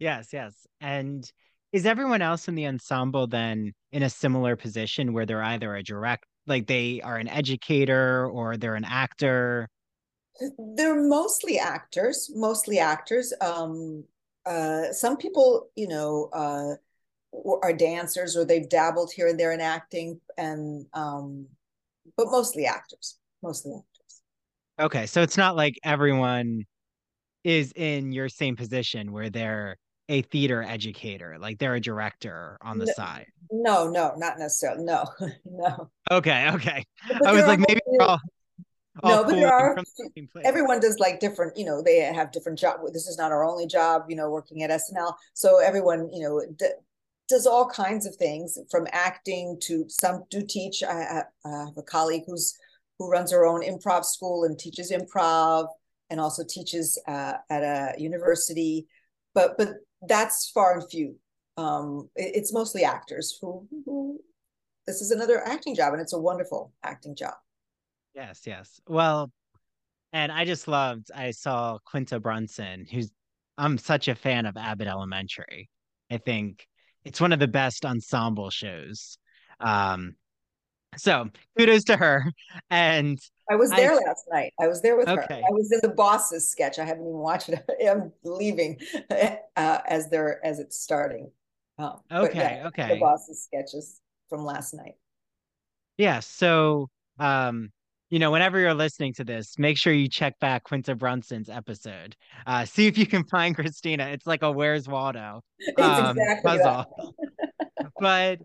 yes, 0.00 0.30
yes, 0.32 0.66
and 0.80 1.30
is 1.72 1.86
everyone 1.86 2.20
else 2.22 2.48
in 2.48 2.56
the 2.56 2.66
ensemble 2.66 3.28
then 3.28 3.72
in 3.92 4.02
a 4.02 4.10
similar 4.10 4.56
position 4.56 5.12
where 5.12 5.24
they're 5.24 5.42
either 5.42 5.76
a 5.76 5.82
direct 5.84 6.24
like 6.48 6.66
they 6.66 7.00
are 7.02 7.16
an 7.16 7.28
educator 7.28 8.26
or 8.26 8.56
they're 8.56 8.74
an 8.74 8.84
actor 8.84 9.68
they're 10.58 11.02
mostly 11.02 11.58
actors, 11.58 12.30
mostly 12.34 12.78
actors. 12.78 13.32
Um, 13.40 14.04
uh, 14.46 14.92
some 14.92 15.16
people, 15.16 15.68
you 15.76 15.88
know, 15.88 16.30
uh, 16.32 16.74
are 17.62 17.72
dancers 17.72 18.36
or 18.36 18.44
they've 18.44 18.68
dabbled 18.68 19.12
here 19.12 19.28
and 19.28 19.38
there 19.38 19.52
in 19.52 19.60
acting, 19.60 20.20
and 20.36 20.86
um, 20.94 21.46
but 22.16 22.26
mostly 22.30 22.66
actors, 22.66 23.18
mostly 23.42 23.72
actors. 23.72 24.22
Okay, 24.80 25.06
so 25.06 25.22
it's 25.22 25.36
not 25.36 25.56
like 25.56 25.78
everyone 25.84 26.64
is 27.44 27.72
in 27.76 28.12
your 28.12 28.28
same 28.28 28.56
position 28.56 29.12
where 29.12 29.30
they're 29.30 29.76
a 30.10 30.22
theater 30.22 30.62
educator, 30.62 31.38
like 31.38 31.58
they're 31.58 31.76
a 31.76 31.80
director 31.80 32.58
on 32.60 32.78
the 32.78 32.86
no, 32.86 32.92
side. 32.94 33.26
No, 33.50 33.88
no, 33.88 34.14
not 34.16 34.38
necessarily. 34.38 34.84
No, 34.84 35.04
no. 35.44 35.90
Okay, 36.10 36.50
okay. 36.50 36.84
But 37.08 37.28
I 37.28 37.32
was 37.32 37.46
like, 37.46 37.60
maybe 37.60 37.80
all, 38.00 38.20
all 39.02 39.10
no, 39.10 39.24
but 39.24 39.36
there 39.36 39.54
are 39.54 39.76
everyone 40.44 40.80
does 40.80 40.98
like 40.98 41.20
different, 41.20 41.56
you 41.56 41.64
know, 41.64 41.80
they 41.80 41.98
have 42.00 42.32
different 42.32 42.58
job. 42.58 42.80
This 42.92 43.06
is 43.06 43.16
not 43.16 43.30
our 43.30 43.44
only 43.44 43.68
job, 43.68 44.06
you 44.08 44.16
know, 44.16 44.28
working 44.30 44.64
at 44.64 44.70
SNL. 44.70 45.14
So 45.34 45.60
everyone, 45.60 46.10
you 46.12 46.22
know, 46.22 46.42
d- 46.56 46.74
does 47.28 47.46
all 47.46 47.68
kinds 47.68 48.04
of 48.04 48.16
things 48.16 48.58
from 48.68 48.88
acting 48.90 49.58
to 49.62 49.84
some 49.88 50.24
do 50.28 50.42
teach. 50.44 50.82
I, 50.82 51.22
I 51.46 51.48
have 51.48 51.76
a 51.78 51.82
colleague 51.82 52.24
who's 52.26 52.58
who 52.98 53.08
runs 53.08 53.30
her 53.30 53.46
own 53.46 53.62
improv 53.62 54.04
school 54.04 54.42
and 54.42 54.58
teaches 54.58 54.90
improv 54.90 55.68
and 56.10 56.20
also 56.20 56.42
teaches 56.46 57.00
uh, 57.06 57.34
at 57.48 57.62
a 57.62 57.94
university. 57.96 58.88
But 59.34 59.56
but 59.56 59.74
that's 60.06 60.50
far 60.50 60.78
and 60.78 60.90
few. 60.90 61.16
Um, 61.56 62.08
it, 62.16 62.32
it's 62.36 62.52
mostly 62.52 62.84
actors 62.84 63.38
who, 63.40 63.66
who 63.84 64.20
this 64.86 65.00
is 65.00 65.10
another 65.10 65.46
acting 65.46 65.74
job, 65.74 65.92
and 65.92 66.02
it's 66.02 66.12
a 66.12 66.18
wonderful 66.18 66.72
acting 66.82 67.14
job. 67.14 67.34
Yes, 68.14 68.42
yes. 68.46 68.80
Well, 68.88 69.30
and 70.12 70.32
I 70.32 70.44
just 70.44 70.66
loved. 70.66 71.10
I 71.14 71.30
saw 71.30 71.78
Quinta 71.84 72.18
Brunson, 72.18 72.86
who's 72.90 73.10
I'm 73.56 73.78
such 73.78 74.08
a 74.08 74.14
fan 74.14 74.46
of 74.46 74.56
Abbott 74.56 74.88
Elementary. 74.88 75.68
I 76.10 76.16
think 76.16 76.66
it's 77.04 77.20
one 77.20 77.32
of 77.32 77.38
the 77.38 77.48
best 77.48 77.84
ensemble 77.84 78.50
shows. 78.50 79.18
Um, 79.60 80.14
so 80.96 81.28
kudos 81.58 81.84
to 81.84 81.96
her. 81.96 82.32
And 82.70 83.18
I 83.50 83.56
was 83.56 83.70
there 83.70 83.92
I, 83.92 83.96
last 83.96 84.24
night. 84.30 84.52
I 84.60 84.68
was 84.68 84.82
there 84.82 84.96
with 84.96 85.08
okay. 85.08 85.26
her. 85.28 85.34
I 85.34 85.50
was 85.50 85.72
in 85.72 85.80
the 85.82 85.94
bosses 85.94 86.48
sketch. 86.48 86.78
I 86.78 86.84
haven't 86.84 87.04
even 87.04 87.18
watched 87.18 87.48
it. 87.50 87.64
I'm 87.88 88.12
leaving 88.24 88.78
uh, 89.10 89.36
as 89.56 90.08
they're 90.08 90.44
as 90.44 90.58
it's 90.58 90.80
starting. 90.80 91.30
Oh, 91.78 92.00
okay, 92.12 92.60
yeah, 92.60 92.66
okay. 92.68 92.94
The 92.94 93.00
bosses 93.00 93.42
sketches 93.42 94.00
from 94.28 94.44
last 94.44 94.74
night. 94.74 94.94
Yeah. 95.96 96.20
So, 96.20 96.88
um, 97.18 97.70
you 98.10 98.18
know, 98.18 98.30
whenever 98.30 98.58
you're 98.58 98.74
listening 98.74 99.14
to 99.14 99.24
this, 99.24 99.58
make 99.58 99.78
sure 99.78 99.92
you 99.92 100.08
check 100.08 100.38
back 100.40 100.64
Quinta 100.64 100.94
Brunson's 100.94 101.48
episode. 101.48 102.16
Uh, 102.46 102.64
see 102.64 102.86
if 102.86 102.98
you 102.98 103.06
can 103.06 103.24
find 103.24 103.54
Cristina. 103.54 104.08
It's 104.08 104.26
like 104.26 104.42
a 104.42 104.50
Where's 104.50 104.88
Waldo 104.88 105.42
um, 105.78 106.18
exactly 106.18 106.58
puzzle. 106.58 107.14
but 107.98 108.40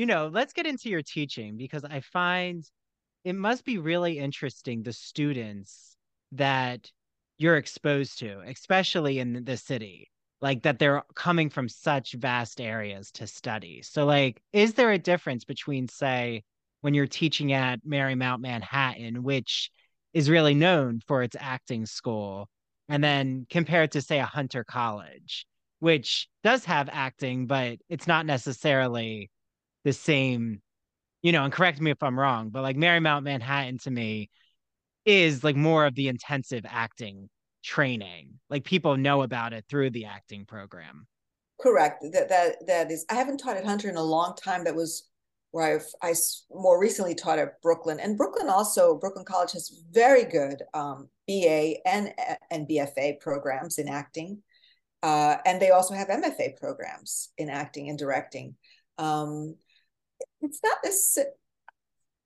you 0.00 0.06
know, 0.06 0.30
let's 0.32 0.54
get 0.54 0.64
into 0.64 0.88
your 0.88 1.02
teaching 1.02 1.58
because 1.58 1.84
I 1.84 2.00
find 2.00 2.64
it 3.22 3.34
must 3.34 3.66
be 3.66 3.76
really 3.76 4.18
interesting 4.18 4.82
the 4.82 4.94
students 4.94 5.94
that 6.32 6.90
you're 7.36 7.58
exposed 7.58 8.18
to, 8.20 8.40
especially 8.46 9.18
in 9.18 9.44
the 9.44 9.58
city, 9.58 10.08
like 10.40 10.62
that 10.62 10.78
they're 10.78 11.02
coming 11.14 11.50
from 11.50 11.68
such 11.68 12.14
vast 12.14 12.62
areas 12.62 13.10
to 13.12 13.26
study. 13.26 13.82
So, 13.82 14.06
like, 14.06 14.40
is 14.54 14.72
there 14.72 14.90
a 14.90 14.98
difference 14.98 15.44
between, 15.44 15.86
say, 15.86 16.44
when 16.80 16.94
you're 16.94 17.06
teaching 17.06 17.52
at 17.52 17.84
Marymount 17.84 18.40
Manhattan, 18.40 19.22
which 19.22 19.70
is 20.14 20.30
really 20.30 20.54
known 20.54 21.02
for 21.06 21.22
its 21.22 21.36
acting 21.38 21.84
school, 21.84 22.48
and 22.88 23.04
then 23.04 23.46
compared 23.50 23.92
to, 23.92 24.00
say, 24.00 24.18
a 24.18 24.24
Hunter 24.24 24.64
College, 24.64 25.44
which 25.80 26.26
does 26.42 26.64
have 26.64 26.88
acting, 26.90 27.46
but 27.46 27.76
it's 27.90 28.06
not 28.06 28.24
necessarily 28.24 29.28
the 29.84 29.92
same, 29.92 30.60
you 31.22 31.32
know, 31.32 31.44
and 31.44 31.52
correct 31.52 31.80
me 31.80 31.90
if 31.90 32.02
I'm 32.02 32.18
wrong, 32.18 32.50
but 32.50 32.62
like 32.62 32.76
Marymount 32.76 33.24
Manhattan 33.24 33.78
to 33.78 33.90
me 33.90 34.30
is 35.04 35.42
like 35.42 35.56
more 35.56 35.86
of 35.86 35.94
the 35.94 36.08
intensive 36.08 36.64
acting 36.68 37.28
training. 37.62 38.38
Like 38.48 38.64
people 38.64 38.96
know 38.96 39.22
about 39.22 39.52
it 39.52 39.64
through 39.68 39.90
the 39.90 40.06
acting 40.06 40.44
program. 40.44 41.06
Correct. 41.60 42.02
That 42.12 42.28
that 42.28 42.66
that 42.66 42.90
is. 42.90 43.04
I 43.10 43.14
haven't 43.14 43.38
taught 43.38 43.56
at 43.56 43.66
Hunter 43.66 43.90
in 43.90 43.96
a 43.96 44.02
long 44.02 44.34
time. 44.34 44.64
That 44.64 44.74
was 44.74 45.08
where 45.50 45.76
I've 45.76 45.86
I 46.02 46.14
more 46.50 46.80
recently 46.80 47.14
taught 47.14 47.38
at 47.38 47.60
Brooklyn, 47.60 48.00
and 48.00 48.16
Brooklyn 48.16 48.48
also 48.48 48.96
Brooklyn 48.96 49.24
College 49.24 49.52
has 49.52 49.82
very 49.90 50.24
good 50.24 50.62
um, 50.72 51.08
BA 51.28 51.86
and 51.86 52.14
and 52.50 52.66
BFA 52.66 53.20
programs 53.20 53.78
in 53.78 53.88
acting, 53.88 54.42
uh, 55.02 55.36
and 55.44 55.60
they 55.60 55.70
also 55.70 55.92
have 55.92 56.08
MFA 56.08 56.56
programs 56.58 57.30
in 57.36 57.50
acting 57.50 57.90
and 57.90 57.98
directing. 57.98 58.54
Um, 58.96 59.56
it's 60.40 60.60
not 60.62 60.78
this. 60.82 61.18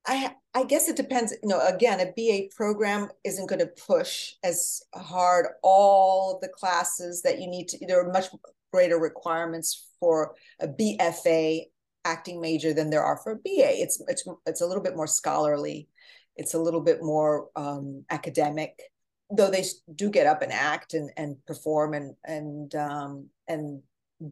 I 0.07 0.35
I 0.55 0.65
guess 0.65 0.89
it 0.89 0.97
depends. 0.97 1.33
You 1.43 1.49
know, 1.49 1.67
again, 1.67 2.01
a 2.01 2.13
BA 2.17 2.55
program 2.55 3.09
isn't 3.25 3.49
going 3.49 3.61
to 3.61 3.67
push 3.67 4.35
as 4.43 4.83
hard 4.95 5.47
all 5.63 6.35
of 6.35 6.41
the 6.41 6.49
classes 6.49 7.23
that 7.23 7.41
you 7.41 7.49
need 7.49 7.69
to. 7.69 7.87
There 7.87 8.07
are 8.07 8.13
much 8.13 8.27
greater 8.73 8.99
requirements 8.99 9.89
for 10.01 10.35
a 10.61 10.69
BFA 10.69 11.63
acting 12.05 12.41
major 12.41 12.75
than 12.75 12.91
there 12.91 13.03
are 13.03 13.17
for 13.17 13.33
a 13.33 13.37
BA. 13.37 13.81
It's 13.81 14.03
it's 14.09 14.25
it's 14.47 14.61
a 14.61 14.67
little 14.67 14.83
bit 14.83 14.97
more 14.97 15.07
scholarly. 15.07 15.89
It's 16.37 16.55
a 16.55 16.59
little 16.59 16.81
bit 16.81 17.03
more 17.03 17.49
um, 17.57 18.05
academic, 18.11 18.83
though 19.31 19.51
they 19.51 19.65
do 19.95 20.11
get 20.11 20.27
up 20.27 20.43
and 20.43 20.53
act 20.53 20.95
and 20.95 21.11
and 21.17 21.37
perform 21.47 21.95
and 21.95 22.15
and 22.25 22.75
um, 22.75 23.29
and 23.49 23.83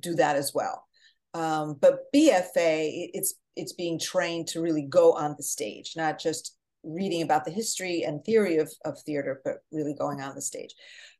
do 0.00 0.14
that 0.14 0.36
as 0.36 0.52
well. 0.54 0.86
Um, 1.34 1.78
but 1.80 2.12
BFA, 2.14 3.10
it's 3.14 3.34
it's 3.56 3.72
being 3.72 3.98
trained 3.98 4.48
to 4.48 4.60
really 4.60 4.82
go 4.82 5.12
on 5.12 5.34
the 5.36 5.42
stage, 5.42 5.94
not 5.96 6.18
just 6.18 6.56
reading 6.82 7.22
about 7.22 7.44
the 7.44 7.50
history 7.50 8.02
and 8.02 8.24
theory 8.24 8.56
of, 8.56 8.72
of 8.84 8.98
theater, 9.00 9.40
but 9.44 9.58
really 9.70 9.94
going 9.94 10.20
on 10.20 10.34
the 10.34 10.42
stage. 10.42 10.74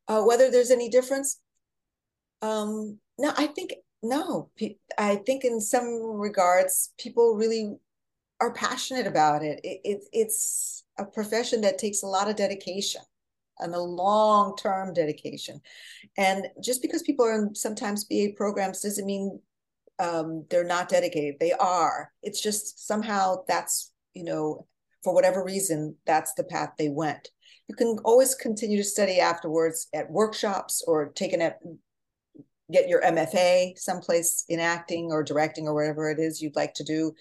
Uh, 0.09 0.23
whether 0.23 0.51
there's 0.51 0.71
any 0.71 0.89
difference, 0.89 1.41
um, 2.41 2.99
no, 3.19 3.33
I 3.37 3.47
think 3.47 3.75
no. 4.03 4.51
I 4.99 5.17
think 5.17 5.45
in 5.45 5.61
some 5.61 5.87
regards, 6.19 6.93
people 6.99 7.37
really 7.37 7.77
are 8.41 8.53
passionate 8.53 9.07
about 9.07 9.45
it. 9.45 9.61
it, 9.63 9.81
it 9.85 10.05
it's 10.13 10.85
a 10.99 11.05
profession 11.05 11.61
that 11.61 11.79
takes 11.79 12.03
a 12.03 12.09
lot 12.09 12.29
of 12.29 12.37
dedication 12.37 13.03
and 13.61 13.75
a 13.75 13.81
long 13.81 14.57
term 14.57 14.93
dedication. 14.93 15.61
And 16.19 16.49
just 16.61 16.83
because 16.83 17.03
people 17.03 17.25
are 17.25 17.35
in 17.35 17.55
sometimes 17.55 18.05
BA 18.05 18.31
programs 18.37 18.83
doesn't 18.83 19.07
mean 19.07 19.41
um, 19.99 20.47
they're 20.51 20.65
not 20.65 20.89
dedicated. 20.89 21.37
They 21.39 21.53
are. 21.53 22.11
It's 22.23 22.41
just 22.41 22.87
somehow 22.87 23.45
that's, 23.47 23.93
you 24.15 24.25
know, 24.25 24.67
for 25.03 25.15
whatever 25.15 25.45
reason, 25.45 25.97
that's 26.07 26.35
the 26.35 26.45
path 26.45 26.71
they 26.79 26.89
went. 26.89 27.29
You 27.69 27.75
can 27.75 27.99
always 28.05 28.35
continue 28.35 28.79
to 28.79 28.85
study 28.85 29.21
afterwards 29.21 29.89
at 29.95 30.11
workshops 30.11 30.85
or 30.87 31.13
take 31.15 31.33
an 31.33 31.53
get 32.71 32.89
your 32.89 33.03
MFA 33.03 33.79
someplace 33.79 34.45
in 34.49 34.59
acting 34.59 35.09
or 35.11 35.23
directing 35.23 35.69
or 35.69 35.75
whatever 35.75 36.11
it 36.11 36.19
is 36.19 36.41
you'd 36.41 36.57
like 36.57 36.75
to 36.75 36.85
do 36.85 37.13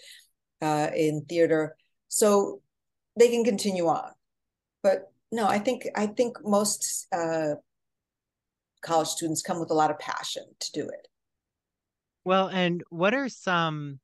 uh, 0.62 0.90
in 0.96 1.26
theater. 1.28 1.76
So 2.08 2.62
they 3.20 3.30
can 3.30 3.44
continue 3.44 3.88
on. 3.88 4.12
But 4.82 5.12
no, 5.32 5.48
I 5.48 5.60
think 5.60 5.88
I 5.96 6.08
think 6.08 6.38
most 6.44 7.08
uh, 7.12 7.56
college 8.82 9.08
students 9.08 9.42
come 9.42 9.60
with 9.60 9.72
a 9.72 9.76
lot 9.76 9.92
of 9.92 10.00
passion 10.00 10.44
to 10.60 10.72
do 10.72 10.88
it. 10.88 11.08
Well, 12.24 12.48
and 12.48 12.84
what 12.90 13.14
are 13.14 13.30
some 13.30 14.00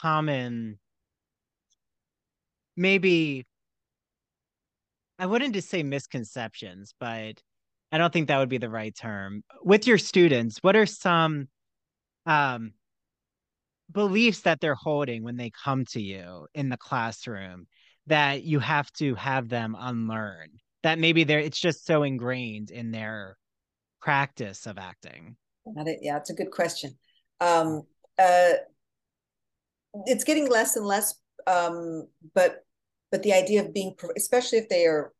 common, 0.00 0.78
maybe, 2.76 3.44
I 5.18 5.26
wouldn't 5.26 5.54
just 5.54 5.68
say 5.68 5.82
misconceptions, 5.82 6.94
but 7.00 7.42
I 7.90 7.98
don't 7.98 8.12
think 8.12 8.28
that 8.28 8.38
would 8.38 8.48
be 8.48 8.58
the 8.58 8.70
right 8.70 8.94
term. 8.94 9.42
With 9.62 9.86
your 9.86 9.98
students, 9.98 10.58
what 10.60 10.76
are 10.76 10.86
some 10.86 11.48
um, 12.24 12.72
beliefs 13.90 14.42
that 14.42 14.60
they're 14.60 14.74
holding 14.74 15.24
when 15.24 15.36
they 15.36 15.50
come 15.50 15.84
to 15.86 16.00
you 16.00 16.46
in 16.54 16.68
the 16.68 16.76
classroom 16.76 17.66
that 18.06 18.44
you 18.44 18.60
have 18.60 18.92
to 18.94 19.16
have 19.16 19.48
them 19.48 19.74
unlearn? 19.78 20.50
That 20.84 21.00
maybe 21.00 21.24
they're 21.24 21.40
it's 21.40 21.58
just 21.58 21.84
so 21.84 22.04
ingrained 22.04 22.70
in 22.70 22.92
their 22.92 23.36
practice 24.00 24.66
of 24.66 24.78
acting. 24.78 25.36
Yeah, 26.00 26.18
it's 26.18 26.30
a 26.30 26.34
good 26.34 26.52
question 26.52 26.96
um, 27.40 27.82
uh, 28.18 28.52
it's 30.06 30.24
getting 30.24 30.48
less 30.48 30.76
and 30.76 30.86
less. 30.86 31.14
Um, 31.46 32.08
but 32.34 32.64
but 33.10 33.22
the 33.22 33.32
idea 33.32 33.64
of 33.64 33.72
being, 33.72 33.94
especially 34.16 34.58
if 34.58 34.68
they 34.68 34.86
are 34.86 35.12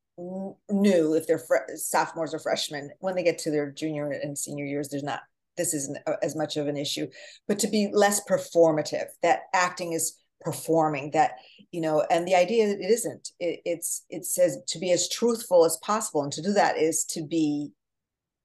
new, 0.70 1.14
if 1.14 1.26
they're 1.26 1.42
sophomores 1.76 2.34
or 2.34 2.38
freshmen, 2.38 2.90
when 3.00 3.14
they 3.14 3.22
get 3.22 3.38
to 3.38 3.50
their 3.50 3.70
junior 3.70 4.10
and 4.10 4.36
senior 4.36 4.64
years, 4.64 4.88
there's 4.88 5.02
not 5.02 5.20
this 5.56 5.72
isn't 5.72 5.98
as 6.22 6.36
much 6.36 6.56
of 6.56 6.66
an 6.68 6.76
issue. 6.76 7.06
But 7.48 7.58
to 7.60 7.68
be 7.68 7.88
less 7.92 8.22
performative, 8.24 9.06
that 9.22 9.40
acting 9.54 9.92
is 9.92 10.18
performing 10.42 11.10
that 11.12 11.32
you 11.72 11.80
know 11.80 12.04
and 12.10 12.28
the 12.28 12.34
idea 12.34 12.66
that 12.68 12.78
it 12.78 12.90
isn't 12.90 13.30
it, 13.40 13.60
it's 13.64 14.04
it 14.10 14.24
says 14.24 14.58
to 14.68 14.78
be 14.78 14.92
as 14.92 15.08
truthful 15.08 15.64
as 15.64 15.78
possible 15.78 16.22
and 16.22 16.30
to 16.30 16.42
do 16.42 16.52
that 16.52 16.76
is 16.76 17.04
to 17.04 17.24
be 17.26 17.72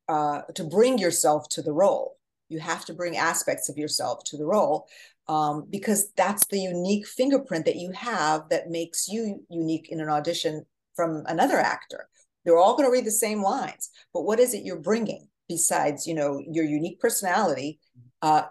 uh, 0.07 0.41
to 0.55 0.63
bring 0.63 0.97
yourself 0.97 1.47
to 1.49 1.61
the 1.61 1.73
role 1.73 2.17
you 2.51 2.59
have 2.59 2.85
to 2.85 2.93
bring 2.93 3.17
aspects 3.17 3.69
of 3.69 3.77
yourself 3.77 4.23
to 4.25 4.37
the 4.37 4.45
role 4.45 4.87
um, 5.27 5.65
because 5.69 6.11
that's 6.17 6.45
the 6.47 6.59
unique 6.59 7.07
fingerprint 7.07 7.65
that 7.65 7.77
you 7.77 7.91
have 7.91 8.49
that 8.49 8.69
makes 8.69 9.07
you 9.07 9.43
unique 9.49 9.89
in 9.89 10.01
an 10.01 10.09
audition 10.09 10.65
from 10.95 11.23
another 11.27 11.57
actor. 11.57 12.07
They're 12.43 12.57
all 12.57 12.75
going 12.75 12.87
to 12.87 12.91
read 12.91 13.05
the 13.05 13.11
same 13.11 13.41
lines 13.41 13.89
but 14.13 14.23
what 14.23 14.39
is 14.39 14.53
it 14.53 14.63
you're 14.63 14.79
bringing 14.79 15.27
besides 15.47 16.07
you 16.07 16.13
know 16.13 16.41
your 16.49 16.65
unique 16.65 16.99
personality 16.99 17.79
uh, 18.21 18.43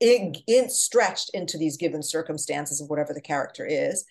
in, 0.00 0.34
in 0.46 0.70
stretched 0.70 1.30
into 1.34 1.58
these 1.58 1.76
given 1.76 2.02
circumstances 2.02 2.80
of 2.80 2.88
whatever 2.88 3.12
the 3.12 3.20
character 3.20 3.66
is 3.66 4.04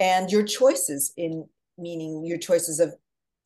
and 0.00 0.30
your 0.30 0.42
choices 0.42 1.12
in 1.16 1.46
meaning 1.78 2.24
your 2.24 2.38
choices 2.38 2.80
of 2.80 2.94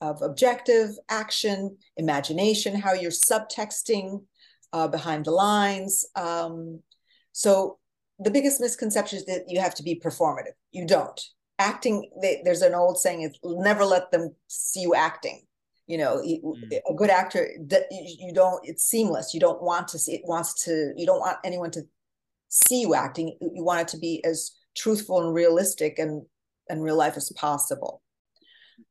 of 0.00 0.20
objective 0.22 0.90
action 1.08 1.76
imagination 1.96 2.74
how 2.74 2.92
you're 2.92 3.10
subtexting 3.10 4.22
uh, 4.72 4.88
behind 4.88 5.24
the 5.24 5.30
lines. 5.30 6.06
Um, 6.16 6.80
so 7.32 7.78
the 8.18 8.30
biggest 8.30 8.60
misconception 8.60 9.18
is 9.18 9.26
that 9.26 9.44
you 9.48 9.60
have 9.60 9.74
to 9.76 9.82
be 9.82 10.00
performative. 10.02 10.54
You 10.70 10.86
don't. 10.86 11.20
Acting 11.58 12.10
they, 12.20 12.40
there's 12.44 12.62
an 12.62 12.74
old 12.74 12.98
saying 12.98 13.22
is 13.22 13.38
never 13.44 13.84
let 13.84 14.10
them 14.10 14.34
see 14.48 14.80
you 14.80 14.94
acting. 14.94 15.42
You 15.86 15.98
know 15.98 16.22
mm. 16.22 16.80
a 16.88 16.94
good 16.94 17.10
actor 17.10 17.48
you 17.90 18.32
don't 18.32 18.60
it's 18.64 18.84
seamless. 18.84 19.34
You 19.34 19.40
don't 19.40 19.62
want 19.62 19.88
to 19.88 19.98
see 19.98 20.14
it 20.14 20.22
wants 20.24 20.64
to 20.64 20.92
you 20.96 21.06
don't 21.06 21.20
want 21.20 21.38
anyone 21.44 21.70
to 21.72 21.82
see 22.48 22.80
you 22.80 22.94
acting. 22.94 23.36
You 23.40 23.64
want 23.64 23.82
it 23.82 23.88
to 23.88 23.98
be 23.98 24.24
as 24.24 24.52
truthful 24.76 25.22
and 25.22 25.34
realistic 25.34 25.98
and 25.98 26.22
and 26.68 26.82
real 26.82 26.96
life 26.96 27.16
as 27.16 27.30
possible. 27.36 28.00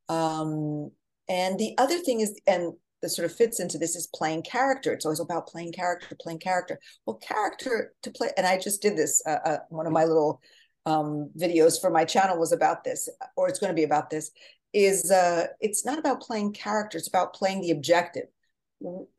Um 0.08 0.92
and 1.28 1.58
the 1.58 1.74
other 1.78 1.98
thing 1.98 2.20
is 2.20 2.40
and 2.46 2.74
that 3.02 3.10
sort 3.10 3.26
of 3.26 3.36
fits 3.36 3.60
into 3.60 3.78
this 3.78 3.96
is 3.96 4.08
playing 4.08 4.42
character 4.44 4.94
it's 4.94 5.06
always 5.06 5.20
about 5.20 5.48
playing 5.48 5.72
character 5.72 6.16
playing 6.22 6.40
character 6.40 6.80
well 7.06 7.18
character 7.18 7.94
to 8.02 8.12
play 8.12 8.30
and 8.38 8.46
i 8.46 8.58
just 8.58 8.82
did 8.82 8.96
this 8.96 9.22
uh, 9.26 9.38
uh, 9.46 9.58
one 9.70 9.86
of 9.86 9.94
my 9.94 10.06
little 10.06 10.42
um, 10.88 11.30
videos 11.38 11.80
for 11.80 11.92
my 11.92 12.04
channel 12.04 12.40
was 12.40 12.52
about 12.52 12.84
this 12.84 13.08
or 13.36 13.48
it's 13.48 13.60
going 13.60 13.70
to 13.70 13.76
be 13.76 13.84
about 13.84 14.10
this 14.10 14.32
is 14.74 15.12
uh, 15.12 15.48
it's 15.60 15.86
not 15.86 16.00
about 16.00 16.22
playing 16.22 16.54
character; 16.54 16.98
it's 16.98 17.08
about 17.08 17.34
playing 17.34 17.62
the 17.62 17.72
objective. 17.72 18.28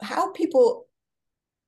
How 0.00 0.32
people, 0.32 0.86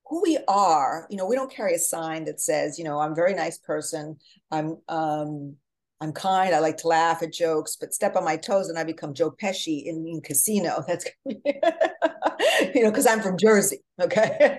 who 0.06 0.22
we 0.22 0.38
are, 0.48 1.06
you 1.10 1.16
know, 1.16 1.26
we 1.26 1.36
don't 1.36 1.52
carry 1.52 1.74
a 1.74 1.78
sign 1.78 2.24
that 2.24 2.40
says, 2.40 2.78
you 2.78 2.84
know, 2.84 2.98
I'm 2.98 3.12
a 3.12 3.16
very 3.16 3.34
nice 3.34 3.58
person. 3.58 4.18
I'm 4.50 4.78
um, 4.88 5.56
I'm 6.05 6.12
kind. 6.12 6.55
I 6.55 6.59
like 6.59 6.76
to 6.78 6.88
laugh 6.88 7.22
at 7.22 7.32
jokes, 7.32 7.76
but 7.80 7.94
step 7.94 8.14
on 8.14 8.24
my 8.24 8.36
toes 8.36 8.68
and 8.68 8.78
I 8.78 8.84
become 8.84 9.14
Joe 9.14 9.30
Pesci 9.30 9.84
in, 9.84 10.07
in 10.07 10.20
Casino. 10.20 10.84
That's 10.88 11.07
you 11.26 12.82
know, 12.82 12.90
because 12.90 13.07
I'm 13.07 13.20
from 13.20 13.38
Jersey. 13.38 13.82
Okay, 14.00 14.59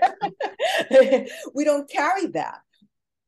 we 1.54 1.64
don't 1.64 1.90
carry 1.90 2.28
that. 2.28 2.60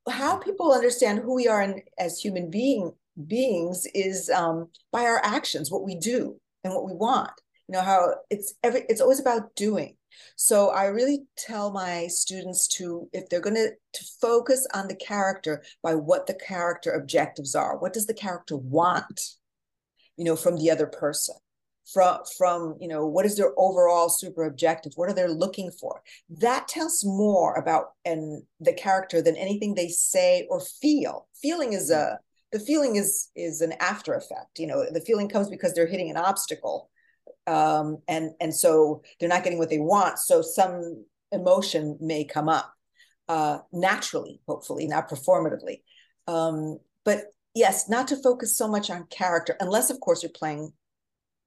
How 0.10 0.38
people 0.38 0.72
understand 0.72 1.20
who 1.20 1.36
we 1.36 1.48
are 1.48 1.62
in, 1.62 1.82
as 2.00 2.20
human 2.20 2.50
being 2.50 2.92
beings 3.28 3.86
is 3.94 4.30
um, 4.30 4.70
by 4.92 5.02
our 5.02 5.22
actions, 5.24 5.70
what 5.70 5.84
we 5.84 5.96
do 5.96 6.40
and 6.64 6.74
what 6.74 6.86
we 6.86 6.94
want. 6.94 7.32
You 7.68 7.74
know 7.74 7.82
how 7.82 8.16
it's 8.30 8.54
every 8.64 8.84
it's 8.90 9.02
always 9.02 9.20
about 9.20 9.56
doing. 9.56 9.97
So 10.36 10.70
I 10.70 10.86
really 10.86 11.24
tell 11.38 11.72
my 11.72 12.08
students 12.08 12.68
to 12.78 13.10
if 13.14 13.30
they're 13.30 13.42
going 13.42 13.56
to 13.56 13.72
to 13.94 14.06
focus 14.22 14.68
on 14.74 14.88
the 14.88 14.96
character 14.96 15.64
by 15.82 15.96
what 15.96 16.28
the 16.28 16.34
character 16.34 16.92
objectives 16.92 17.56
are. 17.56 17.78
What 17.78 17.94
does 17.94 18.06
the 18.06 18.14
character 18.14 18.56
want? 18.58 19.22
You 20.16 20.26
know, 20.26 20.36
from 20.36 20.58
the 20.58 20.72
other 20.72 20.88
person? 20.88 21.36
From 21.94 22.20
from 22.38 22.76
you 22.82 22.88
know 22.88 23.06
what 23.08 23.26
is 23.26 23.38
their 23.38 23.54
overall 23.58 24.10
super 24.10 24.44
objective? 24.44 24.92
What 24.96 25.10
are 25.10 25.14
they 25.14 25.28
looking 25.28 25.72
for? 25.72 26.02
That 26.30 26.68
tells 26.68 27.06
more 27.06 27.56
about 27.56 27.92
and 28.04 28.44
the 28.60 28.74
character 28.74 29.22
than 29.22 29.38
anything 29.38 29.74
they 29.74 29.88
say 29.88 30.46
or 30.50 30.60
feel. 30.60 31.28
Feeling 31.42 31.74
is 31.74 31.90
mm-hmm. 31.90 32.16
a 32.16 32.20
the 32.52 32.60
feeling 32.60 32.96
is 32.96 33.30
is 33.36 33.62
an 33.62 33.74
after 33.80 34.14
effect 34.14 34.58
you 34.58 34.68
know 34.68 34.86
the 34.92 35.02
feeling 35.02 35.28
comes 35.28 35.50
because 35.50 35.74
they're 35.74 35.88
hitting 35.88 36.10
an 36.10 36.18
obstacle 36.18 36.90
um, 37.48 37.98
and 38.08 38.32
and 38.40 38.54
so 38.54 39.02
they're 39.20 39.30
not 39.30 39.44
getting 39.44 39.60
what 39.60 39.70
they 39.70 39.80
want 39.80 40.20
so 40.20 40.42
some 40.42 41.06
emotion 41.32 41.98
may 42.00 42.24
come 42.24 42.50
up 42.50 42.74
uh, 43.30 43.60
naturally 43.72 44.42
hopefully 44.48 44.88
not 44.88 45.10
performatively 45.10 45.82
um, 46.28 46.80
but 47.04 47.26
yes 47.56 47.90
not 47.90 48.08
to 48.08 48.22
focus 48.22 48.58
so 48.58 48.68
much 48.68 48.90
on 48.90 49.06
character 49.08 49.56
unless 49.60 49.90
of 49.90 50.00
course 50.00 50.24
you're 50.24 50.32
playing 50.34 50.72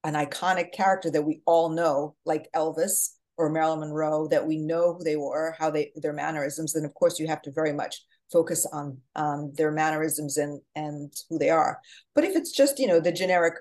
an 0.04 0.14
iconic 0.14 0.72
character 0.72 1.10
that 1.10 1.22
we 1.22 1.42
all 1.46 1.68
know 1.68 2.14
like 2.24 2.48
elvis 2.54 3.10
or 3.36 3.50
marilyn 3.50 3.80
monroe 3.80 4.26
that 4.26 4.46
we 4.46 4.56
know 4.56 4.94
who 4.94 5.04
they 5.04 5.16
were 5.16 5.54
how 5.58 5.70
they 5.70 5.92
their 5.96 6.12
mannerisms 6.12 6.72
then 6.72 6.84
of 6.84 6.94
course 6.94 7.18
you 7.18 7.26
have 7.26 7.42
to 7.42 7.52
very 7.52 7.72
much 7.72 8.02
focus 8.32 8.66
on 8.72 8.98
um, 9.16 9.52
their 9.56 9.70
mannerisms 9.70 10.36
and 10.36 10.60
and 10.74 11.12
who 11.28 11.38
they 11.38 11.50
are. 11.50 11.80
But 12.14 12.24
if 12.24 12.36
it's 12.36 12.52
just 12.52 12.78
you 12.78 12.86
know 12.86 13.00
the 13.00 13.12
generic 13.12 13.54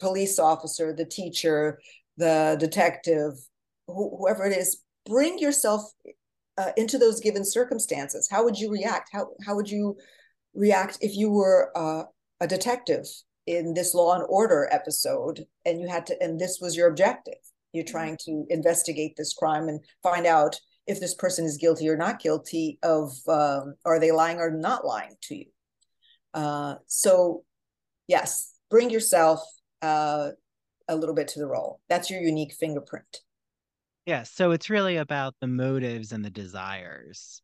police 0.00 0.38
officer, 0.38 0.92
the 0.92 1.04
teacher, 1.04 1.80
the 2.16 2.56
detective, 2.58 3.34
wh- 3.86 4.16
whoever 4.18 4.44
it 4.44 4.56
is, 4.56 4.82
bring 5.06 5.38
yourself 5.38 5.82
uh, 6.56 6.70
into 6.76 6.98
those 6.98 7.20
given 7.20 7.44
circumstances. 7.44 8.28
How 8.30 8.44
would 8.44 8.58
you 8.58 8.70
react? 8.70 9.10
How 9.12 9.28
how 9.44 9.56
would 9.56 9.70
you 9.70 9.96
react 10.54 10.98
if 11.00 11.16
you 11.16 11.30
were 11.30 11.70
uh, 11.76 12.04
a 12.40 12.46
detective 12.46 13.06
in 13.46 13.74
this 13.74 13.94
Law 13.94 14.14
and 14.14 14.24
Order 14.28 14.68
episode, 14.70 15.44
and 15.64 15.80
you 15.80 15.88
had 15.88 16.06
to, 16.06 16.22
and 16.22 16.38
this 16.38 16.58
was 16.60 16.76
your 16.76 16.88
objective? 16.88 17.34
You're 17.72 17.84
mm-hmm. 17.84 17.92
trying 17.92 18.16
to 18.26 18.46
investigate 18.50 19.14
this 19.16 19.34
crime 19.34 19.68
and 19.68 19.80
find 20.02 20.26
out 20.26 20.58
if 20.86 21.00
this 21.00 21.14
person 21.14 21.44
is 21.44 21.56
guilty 21.56 21.88
or 21.88 21.96
not 21.96 22.20
guilty 22.20 22.78
of 22.82 23.12
um, 23.28 23.74
are 23.84 23.98
they 23.98 24.12
lying 24.12 24.38
or 24.38 24.50
not 24.50 24.84
lying 24.84 25.14
to 25.22 25.36
you 25.36 25.46
uh, 26.34 26.76
so 26.86 27.44
yes 28.06 28.54
bring 28.70 28.90
yourself 28.90 29.40
uh, 29.84 30.30
a 30.88 30.96
little 30.96 31.14
bit 31.14 31.28
to 31.28 31.38
the 31.38 31.46
role. 31.46 31.80
That's 31.88 32.10
your 32.10 32.20
unique 32.20 32.54
fingerprint. 32.54 33.20
Yeah 34.06 34.24
so 34.24 34.50
it's 34.50 34.68
really 34.68 34.96
about 34.96 35.34
the 35.40 35.46
motives 35.46 36.12
and 36.12 36.24
the 36.24 36.30
desires 36.30 37.42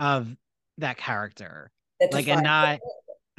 of 0.00 0.34
that 0.78 0.96
character. 0.96 1.70
That 2.00 2.12
like 2.12 2.28
and 2.28 2.42
not 2.42 2.80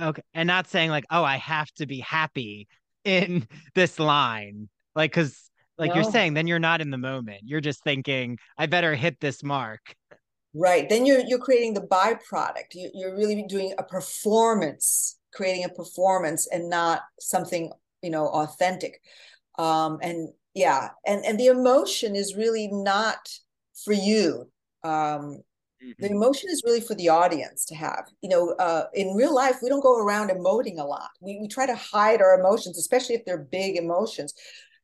okay 0.01 0.21
and 0.33 0.47
not 0.47 0.67
saying 0.67 0.89
like 0.89 1.03
oh 1.09 1.23
i 1.23 1.35
have 1.37 1.69
to 1.73 1.85
be 1.85 1.99
happy 1.99 2.67
in 3.03 3.47
this 3.75 3.99
line. 3.99 4.69
Like 4.95 5.11
because 5.11 5.49
like 5.77 5.89
no. 5.89 5.95
you're 5.95 6.11
saying 6.11 6.35
then 6.35 6.47
you're 6.47 6.59
not 6.59 6.79
in 6.79 6.89
the 6.89 6.97
moment. 6.97 7.41
You're 7.43 7.61
just 7.61 7.83
thinking 7.83 8.37
i 8.57 8.65
better 8.65 8.95
hit 8.95 9.19
this 9.19 9.43
mark. 9.43 9.95
Right 10.53 10.87
then 10.87 11.05
you're 11.05 11.21
you're 11.27 11.39
creating 11.39 11.73
the 11.73 11.81
byproduct. 11.81 12.75
You, 12.75 12.91
you're 12.93 13.17
really 13.17 13.43
doing 13.49 13.73
a 13.77 13.83
performance 13.83 15.17
creating 15.33 15.65
a 15.65 15.69
performance 15.69 16.47
and 16.47 16.69
not 16.69 17.01
something 17.19 17.71
you 18.03 18.09
know 18.09 18.27
authentic. 18.27 19.01
Um 19.57 19.99
and 20.01 20.29
yeah 20.53 20.89
and 21.05 21.25
and 21.25 21.39
the 21.39 21.47
emotion 21.47 22.15
is 22.15 22.35
really 22.35 22.67
not 22.71 23.29
for 23.83 23.93
you. 23.93 24.49
Um 24.83 25.41
the 25.99 26.07
mm-hmm. 26.07 26.15
emotion 26.15 26.49
is 26.49 26.63
really 26.65 26.79
for 26.79 26.95
the 26.95 27.09
audience 27.09 27.65
to 27.65 27.75
have. 27.75 28.05
You 28.21 28.29
know 28.29 28.51
uh, 28.51 28.85
in 28.93 29.15
real 29.15 29.33
life 29.33 29.57
we 29.61 29.69
don't 29.69 29.83
go 29.83 29.97
around 29.97 30.29
emoting 30.29 30.79
a 30.79 30.83
lot. 30.83 31.09
We, 31.19 31.39
we 31.41 31.47
try 31.47 31.65
to 31.65 31.75
hide 31.75 32.21
our 32.21 32.39
emotions 32.39 32.77
especially 32.77 33.15
if 33.15 33.25
they're 33.25 33.49
big 33.51 33.77
emotions 33.77 34.33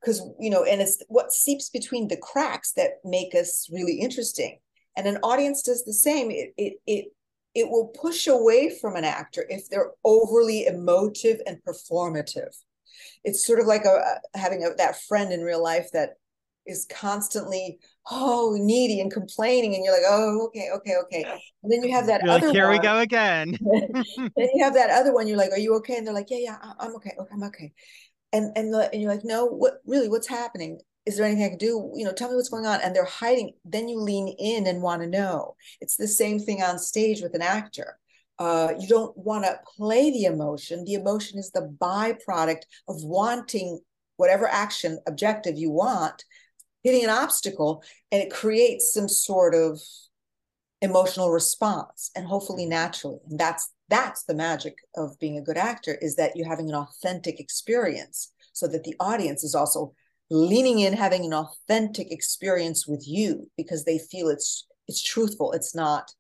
because 0.02 0.22
you 0.40 0.50
know 0.50 0.64
and 0.64 0.82
it's 0.82 1.02
what 1.08 1.32
seeps 1.32 1.70
between 1.70 2.08
the 2.08 2.18
cracks 2.18 2.74
that 2.74 3.00
make 3.04 3.36
us 3.36 3.70
really 3.72 4.00
interesting. 4.00 4.60
And 4.96 5.08
an 5.08 5.18
audience 5.24 5.62
does 5.62 5.86
the 5.86 5.94
same. 5.94 6.32
It 6.32 6.54
it 6.58 6.74
it, 6.88 7.06
it 7.56 7.70
will 7.70 7.88
push 7.88 8.28
away 8.28 8.78
from 8.80 8.96
an 8.96 9.04
actor 9.04 9.46
if 9.50 9.70
they're 9.70 9.92
overly 10.04 10.66
emotive 10.66 11.42
and 11.46 11.58
performative 11.68 12.56
it's 13.24 13.46
sort 13.46 13.60
of 13.60 13.66
like 13.66 13.86
a, 13.86 14.20
having 14.36 14.64
a, 14.64 14.74
that 14.78 15.02
friend 15.04 15.32
in 15.32 15.42
real 15.42 15.62
life 15.62 15.90
that 15.94 16.16
is 16.66 16.86
constantly 16.92 17.80
oh 18.12 18.56
needy 18.60 19.02
and 19.02 19.12
complaining 19.12 19.76
and 19.76 19.84
you're 19.84 19.94
like 19.94 20.04
oh 20.08 20.46
okay 20.46 20.70
okay 20.74 20.96
okay. 21.04 21.42
And 21.64 21.72
then 21.72 21.84
you 21.84 21.94
have 21.94 22.08
that 22.08 22.22
you're 22.24 22.32
other 22.32 22.48
like, 22.48 22.56
here 22.56 22.68
one. 22.68 22.78
we 22.78 22.80
go 22.80 23.00
again. 23.00 23.58
Then 24.18 24.50
you 24.54 24.64
have 24.64 24.76
that 24.76 24.90
other 24.90 25.14
one 25.14 25.28
you're 25.28 25.38
like 25.38 25.52
are 25.52 25.60
you 25.60 25.76
okay? 25.78 25.98
And 25.98 26.06
they're 26.06 26.14
like 26.14 26.30
yeah 26.30 26.38
yeah 26.40 26.58
i'm 26.80 26.96
okay 26.96 27.14
okay 27.20 27.30
i'm 27.34 27.44
okay. 27.44 27.74
And 28.32 28.56
and, 28.56 28.74
the, 28.74 28.90
and 28.92 29.02
you're 29.02 29.12
like 29.12 29.26
no 29.26 29.46
what 29.46 29.82
really 29.86 30.10
what's 30.10 30.28
happening? 30.28 30.80
Is 31.06 31.18
there 31.18 31.26
anything 31.26 31.46
i 31.46 31.50
can 31.50 31.58
do? 31.58 31.92
You 31.96 32.06
know 32.06 32.14
tell 32.14 32.30
me 32.30 32.36
what's 32.36 32.50
going 32.50 32.66
on. 32.66 32.80
And 32.82 32.96
they're 32.96 33.06
hiding 33.06 33.54
then 33.66 33.90
you 33.90 34.00
lean 34.00 34.28
in 34.40 34.68
and 34.68 34.82
want 34.82 35.02
to 35.02 35.08
know. 35.08 35.56
It's 35.82 35.96
the 35.96 36.08
same 36.08 36.40
thing 36.40 36.62
on 36.62 36.78
stage 36.78 37.22
with 37.22 37.34
an 37.34 37.42
actor 37.42 37.99
uh, 38.40 38.74
you 38.80 38.88
don't 38.88 39.16
want 39.18 39.44
to 39.44 39.60
play 39.78 40.12
the 40.12 40.24
emotion. 40.24 40.86
The 40.86 40.94
emotion 40.94 41.38
is 41.38 41.52
the 41.52 41.76
byproduct 41.82 42.62
of 42.88 43.04
wanting 43.04 43.80
whatever 44.18 44.48
action 44.48 45.00
objective 45.08 45.58
you 45.58 45.72
want 45.72 46.24
hitting 46.84 47.04
an 47.04 47.10
obstacle 47.10 47.84
and 48.12 48.22
it 48.22 48.32
creates 48.32 48.94
some 48.94 49.08
sort 49.08 49.54
of 49.54 49.80
emotional 50.82 51.30
response 51.30 52.10
and 52.16 52.26
hopefully 52.26 52.66
naturally. 52.66 53.20
And 53.30 53.40
that's 53.40 53.72
that's 53.90 54.24
the 54.24 54.36
magic 54.36 54.76
of 54.96 55.18
being 55.20 55.38
a 55.38 55.42
good 55.42 55.58
actor 55.58 55.98
is 56.00 56.16
that 56.16 56.36
you're 56.36 56.48
having 56.48 56.70
an 56.70 56.76
authentic 56.76 57.40
experience 57.40 58.32
so 58.54 58.68
that 58.68 58.84
the 58.84 58.96
audience 59.00 59.44
is 59.44 59.56
also 59.56 59.94
leaning 60.30 60.80
in 60.80 60.94
having 60.94 61.26
an 61.26 61.34
authentic 61.34 62.12
experience 62.12 62.88
with 62.88 63.04
you 63.08 63.50
because 63.58 63.84
they 63.84 63.98
feel 63.98 64.30
it's 64.30 64.68
it's 64.88 65.04
truthful. 65.04 65.52
It's 65.52 65.76
not 65.76 66.12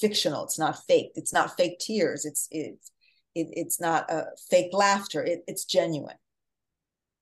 fictional. 0.00 0.44
It's 0.44 0.58
not 0.58 0.84
fake. 0.86 1.12
It's 1.14 1.32
not 1.32 1.56
fake 1.56 1.78
tears. 1.78 2.24
It's 2.24 2.48
it's 2.50 2.90
it, 3.34 3.48
it's 3.52 3.80
not 3.80 4.10
a 4.10 4.26
fake 4.50 4.70
laughter. 4.72 5.22
It, 5.22 5.44
it's 5.46 5.64
genuine. 5.64 6.16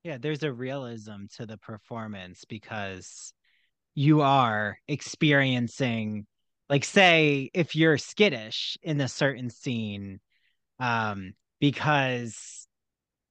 Yeah 0.02 0.18
there's 0.18 0.42
a 0.42 0.52
realism 0.52 1.26
to 1.36 1.46
the 1.46 1.56
performance 1.56 2.44
because 2.44 3.32
you 3.94 4.20
are 4.22 4.78
experiencing 4.88 6.26
like 6.68 6.84
say 6.84 7.50
if 7.54 7.76
you're 7.76 7.98
skittish 7.98 8.76
in 8.82 9.00
a 9.00 9.08
certain 9.08 9.50
scene 9.50 10.20
um 10.80 11.32
because 11.60 12.66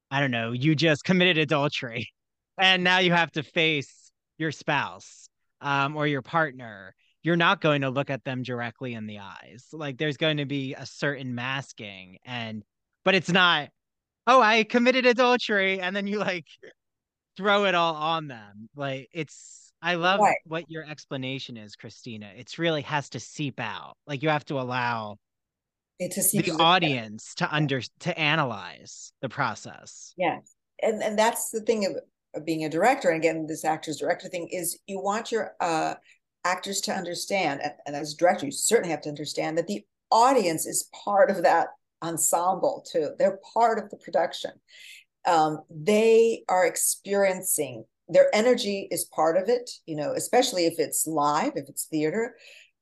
i 0.10 0.20
don't 0.20 0.32
know 0.32 0.52
you 0.52 0.76
just 0.76 1.04
committed 1.04 1.38
adultery 1.38 2.08
and 2.58 2.84
now 2.84 3.00
you 3.00 3.12
have 3.12 3.32
to 3.32 3.44
face 3.44 4.12
your 4.38 4.52
spouse 4.52 5.28
um 5.62 5.96
or 5.96 6.08
your 6.08 6.22
partner 6.22 6.96
you're 7.24 7.36
not 7.36 7.62
going 7.62 7.82
to 7.82 7.90
look 7.90 8.10
at 8.10 8.24
them 8.24 8.44
directly 8.44 8.94
in 8.94 9.08
the 9.08 9.20
eyes 9.20 9.68
like 9.72 9.98
there's 9.98 10.18
going 10.18 10.38
to 10.38 10.46
be 10.46 10.74
a 10.74 10.86
certain 10.86 11.34
masking 11.34 12.18
and 12.26 12.64
but 13.04 13.16
it's 13.16 13.32
not 13.32 13.70
oh 14.28 14.42
i 14.42 14.64
committed 14.64 15.06
adultery 15.06 15.80
and 15.80 15.96
then 15.96 16.08
you 16.08 16.20
like 16.20 16.46
throw 17.38 17.66
it 17.66 17.76
all 17.76 17.96
on 17.96 18.28
them 18.28 18.70
like 18.76 19.10
it's 19.14 19.64
I 19.84 19.96
love 19.96 20.22
right. 20.22 20.38
what 20.46 20.72
your 20.72 20.86
explanation 20.86 21.58
is, 21.58 21.76
Cristina. 21.76 22.32
It's 22.38 22.58
really 22.58 22.84
has 22.84 23.10
to 23.10 23.20
seep 23.20 23.60
out. 23.60 23.98
Like 24.08 24.24
you 24.24 24.30
have 24.30 24.46
to 24.46 24.58
allow 24.58 25.18
it 26.00 26.12
to 26.14 26.42
the 26.42 26.52
audience 26.58 27.36
to 27.36 27.54
under 27.54 27.82
to 28.00 28.18
analyze 28.18 29.12
the 29.22 29.28
process. 29.28 30.14
Yes. 30.16 30.56
And 30.82 31.04
and 31.04 31.20
that's 31.20 31.50
the 31.50 31.60
thing 31.60 31.86
of, 31.86 31.98
of 32.34 32.46
being 32.46 32.64
a 32.64 32.70
director. 32.70 33.10
And 33.10 33.18
again, 33.22 33.46
this 33.46 33.66
actor's 33.66 33.98
director 33.98 34.30
thing 34.30 34.48
is 34.52 34.80
you 34.88 35.02
want 35.02 35.34
your 35.34 35.52
uh 35.60 35.96
actors 36.44 36.82
to 36.82 36.94
understand, 36.94 37.62
and, 37.62 37.74
and 37.86 37.96
as 37.96 38.14
a 38.14 38.18
director, 38.18 38.46
you 38.46 38.52
certainly 38.52 38.92
have 38.92 39.02
to 39.02 39.10
understand 39.10 39.58
that 39.58 39.68
the 39.68 39.86
audience 40.12 40.66
is 40.66 40.90
part 41.04 41.30
of 41.32 41.44
that 41.44 41.70
ensemble 42.02 42.86
too. 42.92 43.12
They're 43.18 43.40
part 43.54 43.80
of 43.80 43.90
the 43.90 43.98
production. 43.98 44.52
Um, 45.26 45.62
they 45.70 46.44
are 46.50 46.66
experiencing 46.66 47.86
their 48.10 48.30
energy 48.34 48.88
is 48.92 49.06
part 49.06 49.38
of 49.38 49.50
it 49.50 49.70
you 49.86 49.96
know 49.96 50.14
especially 50.14 50.66
if 50.66 50.76
it's 50.78 51.08
live 51.08 51.54
if 51.56 51.70
it's 51.70 51.86
theater 51.86 52.36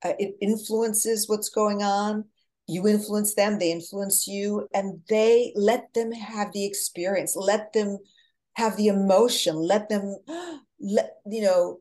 uh, 0.03 0.14
it 0.18 0.36
influences 0.41 1.30
what's 1.30 1.49
going 1.49 1.84
on 1.84 2.26
you 2.68 2.88
influence 2.88 3.36
them 3.36 3.59
they 3.59 3.72
influence 3.72 4.28
you 4.28 4.68
and 4.74 4.99
they 5.09 5.51
let 5.55 5.93
them 5.93 6.12
have 6.12 6.51
the 6.53 6.66
experience 6.66 7.36
let 7.36 7.72
them 7.74 7.97
have 8.53 8.76
the 8.78 8.88
emotion 8.88 9.55
let 9.55 9.89
them 9.89 10.18
let 10.80 11.18
you 11.30 11.41
know 11.41 11.80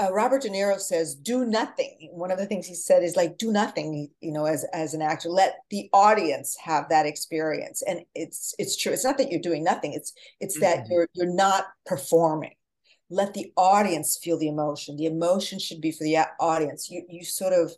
uh, 0.00 0.12
Robert 0.12 0.42
De 0.42 0.48
Niro 0.48 0.80
says, 0.80 1.14
"Do 1.14 1.44
nothing." 1.44 2.08
One 2.12 2.30
of 2.30 2.38
the 2.38 2.46
things 2.46 2.66
he 2.66 2.74
said 2.74 3.02
is 3.02 3.16
like, 3.16 3.38
"Do 3.38 3.52
nothing." 3.52 4.08
You 4.20 4.32
know, 4.32 4.46
as 4.46 4.64
as 4.72 4.94
an 4.94 5.02
actor, 5.02 5.28
let 5.28 5.56
the 5.70 5.88
audience 5.92 6.56
have 6.56 6.88
that 6.88 7.06
experience, 7.06 7.82
and 7.82 8.00
it's 8.14 8.54
it's 8.58 8.76
true. 8.76 8.92
It's 8.92 9.04
not 9.04 9.18
that 9.18 9.30
you're 9.30 9.40
doing 9.40 9.64
nothing. 9.64 9.92
It's 9.92 10.12
it's 10.40 10.56
mm-hmm. 10.56 10.62
that 10.62 10.88
you're 10.88 11.08
you're 11.14 11.34
not 11.34 11.66
performing 11.86 12.54
let 13.10 13.34
the 13.34 13.52
audience 13.56 14.18
feel 14.22 14.38
the 14.38 14.48
emotion. 14.48 14.96
The 14.96 15.06
emotion 15.06 15.58
should 15.58 15.80
be 15.80 15.90
for 15.90 16.04
the 16.04 16.18
audience. 16.38 16.88
You 16.90 17.04
you 17.08 17.24
sort 17.24 17.52
of 17.52 17.72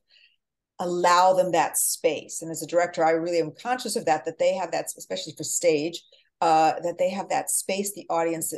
allow 0.79 1.33
them 1.33 1.53
that 1.53 1.79
space. 1.79 2.43
And 2.43 2.51
as 2.51 2.63
a 2.63 2.67
director, 2.67 3.05
I 3.05 3.13
really 3.13 3.41
am 3.41 3.53
conscious 3.61 3.97
of 3.97 4.05
that. 4.05 4.25
That 4.25 4.39
they 4.39 4.55
have 4.55 4.71
that, 4.73 4.87
especially 4.97 5.35
for 5.37 5.45
stage, 5.45 6.03
uh, 6.41 6.75
that 6.83 6.99
they 6.99 7.11
have 7.11 7.31
that 7.31 7.51
space, 7.51 7.95
the 7.95 8.07
audience, 8.11 8.53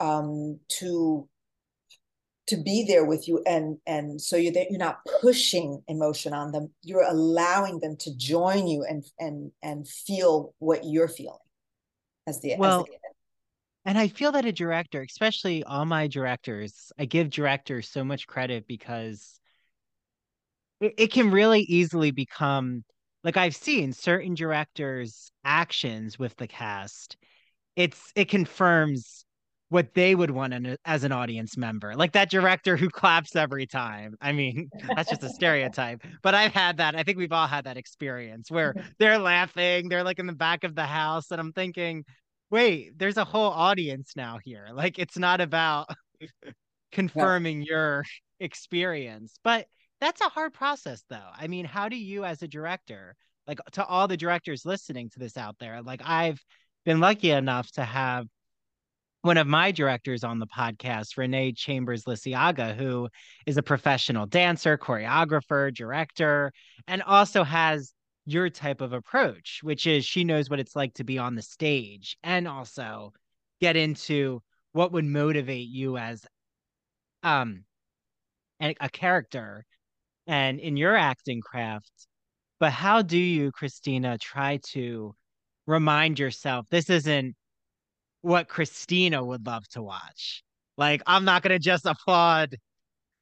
um, 0.00 0.58
to 0.80 1.28
to 2.48 2.56
be 2.56 2.84
there 2.86 3.04
with 3.04 3.28
you 3.28 3.42
and 3.46 3.78
and 3.86 4.20
so 4.20 4.36
you're 4.36 4.52
you're 4.70 4.78
not 4.78 5.00
pushing 5.20 5.82
emotion 5.88 6.32
on 6.32 6.50
them 6.52 6.70
you're 6.82 7.06
allowing 7.06 7.78
them 7.80 7.96
to 7.98 8.14
join 8.16 8.66
you 8.66 8.84
and 8.88 9.04
and 9.18 9.52
and 9.62 9.86
feel 9.86 10.54
what 10.58 10.80
you're 10.84 11.08
feeling 11.08 11.38
as 12.26 12.40
the 12.40 12.54
well 12.58 12.80
as 12.80 12.86
the, 12.86 12.92
and 13.88 13.96
I 13.96 14.08
feel 14.08 14.32
that 14.32 14.44
a 14.44 14.52
director, 14.52 15.00
especially 15.00 15.64
all 15.64 15.86
my 15.86 16.08
directors, 16.08 16.92
I 16.98 17.06
give 17.06 17.30
directors 17.30 17.88
so 17.88 18.04
much 18.04 18.26
credit 18.26 18.66
because 18.66 19.40
it, 20.78 20.92
it 20.98 21.12
can 21.12 21.30
really 21.30 21.60
easily 21.62 22.10
become 22.10 22.84
like 23.24 23.38
I've 23.38 23.56
seen 23.56 23.94
certain 23.94 24.34
directors' 24.34 25.32
actions 25.42 26.18
with 26.18 26.36
the 26.36 26.46
cast. 26.46 27.16
It's 27.76 28.12
it 28.14 28.28
confirms 28.28 29.24
what 29.70 29.92
they 29.94 30.14
would 30.14 30.30
want 30.30 30.54
an, 30.54 30.76
as 30.84 31.04
an 31.04 31.12
audience 31.12 31.56
member. 31.56 31.94
Like 31.94 32.12
that 32.12 32.30
director 32.30 32.76
who 32.76 32.88
claps 32.88 33.36
every 33.36 33.66
time. 33.66 34.14
I 34.20 34.32
mean, 34.32 34.70
that's 34.96 35.10
just 35.10 35.22
a 35.22 35.28
stereotype, 35.28 36.02
but 36.22 36.34
I've 36.34 36.52
had 36.52 36.78
that. 36.78 36.94
I 36.94 37.02
think 37.02 37.18
we've 37.18 37.32
all 37.32 37.46
had 37.46 37.64
that 37.64 37.76
experience 37.76 38.50
where 38.50 38.72
mm-hmm. 38.72 38.88
they're 38.98 39.18
laughing, 39.18 39.88
they're 39.88 40.04
like 40.04 40.18
in 40.18 40.26
the 40.26 40.32
back 40.32 40.64
of 40.64 40.74
the 40.74 40.86
house 40.86 41.30
and 41.30 41.40
I'm 41.40 41.52
thinking, 41.52 42.04
wait, 42.50 42.98
there's 42.98 43.18
a 43.18 43.24
whole 43.24 43.50
audience 43.50 44.12
now 44.16 44.38
here. 44.42 44.68
Like 44.72 44.98
it's 44.98 45.18
not 45.18 45.40
about 45.40 45.88
confirming 46.92 47.60
yeah. 47.62 47.68
your 47.68 48.04
experience. 48.40 49.38
But 49.44 49.66
that's 50.00 50.22
a 50.22 50.30
hard 50.30 50.54
process 50.54 51.04
though. 51.10 51.28
I 51.36 51.46
mean, 51.48 51.66
how 51.66 51.90
do 51.90 51.96
you 51.96 52.24
as 52.24 52.42
a 52.42 52.48
director, 52.48 53.16
like 53.46 53.58
to 53.72 53.84
all 53.84 54.08
the 54.08 54.16
directors 54.16 54.64
listening 54.64 55.10
to 55.10 55.18
this 55.18 55.36
out 55.36 55.56
there, 55.60 55.82
like 55.82 56.00
I've 56.04 56.40
been 56.86 57.00
lucky 57.00 57.30
enough 57.32 57.70
to 57.72 57.84
have 57.84 58.26
one 59.22 59.36
of 59.36 59.46
my 59.46 59.70
directors 59.72 60.24
on 60.24 60.38
the 60.38 60.46
podcast, 60.46 61.16
Renee 61.16 61.52
Chambers 61.52 62.04
Lisiaga, 62.04 62.76
who 62.76 63.08
is 63.46 63.56
a 63.56 63.62
professional 63.62 64.26
dancer, 64.26 64.78
choreographer, 64.78 65.74
director, 65.74 66.52
and 66.86 67.02
also 67.02 67.42
has 67.42 67.92
your 68.26 68.50
type 68.50 68.80
of 68.80 68.92
approach, 68.92 69.60
which 69.62 69.86
is 69.86 70.04
she 70.04 70.22
knows 70.22 70.50
what 70.50 70.60
it's 70.60 70.76
like 70.76 70.94
to 70.94 71.04
be 71.04 71.18
on 71.18 71.34
the 71.34 71.42
stage 71.42 72.16
and 72.22 72.46
also 72.46 73.12
get 73.60 73.74
into 73.74 74.40
what 74.72 74.92
would 74.92 75.04
motivate 75.04 75.68
you 75.68 75.96
as 75.96 76.24
um 77.22 77.64
a, 78.62 78.74
a 78.80 78.88
character 78.88 79.64
and 80.26 80.60
in 80.60 80.76
your 80.76 80.94
acting 80.94 81.40
craft. 81.40 81.90
But 82.60 82.72
how 82.72 83.02
do 83.02 83.18
you, 83.18 83.50
Cristina, 83.52 84.18
try 84.18 84.58
to 84.70 85.14
remind 85.66 86.18
yourself 86.18 86.66
this 86.70 86.90
isn't 86.90 87.34
what 88.28 88.48
Cristina 88.48 89.24
would 89.24 89.46
love 89.46 89.66
to 89.70 89.82
watch? 89.82 90.44
Like, 90.76 91.02
I'm 91.06 91.24
not 91.24 91.42
going 91.42 91.54
to 91.54 91.58
just 91.58 91.86
applaud, 91.86 92.56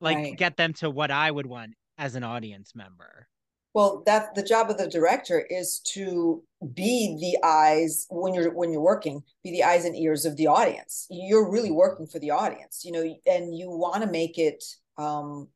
like, 0.01 0.17
right. 0.17 0.37
get 0.37 0.57
them 0.57 0.73
to 0.75 0.91
what 0.91 1.11
I 1.11 1.31
would 1.31 1.47
want 1.47 1.75
as 1.97 2.17
an 2.17 2.25
audience 2.25 2.75
member. 2.75 3.29
Well, 3.73 4.03
that 4.07 4.35
the 4.35 4.43
job 4.43 4.71
of 4.71 4.79
the 4.79 4.89
director 4.89 5.39
is 5.39 5.81
to 5.93 6.43
be 6.75 7.17
the 7.21 7.47
eyes 7.47 8.07
when 8.09 8.33
you're 8.33 8.53
when 8.55 8.73
you're 8.73 8.81
working, 8.81 9.23
be 9.45 9.51
the 9.51 9.65
eyes 9.65 9.85
and 9.85 9.95
ears 9.95 10.25
of 10.25 10.37
the 10.37 10.47
audience. 10.47 11.07
You're 11.11 11.51
really 11.51 11.71
working 11.71 12.07
for 12.07 12.19
the 12.19 12.31
audience, 12.31 12.83
you 12.85 12.93
know, 12.93 13.03
and 13.27 13.55
you 13.55 13.71
want 13.71 14.03
to 14.03 14.11
make 14.11 14.39
it. 14.39 14.65
Um, 14.97 15.49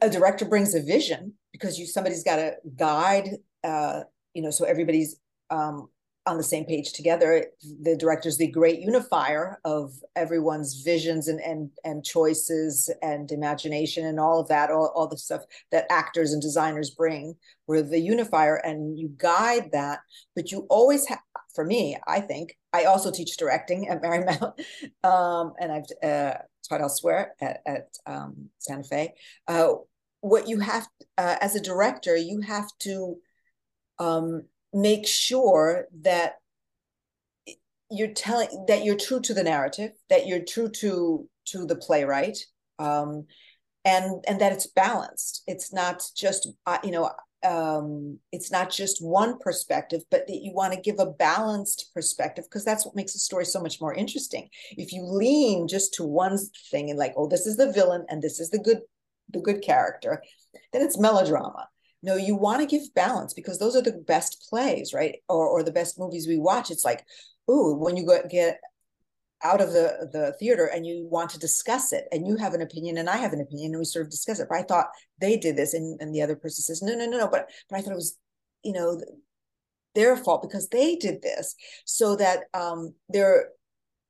a 0.00 0.08
director 0.08 0.46
brings 0.46 0.74
a 0.74 0.80
vision 0.80 1.34
because 1.52 1.78
you 1.78 1.86
somebody's 1.86 2.24
got 2.24 2.36
to 2.36 2.54
guide, 2.76 3.28
uh, 3.62 4.00
you 4.32 4.42
know, 4.42 4.50
so 4.50 4.64
everybody's 4.64 5.16
um, 5.50 5.88
on 6.26 6.36
the 6.36 6.42
same 6.42 6.64
page 6.64 6.92
together. 6.92 7.46
The 7.82 7.96
director's 7.96 8.38
the 8.38 8.46
great 8.46 8.80
unifier 8.80 9.58
of 9.64 9.92
everyone's 10.14 10.82
visions 10.82 11.28
and 11.28 11.40
and 11.40 11.70
and 11.84 12.04
choices 12.04 12.90
and 13.02 13.30
imagination 13.32 14.06
and 14.06 14.20
all 14.20 14.40
of 14.40 14.48
that, 14.48 14.70
all, 14.70 14.92
all 14.94 15.08
the 15.08 15.18
stuff 15.18 15.42
that 15.70 15.86
actors 15.90 16.32
and 16.32 16.40
designers 16.40 16.90
bring. 16.90 17.34
We're 17.66 17.82
the 17.82 17.98
unifier 18.00 18.56
and 18.56 18.98
you 18.98 19.10
guide 19.16 19.70
that, 19.72 20.00
but 20.36 20.52
you 20.52 20.66
always 20.68 21.06
have 21.06 21.20
for 21.54 21.64
me, 21.64 21.96
I 22.06 22.20
think, 22.20 22.56
I 22.72 22.84
also 22.84 23.10
teach 23.10 23.36
directing 23.36 23.88
at 23.88 24.02
Marymount. 24.02 24.52
Um, 25.04 25.54
and 25.60 25.72
I've 25.72 26.08
uh, 26.08 26.38
taught 26.68 26.80
elsewhere 26.80 27.34
at, 27.40 27.60
at 27.66 27.88
um, 28.06 28.50
Santa 28.58 28.84
Fe. 28.84 29.14
Uh, 29.48 29.74
what 30.20 30.48
you 30.48 30.60
have 30.60 30.86
uh, 31.18 31.36
as 31.40 31.56
a 31.56 31.60
director, 31.60 32.16
you 32.16 32.40
have 32.40 32.70
to 32.80 33.16
um, 33.98 34.44
make 34.72 35.06
sure 35.06 35.86
that 36.02 36.34
you're 37.90 38.12
telling 38.12 38.64
that 38.68 38.84
you're 38.84 38.96
true 38.96 39.20
to 39.20 39.34
the 39.34 39.42
narrative 39.42 39.92
that 40.08 40.26
you're 40.26 40.44
true 40.44 40.68
to 40.68 41.28
to 41.44 41.66
the 41.66 41.76
playwright 41.76 42.38
um, 42.78 43.26
and 43.84 44.24
and 44.26 44.40
that 44.40 44.52
it's 44.52 44.66
balanced 44.68 45.42
it's 45.46 45.72
not 45.72 46.02
just 46.16 46.48
uh, 46.66 46.78
you 46.82 46.90
know 46.90 47.10
um, 47.44 48.18
it's 48.30 48.52
not 48.52 48.70
just 48.70 49.04
one 49.04 49.38
perspective, 49.38 50.02
but 50.10 50.26
that 50.28 50.42
you 50.42 50.52
want 50.52 50.74
to 50.74 50.80
give 50.80 51.00
a 51.00 51.10
balanced 51.10 51.90
perspective 51.92 52.44
because 52.44 52.64
that's 52.64 52.86
what 52.86 52.94
makes 52.94 53.14
a 53.14 53.18
story 53.18 53.44
so 53.44 53.60
much 53.60 53.80
more 53.80 53.92
interesting. 53.92 54.48
If 54.70 54.92
you 54.92 55.04
lean 55.04 55.66
just 55.66 55.94
to 55.94 56.04
one 56.04 56.38
thing 56.70 56.90
and 56.90 56.98
like, 56.98 57.14
oh, 57.16 57.26
this 57.26 57.46
is 57.46 57.56
the 57.56 57.72
villain 57.72 58.04
and 58.08 58.22
this 58.22 58.38
is 58.38 58.50
the 58.50 58.60
good, 58.60 58.82
the 59.32 59.40
good 59.40 59.62
character, 59.62 60.22
then 60.72 60.82
it's 60.82 60.98
melodrama 60.98 61.66
no 62.02 62.16
you 62.16 62.36
want 62.36 62.60
to 62.60 62.66
give 62.66 62.94
balance 62.94 63.34
because 63.34 63.58
those 63.58 63.76
are 63.76 63.82
the 63.82 63.92
best 64.06 64.46
plays 64.48 64.92
right? 64.92 65.16
Or 65.28 65.48
or 65.48 65.62
the 65.62 65.72
best 65.72 65.98
movies 65.98 66.26
we 66.26 66.38
watch. 66.38 66.70
It's 66.70 66.84
like 66.84 67.04
ooh 67.50 67.74
when 67.74 67.96
you 67.96 68.06
go 68.06 68.22
get 68.28 68.60
out 69.44 69.60
of 69.60 69.72
the 69.72 70.08
the 70.12 70.34
theater 70.38 70.66
and 70.66 70.86
you 70.86 71.06
want 71.10 71.30
to 71.30 71.38
discuss 71.38 71.92
it 71.92 72.04
and 72.12 72.26
you 72.26 72.36
have 72.36 72.54
an 72.54 72.62
opinion 72.62 72.98
and 72.98 73.10
I 73.10 73.16
have 73.16 73.32
an 73.32 73.40
opinion 73.40 73.72
and 73.72 73.78
we 73.78 73.84
sort 73.84 74.04
of 74.04 74.10
discuss 74.10 74.38
it. 74.38 74.48
But 74.48 74.58
I 74.58 74.62
thought 74.62 74.86
they 75.20 75.36
did 75.36 75.56
this 75.56 75.74
and, 75.74 76.00
and 76.00 76.14
the 76.14 76.22
other 76.22 76.36
person 76.36 76.62
says 76.62 76.82
no 76.82 76.94
no 76.94 77.06
no 77.06 77.18
no. 77.18 77.28
But 77.28 77.50
but 77.68 77.78
I 77.78 77.82
thought 77.82 77.92
it 77.92 77.96
was 77.96 78.18
you 78.62 78.72
know 78.72 79.00
their 79.94 80.16
fault 80.16 80.42
because 80.42 80.68
they 80.68 80.96
did 80.96 81.22
this 81.22 81.54
so 81.84 82.16
that 82.16 82.44
um 82.54 82.94
they're 83.08 83.48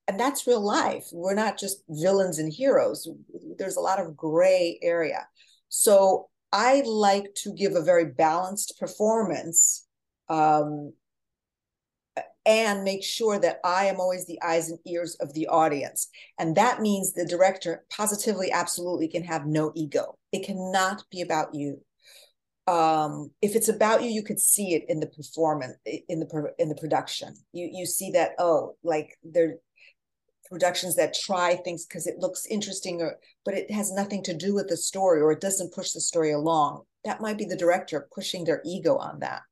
and 0.09 0.19
that's 0.19 0.47
real 0.47 0.61
life. 0.61 1.07
We're 1.13 1.35
not 1.35 1.59
just 1.59 1.83
villains 1.89 2.39
and 2.39 2.53
heroes. 2.53 3.09
There's 3.57 3.77
a 3.77 3.81
lot 3.81 4.01
of 4.01 4.17
gray 4.17 4.79
area. 4.83 5.27
So 5.69 6.29
I 6.53 6.83
like 6.87 7.35
to 7.37 7.53
give 7.53 7.75
a 7.75 7.83
very 7.83 8.05
balanced 8.05 8.79
performance 8.79 9.87
um, 10.29 10.93
and 12.45 12.85
make 12.85 13.05
sure 13.05 13.39
that 13.39 13.61
I 13.65 13.87
am 13.87 14.01
always 14.01 14.27
the 14.27 14.41
eyes 14.43 14.69
and 14.69 14.79
ears 14.87 15.17
of 15.21 15.33
the 15.33 15.47
audience. 15.47 16.09
And 16.39 16.57
that 16.57 16.81
means 16.81 17.13
the 17.13 17.27
director 17.27 17.85
positively, 17.91 18.51
absolutely 18.51 19.09
can 19.09 19.25
have 19.25 19.47
no 19.47 19.73
ego. 19.75 20.17
It 20.33 20.45
cannot 20.45 21.05
be 21.11 21.23
about 21.23 21.55
you. 21.55 21.83
Um, 22.67 23.31
if 23.41 23.57
it's 23.57 23.69
about 23.69 24.03
you, 24.03 24.11
you 24.11 24.23
could 24.23 24.41
see 24.41 24.75
it 24.75 24.85
in 24.89 25.01
the 25.01 25.07
performance, 25.07 25.77
in 25.85 26.21
the 26.21 26.55
in 26.59 26.69
the 26.69 26.77
production. 26.77 27.35
You 27.53 27.69
you 27.73 27.87
see 27.87 28.13
that 28.13 28.33
oh, 28.39 28.77
like 28.85 29.19
they're 29.25 29.57
productions 30.53 30.95
that 30.97 31.15
try 31.15 31.57
things 31.57 31.87
because 31.87 32.07
it 32.07 32.19
looks 32.19 32.47
interesting 32.47 33.01
or 33.01 33.17
but 33.45 33.55
it 33.55 33.71
has 33.71 33.93
nothing 33.93 34.23
to 34.25 34.37
do 34.37 34.55
with 34.55 34.69
the 34.69 34.77
story 34.77 35.21
or 35.21 35.33
it 35.33 35.41
doesn't 35.41 35.75
push 35.75 35.93
the 35.93 36.01
story 36.01 36.33
along. 36.33 36.83
That 37.05 37.21
might 37.21 37.39
be 37.39 37.45
the 37.45 37.57
director 37.57 38.09
pushing 38.15 38.45
their 38.45 38.63
ego 38.65 38.97
on 38.97 39.21
that. 39.21 39.43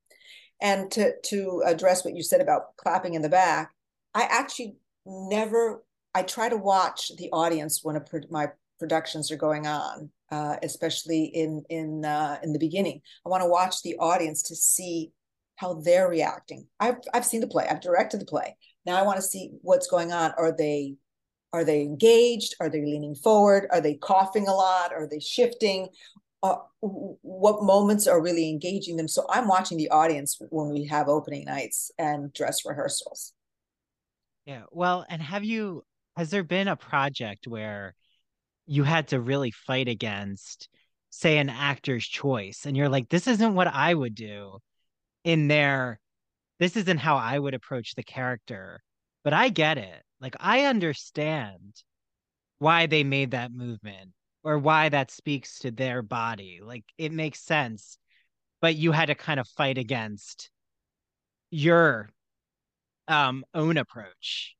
And 0.60 0.90
to 0.92 1.14
to 1.24 1.62
address 1.66 2.04
what 2.04 2.14
you 2.14 2.22
said 2.22 2.40
about 2.40 2.76
clapping 2.76 3.14
in 3.14 3.22
the 3.22 3.28
back 3.28 3.72
i 4.14 4.22
actually 4.24 4.76
never 5.06 5.82
i 6.14 6.22
try 6.22 6.48
to 6.48 6.56
watch 6.56 7.12
the 7.16 7.30
audience 7.32 7.80
when 7.82 7.96
a, 7.96 8.04
my 8.28 8.48
productions 8.78 9.30
are 9.30 9.36
going 9.36 9.66
on 9.66 10.10
uh, 10.30 10.56
especially 10.62 11.24
in 11.24 11.64
in 11.68 12.04
uh, 12.04 12.38
in 12.42 12.52
the 12.52 12.58
beginning. 12.58 13.00
I 13.26 13.28
want 13.28 13.42
to 13.42 13.48
watch 13.48 13.82
the 13.82 13.96
audience 13.96 14.42
to 14.44 14.56
see 14.56 15.12
how 15.56 15.74
they're 15.74 16.08
reacting. 16.08 16.66
I've 16.78 16.96
i've 17.12 17.26
seen 17.26 17.40
the 17.40 17.48
play. 17.48 17.66
I've 17.68 17.80
directed 17.80 18.20
the 18.20 18.26
play 18.26 18.56
now 18.90 18.98
I 18.98 19.02
want 19.02 19.16
to 19.16 19.22
see 19.22 19.50
what's 19.62 19.86
going 19.86 20.12
on. 20.12 20.32
Are 20.36 20.54
they 20.56 20.96
are 21.52 21.64
they 21.64 21.82
engaged? 21.82 22.54
Are 22.60 22.68
they 22.68 22.80
leaning 22.80 23.14
forward? 23.14 23.66
Are 23.70 23.80
they 23.80 23.94
coughing 23.94 24.46
a 24.46 24.54
lot? 24.54 24.92
Are 24.92 25.08
they 25.08 25.18
shifting? 25.18 25.88
Uh, 26.42 26.56
what 26.80 27.62
moments 27.62 28.06
are 28.06 28.22
really 28.22 28.48
engaging 28.48 28.96
them? 28.96 29.08
So 29.08 29.26
I'm 29.28 29.48
watching 29.48 29.76
the 29.76 29.90
audience 29.90 30.40
when 30.50 30.70
we 30.70 30.86
have 30.86 31.08
opening 31.08 31.44
nights 31.44 31.90
and 31.98 32.32
dress 32.32 32.64
rehearsals. 32.64 33.32
Yeah. 34.46 34.62
Well, 34.70 35.04
and 35.08 35.20
have 35.20 35.44
you, 35.44 35.84
has 36.16 36.30
there 36.30 36.44
been 36.44 36.68
a 36.68 36.76
project 36.76 37.46
where 37.48 37.94
you 38.66 38.84
had 38.84 39.08
to 39.08 39.20
really 39.20 39.50
fight 39.50 39.88
against, 39.88 40.68
say, 41.10 41.38
an 41.38 41.50
actor's 41.50 42.06
choice 42.06 42.64
and 42.64 42.76
you're 42.76 42.88
like, 42.88 43.08
this 43.08 43.26
isn't 43.26 43.54
what 43.54 43.66
I 43.66 43.92
would 43.92 44.14
do 44.14 44.58
in 45.24 45.48
their 45.48 45.98
this 46.60 46.76
isn't 46.76 46.98
how 46.98 47.16
I 47.16 47.38
would 47.38 47.54
approach 47.54 47.94
the 47.94 48.02
character, 48.04 48.82
but 49.24 49.32
I 49.32 49.48
get 49.48 49.78
it. 49.78 50.02
Like 50.20 50.36
I 50.38 50.66
understand 50.66 51.74
why 52.58 52.86
they 52.86 53.02
made 53.02 53.32
that 53.32 53.50
movement 53.50 54.10
or 54.44 54.58
why 54.58 54.90
that 54.90 55.10
speaks 55.10 55.60
to 55.60 55.70
their 55.70 56.02
body. 56.02 56.60
Like 56.62 56.84
it 56.98 57.12
makes 57.12 57.40
sense. 57.40 57.98
But 58.60 58.76
you 58.76 58.92
had 58.92 59.06
to 59.06 59.14
kind 59.14 59.40
of 59.40 59.48
fight 59.48 59.78
against 59.78 60.50
your 61.50 62.10
um 63.08 63.44
own 63.54 63.78
approach. 63.78 64.54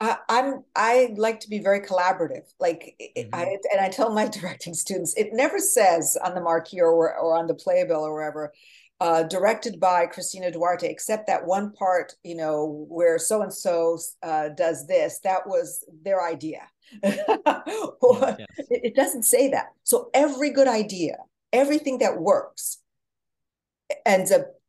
I, 0.00 0.16
I'm 0.28 0.64
I 0.76 1.14
like 1.16 1.40
to 1.40 1.50
be 1.50 1.58
very 1.58 1.80
collaborative. 1.80 2.46
Like 2.60 2.94
mm-hmm. 3.16 3.34
I 3.34 3.56
and 3.72 3.80
I 3.80 3.88
tell 3.88 4.12
my 4.12 4.28
directing 4.32 4.74
students, 4.74 5.14
it 5.16 5.30
never 5.32 5.58
says 5.58 6.16
on 6.24 6.36
the 6.36 6.40
marquee 6.40 6.80
or 6.80 7.18
or 7.18 7.36
on 7.36 7.48
the 7.48 7.54
playbill 7.54 8.06
or 8.06 8.14
wherever, 8.14 8.52
uh, 9.00 9.22
directed 9.24 9.80
by 9.80 10.06
Cristina 10.06 10.50
Duarte, 10.50 10.88
except 10.88 11.26
that 11.26 11.46
one 11.46 11.72
part, 11.72 12.14
you 12.22 12.34
know, 12.34 12.86
where 12.88 13.18
so 13.18 13.42
and 13.42 13.52
so 13.52 13.98
does 14.56 14.86
this, 14.86 15.20
that 15.20 15.46
was 15.46 15.84
their 16.02 16.22
idea. 16.22 16.62
yes, 17.02 17.24
yes. 17.26 18.38
It, 18.58 18.80
it 18.84 18.94
doesn't 18.94 19.22
say 19.22 19.48
that. 19.50 19.68
So 19.84 20.10
every 20.12 20.50
good 20.50 20.68
idea, 20.68 21.16
everything 21.52 21.98
that 21.98 22.20
works, 22.20 22.78
ends 24.04 24.30
up 24.30 24.59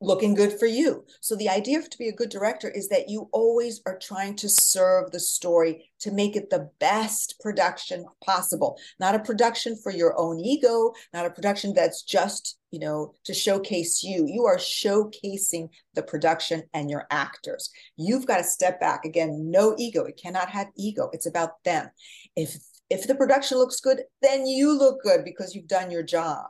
looking 0.00 0.34
good 0.34 0.58
for 0.58 0.66
you. 0.66 1.04
So 1.20 1.34
the 1.34 1.48
idea 1.48 1.82
to 1.82 1.98
be 1.98 2.08
a 2.08 2.14
good 2.14 2.28
director 2.28 2.68
is 2.68 2.88
that 2.88 3.08
you 3.08 3.28
always 3.32 3.80
are 3.86 3.98
trying 3.98 4.36
to 4.36 4.48
serve 4.48 5.10
the 5.10 5.20
story 5.20 5.90
to 6.00 6.12
make 6.12 6.36
it 6.36 6.50
the 6.50 6.70
best 6.78 7.34
production 7.40 8.04
possible. 8.24 8.78
Not 9.00 9.14
a 9.14 9.20
production 9.20 9.76
for 9.76 9.90
your 9.90 10.18
own 10.18 10.38
ego, 10.38 10.92
not 11.12 11.26
a 11.26 11.30
production 11.30 11.74
that's 11.74 12.02
just, 12.02 12.58
you 12.70 12.78
know, 12.78 13.14
to 13.24 13.34
showcase 13.34 14.02
you. 14.04 14.26
You 14.28 14.46
are 14.46 14.58
showcasing 14.58 15.68
the 15.94 16.02
production 16.02 16.62
and 16.74 16.88
your 16.90 17.06
actors. 17.10 17.70
You've 17.96 18.26
got 18.26 18.38
to 18.38 18.44
step 18.44 18.80
back 18.80 19.04
again, 19.04 19.50
no 19.50 19.74
ego. 19.78 20.04
It 20.04 20.20
cannot 20.22 20.50
have 20.50 20.68
ego. 20.76 21.10
It's 21.12 21.26
about 21.26 21.62
them. 21.64 21.88
If 22.36 22.56
if 22.90 23.06
the 23.06 23.14
production 23.14 23.58
looks 23.58 23.80
good, 23.80 24.04
then 24.22 24.46
you 24.46 24.72
look 24.72 25.02
good 25.02 25.22
because 25.22 25.54
you've 25.54 25.68
done 25.68 25.90
your 25.90 26.02
job 26.02 26.46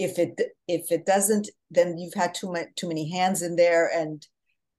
if 0.00 0.18
it 0.18 0.40
if 0.66 0.90
it 0.90 1.04
doesn't 1.04 1.50
then 1.70 1.98
you've 1.98 2.14
had 2.14 2.34
too 2.34 2.50
much 2.50 2.66
too 2.74 2.88
many 2.88 3.08
hands 3.10 3.42
in 3.42 3.54
there 3.54 3.88
and 3.94 4.26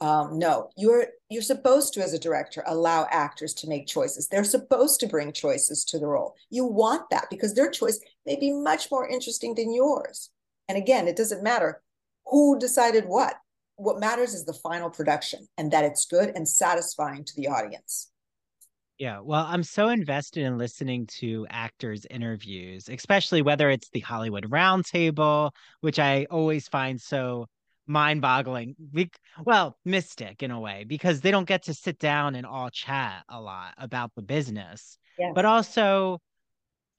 um, 0.01 0.39
no 0.39 0.71
you're 0.75 1.05
you're 1.29 1.43
supposed 1.43 1.93
to 1.93 2.01
as 2.01 2.13
a 2.13 2.19
director 2.19 2.63
allow 2.65 3.07
actors 3.11 3.53
to 3.53 3.69
make 3.69 3.87
choices. 3.87 4.27
They're 4.27 4.43
supposed 4.43 4.99
to 4.99 5.07
bring 5.07 5.31
choices 5.31 5.85
to 5.85 5.99
the 5.99 6.07
role. 6.07 6.35
You 6.49 6.65
want 6.65 7.09
that 7.11 7.27
because 7.29 7.53
their 7.53 7.69
choice 7.69 7.99
may 8.25 8.35
be 8.37 8.51
much 8.51 8.89
more 8.91 9.07
interesting 9.07 9.53
than 9.53 9.73
yours. 9.73 10.31
And 10.67 10.77
again 10.77 11.07
it 11.07 11.15
doesn't 11.15 11.43
matter 11.43 11.83
who 12.25 12.57
decided 12.57 13.05
what. 13.05 13.35
What 13.75 13.99
matters 13.99 14.33
is 14.33 14.45
the 14.45 14.53
final 14.53 14.89
production 14.89 15.47
and 15.57 15.71
that 15.71 15.85
it's 15.85 16.05
good 16.05 16.33
and 16.35 16.47
satisfying 16.47 17.23
to 17.25 17.33
the 17.35 17.47
audience 17.47 18.10
yeah, 19.01 19.19
well, 19.19 19.43
I'm 19.49 19.63
so 19.63 19.89
invested 19.89 20.43
in 20.43 20.59
listening 20.59 21.07
to 21.21 21.47
actors' 21.49 22.05
interviews, 22.11 22.87
especially 22.87 23.41
whether 23.41 23.67
it's 23.71 23.89
the 23.89 24.01
Hollywood 24.01 24.43
Roundtable, 24.51 25.49
which 25.79 25.97
I 25.97 26.27
always 26.29 26.67
find 26.67 27.01
so 27.01 27.47
mind-boggling. 27.87 28.75
We, 28.93 29.09
Well, 29.43 29.75
mystic 29.85 30.43
in 30.43 30.51
a 30.51 30.59
way 30.59 30.85
because 30.87 31.19
they 31.21 31.31
don't 31.31 31.47
get 31.47 31.63
to 31.63 31.73
sit 31.73 31.97
down 31.97 32.35
and 32.35 32.45
all 32.45 32.69
chat 32.69 33.23
a 33.27 33.41
lot 33.41 33.73
about 33.79 34.11
the 34.15 34.21
business. 34.21 34.99
Yeah. 35.17 35.31
But 35.33 35.45
also 35.45 36.19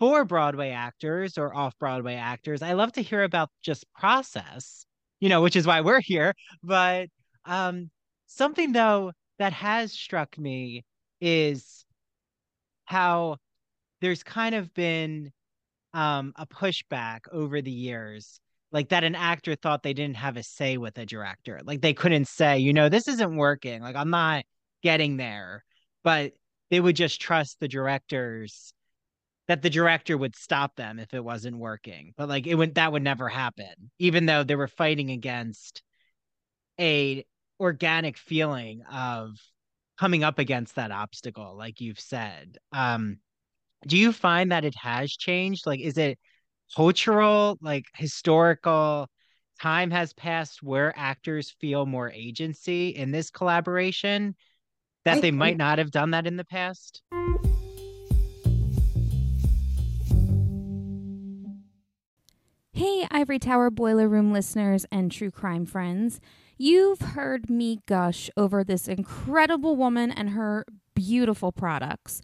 for 0.01 0.25
Broadway 0.25 0.71
actors 0.71 1.39
or 1.39 1.55
off-Broadway 1.55 2.17
actors, 2.17 2.63
I 2.63 2.73
love 2.73 2.91
to 2.95 3.03
hear 3.03 3.23
about 3.23 3.49
just 3.63 3.87
process, 3.95 4.87
you 5.21 5.29
know, 5.29 5.41
which 5.41 5.55
is 5.55 5.69
why 5.69 5.83
we're 5.83 6.01
here. 6.01 6.35
But 6.65 7.11
um, 7.45 7.93
something 8.27 8.73
though 8.73 9.13
that 9.39 9.53
has 9.53 9.93
struck 9.93 10.37
me 10.37 10.83
is 11.21 11.85
how 12.93 13.39
there's 14.03 14.23
kind 14.23 14.55
of 14.55 14.73
been 14.75 15.33
um, 15.95 16.33
a 16.37 16.47
pushback 16.47 17.21
over 17.33 17.63
the 17.63 17.71
years 17.71 18.39
like 18.73 18.89
that 18.89 19.05
an 19.05 19.15
actor 19.15 19.55
thought 19.55 19.83
they 19.83 19.93
didn't 19.93 20.17
have 20.17 20.37
a 20.37 20.43
say 20.43 20.79
with 20.79 20.97
a 20.99 21.07
director. 21.07 21.61
Like 21.65 21.83
they 21.83 21.93
couldn't 21.95 22.27
say 22.27 22.59
you 22.59 22.73
know 22.73 22.89
this 22.89 23.09
isn't 23.09 23.37
working. 23.37 23.83
Like 23.83 23.97
i'm 23.97 24.11
not 24.11 24.45
getting 24.83 25.17
there. 25.17 25.65
But 26.03 26.33
they 26.71 26.81
would 26.81 26.97
just 26.97 27.21
trust 27.21 27.61
the 27.61 27.69
directors 27.69 28.73
that 29.49 29.63
the 29.63 29.71
director 29.71 30.17
would 30.17 30.35
stop 30.35 30.75
them 30.77 30.99
if 30.99 31.13
it 31.15 31.23
wasn't 31.23 31.59
working. 31.59 32.15
But 32.17 32.29
like 32.29 32.47
it 32.47 32.55
would 32.55 32.75
that 32.77 32.93
would 32.93 33.03
never 33.03 33.29
happen 33.29 33.91
even 33.99 34.27
though 34.27 34.43
they 34.43 34.57
were 34.57 34.69
fighting 34.69 35.11
against 35.11 35.83
a 36.81 37.25
organic 37.61 38.17
feeling 38.17 38.83
of 38.91 39.37
coming 40.03 40.25
up 40.25 40.41
against 40.41 40.75
that 40.75 40.91
obstacle 40.91 41.55
like 41.57 41.81
you've 41.81 42.01
said 42.01 42.59
um 42.73 43.19
do 43.87 43.97
you 43.97 44.13
find 44.13 44.53
that 44.53 44.65
it 44.65 44.75
has 44.77 45.11
changed? 45.11 45.67
Like 45.67 45.81
is 45.81 45.99
it 45.99 46.19
cultural 46.75 47.59
like 47.61 47.87
historical? 47.95 49.09
Time 49.61 49.91
has 49.91 50.13
passed 50.13 50.63
where 50.63 50.93
actors 50.97 51.55
feel 51.61 51.87
more 51.87 52.11
agency 52.11 52.89
in 52.89 53.13
this 53.13 53.31
collaboration 53.31 54.35
that 55.05 55.23
they 55.23 55.31
might 55.31 55.57
not 55.57 55.79
have 55.79 55.91
done 55.91 56.11
that 56.11 56.27
in 56.27 56.37
the 56.37 56.45
past? 56.45 57.03
Hey, 62.73 63.07
Ivory 63.11 63.39
Tower 63.39 63.71
Boiler 63.71 64.09
Room 64.09 64.33
listeners 64.33 64.85
and 64.91 65.13
true 65.13 65.31
crime 65.31 65.67
friends. 65.67 66.21
You've 66.65 67.01
heard 67.01 67.51
me 67.51 67.81
gush 67.87 68.31
over 68.37 68.63
this 68.63 68.87
incredible 68.87 69.75
woman 69.75 70.13
and 70.13 70.31
her 70.31 70.65
beautiful 70.95 71.51
products. 71.51 72.23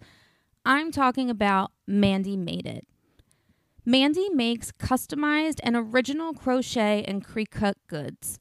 I'm 0.63 0.93
talking 0.93 1.29
about 1.29 1.73
Mandee 1.89 2.37
Made 2.37 2.65
It. 2.65 2.87
Mandee 3.85 4.33
makes 4.33 4.71
customized 4.71 5.59
and 5.61 5.75
original 5.75 6.33
crochet 6.33 7.03
and 7.05 7.21
Cricut 7.21 7.73
goods. 7.89 8.39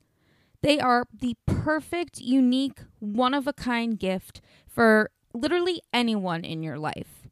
They 0.62 0.78
are 0.78 1.04
the 1.12 1.34
perfect, 1.46 2.20
unique, 2.20 2.78
one 3.00 3.34
of 3.34 3.48
a 3.48 3.52
kind 3.52 3.98
gift 3.98 4.40
for 4.68 5.10
literally 5.34 5.82
anyone 5.92 6.44
in 6.44 6.62
your 6.62 6.78
life. 6.78 7.26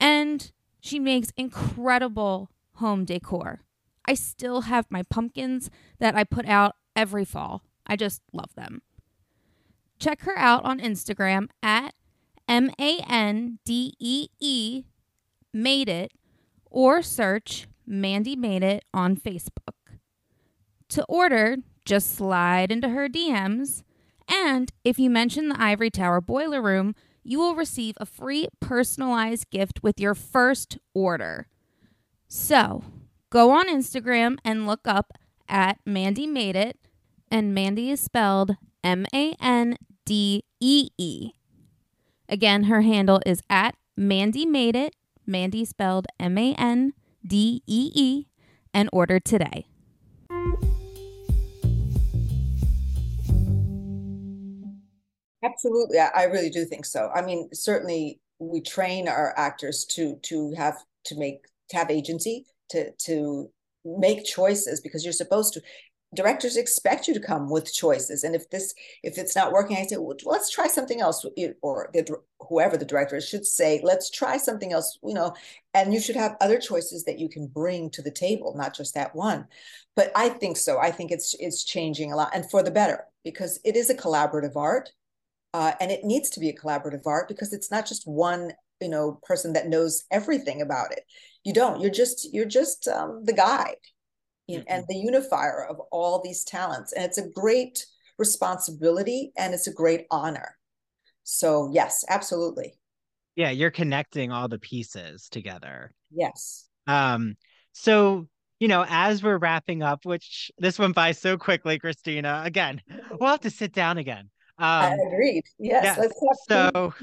And 0.00 0.50
she 0.80 0.98
makes 0.98 1.30
incredible 1.36 2.50
home 2.78 3.04
decor. 3.04 3.60
I 4.04 4.14
still 4.14 4.62
have 4.62 4.86
my 4.90 5.04
pumpkins 5.04 5.70
that 6.00 6.16
I 6.16 6.24
put 6.24 6.46
out 6.46 6.74
every 6.96 7.24
fall. 7.24 7.62
I 7.86 7.96
just 7.96 8.22
love 8.32 8.54
them. 8.54 8.82
Check 9.98 10.22
her 10.22 10.38
out 10.38 10.64
on 10.64 10.80
Instagram 10.80 11.48
at 11.62 11.94
M 12.48 12.70
A 12.78 12.98
N 13.08 13.58
D 13.64 13.94
E 13.98 14.28
E 14.40 14.84
Made 15.52 15.88
It 15.88 16.12
or 16.70 17.02
search 17.02 17.66
Mandee 17.88 18.36
Made 18.36 18.62
It 18.62 18.84
on 18.92 19.16
Facebook. 19.16 19.98
To 20.90 21.04
order, 21.08 21.56
just 21.84 22.14
slide 22.14 22.70
into 22.70 22.90
her 22.90 23.08
DMs, 23.08 23.82
and 24.28 24.72
if 24.84 24.98
you 24.98 25.08
mention 25.10 25.48
the 25.48 25.60
Ivory 25.60 25.90
Tower 25.90 26.20
Boiler 26.20 26.60
Room, 26.60 26.94
you 27.24 27.38
will 27.38 27.54
receive 27.56 27.96
a 27.98 28.06
free 28.06 28.46
personalized 28.60 29.50
gift 29.50 29.82
with 29.82 29.98
your 29.98 30.14
first 30.14 30.78
order. 30.94 31.48
So, 32.28 32.84
go 33.30 33.50
on 33.50 33.68
Instagram 33.68 34.36
and 34.44 34.66
look 34.66 34.80
up 34.84 35.12
at 35.48 35.78
Mandee 35.84 36.28
Made 36.28 36.56
It, 36.56 36.78
and 37.30 37.56
Mandee 37.56 37.90
is 37.90 38.00
spelled 38.00 38.56
M 38.84 39.06
A 39.14 39.34
N 39.40 39.76
D 40.04 40.44
E 40.60 40.88
E. 40.98 41.32
Again, 42.28 42.64
her 42.64 42.82
handle 42.82 43.20
is 43.24 43.40
at 43.48 43.76
Mandee 43.98 44.46
Made 44.46 44.76
It, 44.76 44.94
Mandee 45.28 45.66
spelled 45.66 46.06
M 46.18 46.38
A 46.38 46.54
N 46.54 46.92
D 47.26 47.62
E 47.66 47.90
E, 47.94 48.26
and 48.72 48.88
order 48.92 49.18
today. 49.20 49.66
Absolutely, 55.42 55.98
I 55.98 56.24
really 56.24 56.50
do 56.50 56.64
think 56.64 56.84
so. 56.84 57.10
I 57.14 57.22
mean, 57.22 57.48
certainly 57.52 58.20
we 58.38 58.60
train 58.60 59.08
our 59.08 59.32
actors 59.36 59.84
to 59.90 60.16
to 60.22 60.52
have 60.56 60.76
to 61.04 61.16
make 61.16 61.46
to 61.70 61.76
have 61.76 61.90
agency 61.90 62.46
to 62.70 62.90
to 62.92 63.50
make 63.84 64.24
choices 64.24 64.80
because 64.80 65.04
you're 65.04 65.12
supposed 65.12 65.54
to 65.54 65.60
directors 66.14 66.56
expect 66.56 67.08
you 67.08 67.14
to 67.14 67.20
come 67.20 67.50
with 67.50 67.72
choices. 67.72 68.24
And 68.24 68.34
if 68.34 68.48
this 68.50 68.74
if 69.02 69.18
it's 69.18 69.34
not 69.34 69.52
working 69.52 69.76
i 69.76 69.82
say 69.84 69.96
well, 69.96 70.16
let's 70.24 70.50
try 70.50 70.66
something 70.66 71.00
else 71.00 71.24
or 71.62 71.90
the, 71.92 72.16
whoever 72.40 72.76
the 72.76 72.84
director 72.84 73.20
should 73.20 73.44
say 73.44 73.80
let's 73.82 74.10
try 74.10 74.36
something 74.36 74.72
else 74.72 74.98
you 75.02 75.14
know 75.14 75.34
and 75.74 75.92
you 75.92 76.00
should 76.00 76.16
have 76.16 76.36
other 76.40 76.58
choices 76.58 77.04
that 77.04 77.18
you 77.18 77.28
can 77.28 77.46
bring 77.46 77.90
to 77.90 78.02
the 78.02 78.10
table 78.10 78.54
not 78.56 78.74
just 78.74 78.94
that 78.94 79.14
one. 79.14 79.46
But 79.94 80.12
i 80.14 80.28
think 80.28 80.56
so. 80.56 80.78
I 80.78 80.90
think 80.90 81.10
it's 81.10 81.34
it's 81.40 81.64
changing 81.64 82.12
a 82.12 82.16
lot 82.16 82.30
and 82.34 82.48
for 82.50 82.62
the 82.62 82.70
better 82.70 83.04
because 83.24 83.60
it 83.64 83.76
is 83.76 83.90
a 83.90 83.94
collaborative 83.94 84.56
art 84.56 84.90
uh, 85.54 85.72
and 85.80 85.90
it 85.90 86.04
needs 86.04 86.30
to 86.30 86.40
be 86.40 86.50
a 86.50 86.56
collaborative 86.56 87.06
art 87.06 87.28
because 87.28 87.52
it's 87.52 87.70
not 87.70 87.86
just 87.86 88.06
one 88.06 88.52
you 88.80 88.88
know 88.88 89.18
person 89.22 89.52
that 89.54 89.68
knows 89.68 90.04
everything 90.10 90.62
about 90.62 90.92
it. 90.92 91.04
You 91.44 91.52
don't. 91.52 91.80
You're 91.80 91.90
just 91.90 92.32
you're 92.32 92.44
just 92.44 92.88
um, 92.88 93.24
the 93.24 93.32
guide 93.32 93.76
mm-hmm. 94.48 94.62
and 94.68 94.84
the 94.88 94.96
unifier 94.96 95.64
of 95.64 95.80
all 95.90 96.20
these 96.22 96.44
talents 96.44 96.92
and 96.92 97.04
it's 97.04 97.18
a 97.18 97.28
great 97.28 97.86
responsibility 98.18 99.32
and 99.36 99.54
it's 99.54 99.66
a 99.66 99.72
great 99.72 100.06
honor 100.10 100.56
so 101.22 101.70
yes 101.72 102.04
absolutely 102.08 102.74
yeah 103.34 103.50
you're 103.50 103.70
connecting 103.70 104.32
all 104.32 104.48
the 104.48 104.58
pieces 104.58 105.28
together 105.28 105.92
yes 106.10 106.68
um 106.86 107.36
so 107.72 108.26
you 108.58 108.68
know, 108.68 108.86
as 108.88 109.22
we're 109.22 109.38
wrapping 109.38 109.82
up, 109.82 110.04
which 110.04 110.50
this 110.58 110.78
went 110.78 110.94
by 110.94 111.12
so 111.12 111.36
quickly, 111.36 111.78
Cristina. 111.78 112.42
Again, 112.44 112.80
we'll 113.20 113.30
have 113.30 113.40
to 113.40 113.50
sit 113.50 113.72
down 113.72 113.98
again. 113.98 114.30
Um, 114.58 114.66
I 114.68 114.96
agreed. 115.06 115.44
Yes, 115.58 115.96
talk. 115.96 116.36
So, 116.48 116.94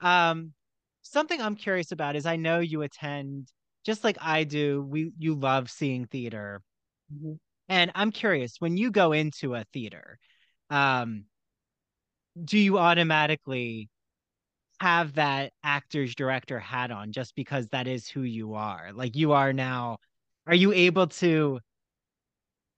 um, 0.00 0.52
something 1.02 1.40
I'm 1.40 1.56
curious 1.56 1.92
about 1.92 2.16
is 2.16 2.24
I 2.24 2.36
know 2.36 2.60
you 2.60 2.82
attend 2.82 3.48
just 3.84 4.02
like 4.02 4.16
I 4.20 4.44
do. 4.44 4.82
We 4.82 5.12
you 5.18 5.34
love 5.34 5.70
seeing 5.70 6.06
theater, 6.06 6.62
mm-hmm. 7.12 7.34
and 7.68 7.90
I'm 7.94 8.10
curious 8.10 8.56
when 8.58 8.76
you 8.76 8.90
go 8.90 9.12
into 9.12 9.54
a 9.54 9.64
theater, 9.72 10.18
um, 10.70 11.24
do 12.42 12.58
you 12.58 12.78
automatically 12.78 13.88
have 14.80 15.14
that 15.14 15.52
actor's 15.62 16.14
director 16.14 16.58
hat 16.58 16.90
on 16.90 17.12
just 17.12 17.34
because 17.36 17.68
that 17.68 17.86
is 17.86 18.08
who 18.08 18.22
you 18.22 18.54
are? 18.54 18.90
Like 18.92 19.16
you 19.16 19.32
are 19.32 19.52
now. 19.52 19.98
Are 20.46 20.54
you 20.54 20.72
able 20.72 21.06
to? 21.06 21.60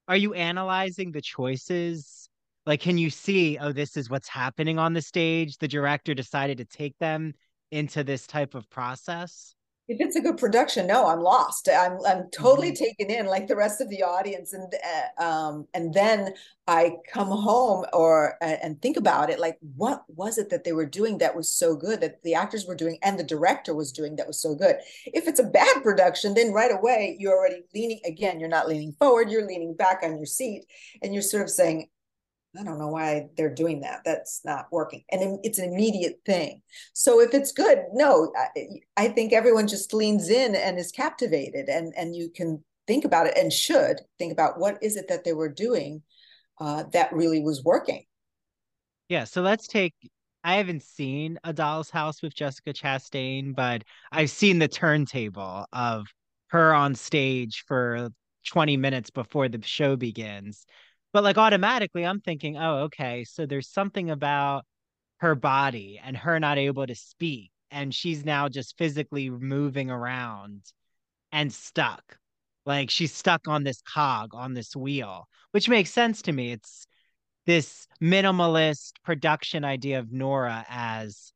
Are 0.09 0.17
you 0.17 0.35
analyzing 0.35 1.11
the 1.11 1.23
choices 1.23 2.29
like 2.67 2.81
can 2.81 2.99
you 2.99 3.09
see 3.09 3.57
oh 3.59 3.73
this 3.73 3.97
is 3.97 4.11
what's 4.11 4.29
happening 4.29 4.79
on 4.79 4.93
the 4.93 5.01
stage 5.01 5.57
the 5.59 5.69
director 5.69 6.13
decided 6.13 6.59
to 6.59 6.65
take 6.65 6.99
them 6.99 7.33
into 7.71 8.05
this 8.05 8.27
type 8.27 8.55
of 8.55 8.69
process 8.69 9.55
if 9.89 10.01
it's 10.01 10.17
a 10.17 10.21
good 10.21 10.37
production 10.37 10.87
no 10.87 11.07
i'm 11.07 11.21
lost 11.21 11.69
i'm 11.69 11.99
i'm 12.07 12.29
totally 12.31 12.73
mm-hmm. 12.73 12.85
taken 12.85 13.11
in 13.11 13.27
like 13.27 13.47
the 13.47 13.57
rest 13.57 13.81
of 13.81 13.89
the 13.89 14.03
audience 14.03 14.53
and 14.53 14.73
uh, 15.19 15.23
um 15.23 15.67
and 15.75 15.95
then 15.95 16.33
i 16.67 16.93
come 17.13 17.29
home 17.29 17.85
or 17.93 18.37
uh, 18.43 18.57
and 18.63 18.81
think 18.83 18.97
about 18.97 19.31
it 19.31 19.39
like 19.39 19.57
what 19.77 20.03
was 20.09 20.39
it 20.39 20.51
that 20.51 20.65
they 20.65 20.73
were 20.73 20.87
doing 20.87 21.19
that 21.19 21.37
was 21.37 21.49
so 21.49 21.77
good 21.77 22.01
that 22.01 22.23
the 22.23 22.35
actors 22.35 22.67
were 22.67 22.75
doing 22.75 22.99
and 23.03 23.19
the 23.19 23.25
director 23.25 23.75
was 23.75 23.93
doing 23.93 24.17
that 24.17 24.27
was 24.27 24.41
so 24.41 24.55
good 24.55 24.77
if 25.07 25.29
it's 25.29 25.41
a 25.41 25.45
bad 25.45 25.83
production 25.83 26.35
then 26.35 26.53
right 26.53 26.73
away 26.73 27.17
you're 27.19 27.37
already 27.37 27.63
leaning 27.75 28.01
again 28.05 28.41
you're 28.41 28.49
not 28.49 28.69
leaning 28.69 28.93
forward 28.93 29.31
you're 29.31 29.47
leaning 29.47 29.75
back 29.75 30.01
on 30.03 30.17
your 30.17 30.27
seat 30.27 30.65
and 31.03 31.13
you're 31.13 31.23
sort 31.23 31.43
of 31.43 31.51
saying 31.51 31.89
I 32.59 32.65
don't 32.65 32.79
know 32.79 32.89
why 32.89 33.29
they're 33.37 33.55
doing 33.55 33.81
that. 33.81 34.03
That's 34.05 34.41
not 34.45 34.67
working. 34.71 35.05
And 35.11 35.39
it's 35.43 35.59
an 35.59 35.73
immediate 35.73 36.21
thing. 36.25 36.63
So 36.93 37.21
if 37.21 37.35
it's 37.35 37.53
good, 37.53 37.79
no, 37.93 38.33
I, 38.97 39.09
think 39.09 39.33
everyone 39.33 39.67
just 39.67 39.95
leans 39.95 40.29
in 40.29 40.55
and 40.55 40.79
is 40.79 40.93
captivated 40.93 41.69
and, 41.69 41.93
and 41.97 42.15
you 42.15 42.31
can 42.31 42.63
think 42.87 43.05
about 43.05 43.27
it 43.27 43.37
and 43.37 43.53
should 43.53 44.01
think 44.19 44.33
about 44.33 44.59
what 44.59 44.79
is 44.83 44.97
it 44.97 45.09
that 45.09 45.25
they 45.25 45.33
were 45.33 45.49
doing 45.49 46.03
uh, 46.61 46.85
that 46.93 47.13
really 47.13 47.41
was 47.41 47.65
working. 47.65 48.05
Yeah. 49.09 49.25
So 49.25 49.43
let's 49.43 49.67
take, 49.67 49.95
I 50.45 50.57
haven't 50.57 50.83
seen 50.83 51.39
A 51.45 51.53
Doll's 51.53 51.91
House 51.91 52.23
with 52.23 52.35
Jessica 52.35 52.73
Chastain, 52.73 53.55
but 53.55 53.83
I've 54.13 54.31
seen 54.31 54.59
the 54.59 54.69
turntable 54.69 55.67
of 55.73 56.07
her 56.49 56.75
on 56.75 56.95
stage 56.95 57.65
for 57.67 58.11
20 58.47 58.77
minutes 58.77 59.11
before 59.11 59.49
the 59.49 59.61
show 59.63 59.97
begins 59.97 60.65
but 61.17 61.25
like 61.25 61.39
automatically 61.39 62.05
i'm 62.05 62.21
thinking 62.21 62.59
oh 62.59 62.81
okay 62.81 63.25
so 63.25 63.47
there's 63.47 63.71
something 63.71 64.11
about 64.11 64.67
her 65.21 65.35
body 65.35 65.99
and 66.05 66.15
her 66.15 66.39
not 66.39 66.59
able 66.59 66.87
to 66.87 66.95
speak 66.95 67.51
and 67.71 67.95
she's 67.95 68.23
now 68.23 68.51
just 68.51 68.77
physically 68.77 69.31
moving 69.31 69.91
around 69.91 70.63
and 71.33 71.53
stuck. 71.53 72.19
Like 72.65 72.91
she's 72.91 73.15
stuck 73.15 73.49
on 73.49 73.65
this 73.65 73.81
cog 73.83 74.31
on 74.35 74.53
this 74.55 74.77
wheel 74.77 75.27
which 75.53 75.71
makes 75.71 75.91
sense 75.91 76.21
to 76.23 76.33
me. 76.33 76.53
It's 76.53 76.87
this 77.47 77.87
minimalist 78.03 78.93
production 79.05 79.65
idea 79.65 80.01
of 80.01 80.13
nora 80.13 80.67
as 80.69 81.33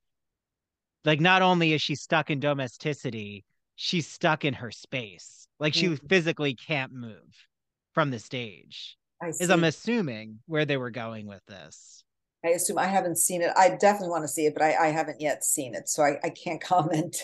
like 1.07 1.20
not 1.20 1.41
only 1.41 1.72
is 1.72 1.81
she 1.81 1.95
stuck 1.95 2.28
in 2.28 2.39
domesticity 2.39 3.45
she's 3.76 4.07
stuck 4.07 4.45
in 4.45 4.53
her 4.55 4.70
space. 4.70 5.47
Like 5.59 5.72
she 5.72 5.87
mm-hmm. 5.87 6.07
physically 6.07 6.55
can't 6.55 6.93
move 6.93 7.47
from 7.95 8.11
the 8.11 8.18
stage 8.18 8.99
is 9.29 9.51
I'm 9.51 9.64
assuming 9.64 10.41
where 10.47 10.64
they 10.64 10.77
were 10.77 10.91
going 10.91 11.27
with 11.27 11.45
this. 11.47 12.05
I 12.45 12.49
assume 12.51 12.79
I 12.79 12.87
haven't 12.87 13.18
seen 13.18 13.43
it. 13.43 13.53
I 13.55 13.68
definitely 13.71 14.09
want 14.09 14.25
to 14.25 14.29
see 14.29 14.47
it, 14.47 14.55
but 14.55 14.62
I, 14.62 14.75
I 14.75 14.87
haven't 14.89 15.21
yet 15.21 15.45
seen 15.45 15.75
it, 15.75 15.89
so 15.89 16.03
I, 16.03 16.18
I 16.25 16.31
can't 16.31 16.61
comment. 16.62 17.16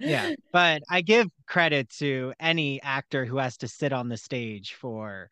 yeah, 0.00 0.32
but 0.52 0.82
I 0.88 1.02
give 1.02 1.28
credit 1.46 1.90
to 1.98 2.32
any 2.40 2.80
actor 2.82 3.24
who 3.24 3.38
has 3.38 3.58
to 3.58 3.68
sit 3.68 3.92
on 3.92 4.08
the 4.08 4.16
stage 4.16 4.74
for 4.74 5.28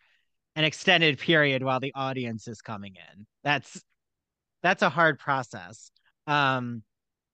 an 0.54 0.64
extended 0.64 1.18
period 1.18 1.62
while 1.62 1.80
the 1.80 1.92
audience 1.94 2.46
is 2.46 2.60
coming 2.60 2.94
in. 2.96 3.26
That's 3.42 3.82
that's 4.62 4.82
a 4.82 4.90
hard 4.90 5.18
process. 5.18 5.90
Um, 6.26 6.82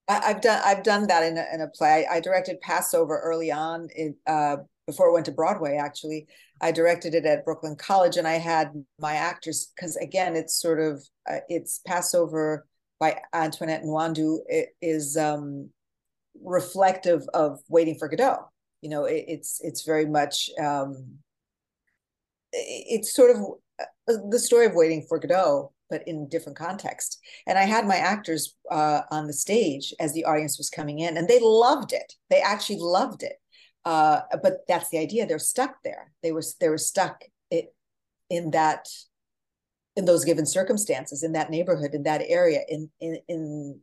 I, 0.09 0.29
have 0.29 0.41
done 0.41 0.63
I've 0.65 0.83
done 0.83 1.07
that 1.09 1.25
in 1.25 1.39
a, 1.39 1.47
in 1.53 1.61
a 1.63 1.69
play. 1.69 2.07
I, 2.09 2.17
I 2.17 2.21
directed 2.21 2.61
Passover 2.61 3.19
early 3.19 3.51
on 3.51 3.89
in 3.97 4.15
uh, 4.27 4.59
before 4.93 5.09
I 5.09 5.14
went 5.14 5.26
to 5.26 5.32
Broadway, 5.32 5.76
actually, 5.76 6.26
I 6.61 6.70
directed 6.70 7.14
it 7.14 7.24
at 7.24 7.47
Brooklyn 7.47 7.76
College, 7.76 8.18
and 8.18 8.28
I 8.28 8.34
had 8.34 8.72
my 9.01 9.14
actors 9.14 9.72
because 9.74 9.97
again, 9.97 10.36
it's 10.36 10.61
sort 10.61 10.80
of 10.80 11.03
uh, 11.28 11.38
it's 11.49 11.80
Passover 11.86 12.66
by 13.01 13.18
Antoinette 13.32 13.82
Nwandu 13.82 14.40
it 14.47 14.68
is 14.82 15.16
um, 15.16 15.70
reflective 16.45 17.22
of 17.32 17.59
Waiting 17.68 17.97
for 17.99 18.09
Godot. 18.09 18.49
You 18.82 18.90
know, 18.90 19.05
it, 19.05 19.24
it's 19.28 19.61
it's 19.62 19.82
very 19.82 20.07
much 20.07 20.51
um, 20.61 21.18
it's 22.53 23.14
sort 23.14 23.30
of 23.30 23.38
uh, 23.80 24.14
the 24.28 24.38
story 24.38 24.66
of 24.66 24.74
Waiting 24.74 25.07
for 25.09 25.18
Godot, 25.18 25.72
but 25.88 26.07
in 26.07 26.28
different 26.28 26.59
context. 26.59 27.18
And 27.47 27.59
I 27.59 27.62
had 27.62 27.86
my 27.86 27.97
actors 27.97 28.55
uh, 28.70 29.01
on 29.11 29.26
the 29.26 29.32
stage 29.32 29.95
as 29.99 30.12
the 30.12 30.26
audience 30.26 30.59
was 30.59 30.68
coming 30.68 30.99
in, 30.99 31.16
and 31.16 31.28
they 31.28 31.40
loved 31.40 31.95
it. 31.95 32.12
They 32.28 32.43
actually 32.43 32.78
loved 32.78 33.22
it 33.22 33.41
uh, 33.85 34.20
but 34.43 34.59
that's 34.68 34.91
the 34.91 34.99
idea. 34.99 35.26
They're 35.26 35.39
stuck 35.39 35.76
there. 35.83 36.12
They 36.22 36.33
were 36.33 36.43
they 36.61 36.68
were 36.68 36.78
stuck 36.78 37.22
it, 37.51 37.74
in 38.30 38.51
that 38.53 38.89
in 39.97 40.05
those 40.05 40.24
given 40.24 40.47
circumstances 40.47 41.22
in 41.22 41.33
that 41.33 41.51
neighborhood 41.51 41.95
in 41.95 42.05
that 42.05 42.22
area 42.26 42.61
in 42.68 42.91
in 43.01 43.18
in 43.28 43.80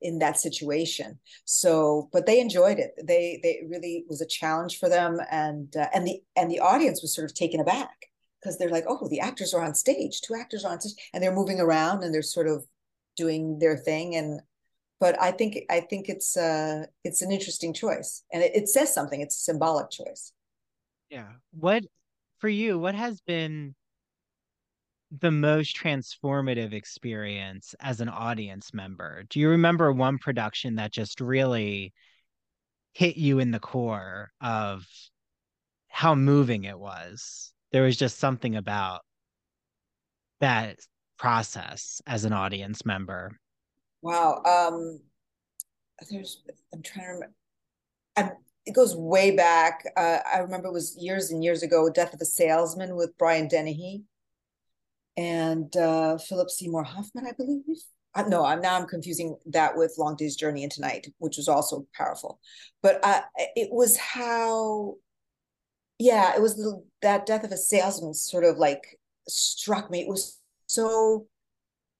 in 0.00 0.18
that 0.18 0.38
situation. 0.40 1.18
So 1.44 2.08
but 2.12 2.26
they 2.26 2.40
enjoyed 2.40 2.78
it. 2.78 2.92
They 3.02 3.40
they 3.42 3.62
really 3.68 4.04
was 4.08 4.20
a 4.20 4.26
challenge 4.26 4.78
for 4.78 4.88
them. 4.88 5.20
And 5.30 5.74
uh, 5.76 5.88
and 5.94 6.06
the 6.06 6.20
and 6.36 6.50
the 6.50 6.60
audience 6.60 7.02
was 7.02 7.14
sort 7.14 7.30
of 7.30 7.34
taken 7.34 7.60
aback 7.60 8.06
because 8.40 8.58
they're 8.58 8.70
like 8.70 8.84
oh 8.88 9.08
the 9.08 9.20
actors 9.20 9.54
are 9.54 9.62
on 9.62 9.74
stage. 9.74 10.20
Two 10.20 10.34
actors 10.34 10.64
are 10.64 10.72
on 10.72 10.80
stage. 10.80 11.10
And 11.12 11.22
they're 11.22 11.34
moving 11.34 11.60
around 11.60 12.02
and 12.02 12.12
they're 12.12 12.22
sort 12.22 12.48
of 12.48 12.64
doing 13.16 13.58
their 13.58 13.76
thing. 13.76 14.16
And 14.16 14.40
but 15.02 15.20
i 15.20 15.32
think 15.32 15.58
i 15.68 15.80
think 15.80 16.08
it's 16.08 16.36
uh 16.36 16.86
it's 17.02 17.22
an 17.22 17.32
interesting 17.32 17.74
choice 17.74 18.22
and 18.32 18.42
it, 18.42 18.54
it 18.54 18.68
says 18.68 18.94
something 18.94 19.20
it's 19.20 19.36
a 19.36 19.42
symbolic 19.42 19.90
choice 19.90 20.32
yeah 21.10 21.32
what 21.50 21.84
for 22.38 22.48
you 22.48 22.78
what 22.78 22.94
has 22.94 23.20
been 23.20 23.74
the 25.20 25.30
most 25.30 25.76
transformative 25.76 26.72
experience 26.72 27.74
as 27.80 28.00
an 28.00 28.08
audience 28.08 28.72
member? 28.72 29.24
Do 29.28 29.40
you 29.40 29.50
remember 29.50 29.92
one 29.92 30.18
production 30.18 30.76
that 30.76 30.90
just 30.90 31.20
really 31.20 31.92
hit 32.94 33.16
you 33.16 33.38
in 33.38 33.50
the 33.50 33.60
core 33.60 34.30
of 34.40 34.86
how 35.88 36.14
moving 36.14 36.64
it 36.64 36.78
was? 36.78 37.52
There 37.72 37.82
was 37.82 37.96
just 37.96 38.18
something 38.18 38.56
about 38.56 39.02
that 40.40 40.78
process 41.18 42.00
as 42.06 42.24
an 42.24 42.32
audience 42.32 42.86
member. 42.86 43.38
Wow. 44.02 44.42
Um 44.44 45.00
there's 46.10 46.42
I'm 46.74 46.82
trying 46.82 47.06
to 47.06 47.12
remember 47.12 47.34
I'm, 48.16 48.30
it 48.66 48.74
goes 48.74 48.96
way 48.96 49.36
back. 49.36 49.84
Uh, 49.96 50.18
I 50.32 50.38
remember 50.38 50.68
it 50.68 50.72
was 50.72 50.96
years 50.98 51.30
and 51.30 51.44
years 51.44 51.62
ago, 51.62 51.90
Death 51.90 52.14
of 52.14 52.20
a 52.20 52.26
Salesman 52.26 52.96
with 52.96 53.16
Brian 53.18 53.48
Dennehy 53.48 54.04
and 55.16 55.74
uh, 55.76 56.18
Philip 56.18 56.50
Seymour 56.50 56.84
Hoffman, 56.84 57.26
I 57.26 57.32
believe. 57.32 57.62
Uh, 58.14 58.24
no, 58.28 58.44
I'm 58.44 58.60
now 58.60 58.78
I'm 58.78 58.86
confusing 58.86 59.36
that 59.46 59.76
with 59.76 59.94
Long 59.98 60.16
Day's 60.16 60.36
Journey 60.36 60.62
into 60.64 60.80
Night, 60.80 61.08
which 61.18 61.36
was 61.36 61.48
also 61.48 61.86
powerful. 61.96 62.40
But 62.82 63.00
uh, 63.02 63.22
it 63.36 63.70
was 63.72 63.96
how, 63.96 64.96
yeah, 65.98 66.34
it 66.34 66.42
was 66.42 66.56
the, 66.56 66.82
that 67.02 67.26
death 67.26 67.44
of 67.44 67.52
a 67.52 67.56
salesman 67.56 68.14
sort 68.14 68.44
of 68.44 68.58
like 68.58 68.98
struck 69.28 69.90
me. 69.90 70.00
It 70.00 70.08
was 70.08 70.38
so 70.66 71.26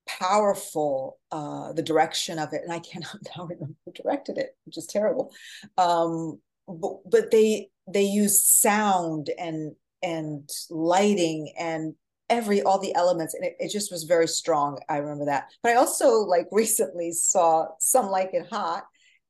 powerful, 0.07 1.19
uh, 1.31 1.73
the 1.73 1.83
direction 1.83 2.39
of 2.39 2.53
it, 2.53 2.63
and 2.63 2.73
I 2.73 2.79
cannot 2.79 3.17
now 3.37 3.45
remember 3.45 3.75
who 3.85 3.93
directed 3.93 4.39
it, 4.39 4.57
which 4.65 4.79
is 4.79 4.87
terrible. 4.87 5.33
Um, 5.79 6.41
but, 6.69 6.99
but 7.11 7.31
they 7.31 7.71
they 7.93 8.03
used 8.03 8.45
sound 8.45 9.31
and 9.39 9.75
and 10.03 10.49
lighting 10.71 11.53
and 11.59 11.95
every 12.31 12.63
all 12.63 12.79
the 12.79 12.95
elements 12.95 13.35
and 13.35 13.45
it, 13.45 13.57
it 13.59 13.71
just 13.71 13.91
was 13.91 14.05
very 14.05 14.29
strong. 14.29 14.79
I 14.89 14.99
remember 14.99 15.27
that. 15.27 15.49
But 15.63 15.73
i 15.73 15.75
also 15.75 16.21
like 16.21 16.47
recently 16.53 17.13
saw 17.13 17.67
some 17.79 18.07
like 18.07 18.31
it 18.33 18.47
hot 18.51 18.85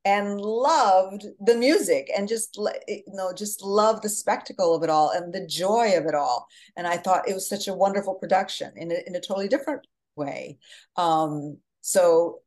and 0.04 0.40
loved 0.40 1.26
the 1.40 1.54
music 1.54 2.10
and 2.16 2.28
just 2.28 2.58
you 2.88 3.02
know 3.08 3.32
just 3.32 3.62
loved 3.62 4.02
the 4.02 4.08
spectacle 4.08 4.74
of 4.74 4.82
it 4.82 4.90
all 4.90 5.10
and 5.10 5.32
the 5.32 5.46
joy 5.46 5.96
of 5.96 6.06
it 6.06 6.14
all. 6.14 6.46
And 6.76 6.86
i 6.86 6.96
thought 6.96 7.28
it 7.28 7.34
was 7.34 7.48
such 7.48 7.68
a 7.68 7.74
wonderful 7.74 8.14
production 8.14 8.72
in 8.76 8.92
a, 8.92 8.96
in 9.06 9.16
a 9.16 9.20
totally 9.20 9.48
different 9.48 9.86
way 10.16 10.58
um 10.96 11.56
so 11.80 12.38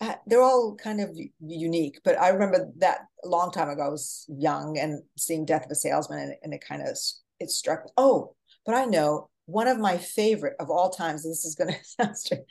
uh, 0.00 0.14
they're 0.26 0.42
all 0.42 0.76
kind 0.76 1.00
of 1.00 1.16
unique 1.40 2.00
but 2.04 2.18
i 2.20 2.28
remember 2.28 2.70
that 2.76 3.00
a 3.24 3.28
long 3.28 3.50
time 3.50 3.68
ago 3.68 3.82
i 3.82 3.88
was 3.88 4.26
young 4.28 4.78
and 4.78 5.02
seeing 5.16 5.44
death 5.44 5.64
of 5.64 5.70
a 5.70 5.74
salesman 5.74 6.18
and, 6.18 6.34
and 6.42 6.54
it 6.54 6.64
kind 6.66 6.82
of 6.82 6.96
it 7.40 7.50
struck 7.50 7.84
me 7.84 7.90
oh 7.96 8.34
but 8.64 8.74
i 8.74 8.84
know 8.84 9.28
one 9.46 9.68
of 9.68 9.78
my 9.78 9.96
favorite 9.96 10.56
of 10.58 10.70
all 10.70 10.90
times, 10.90 11.24
and 11.24 11.32
this 11.32 11.44
is 11.44 11.54
going 11.54 11.72
to 11.72 11.84
sound 11.84 12.18
strange, 12.18 12.44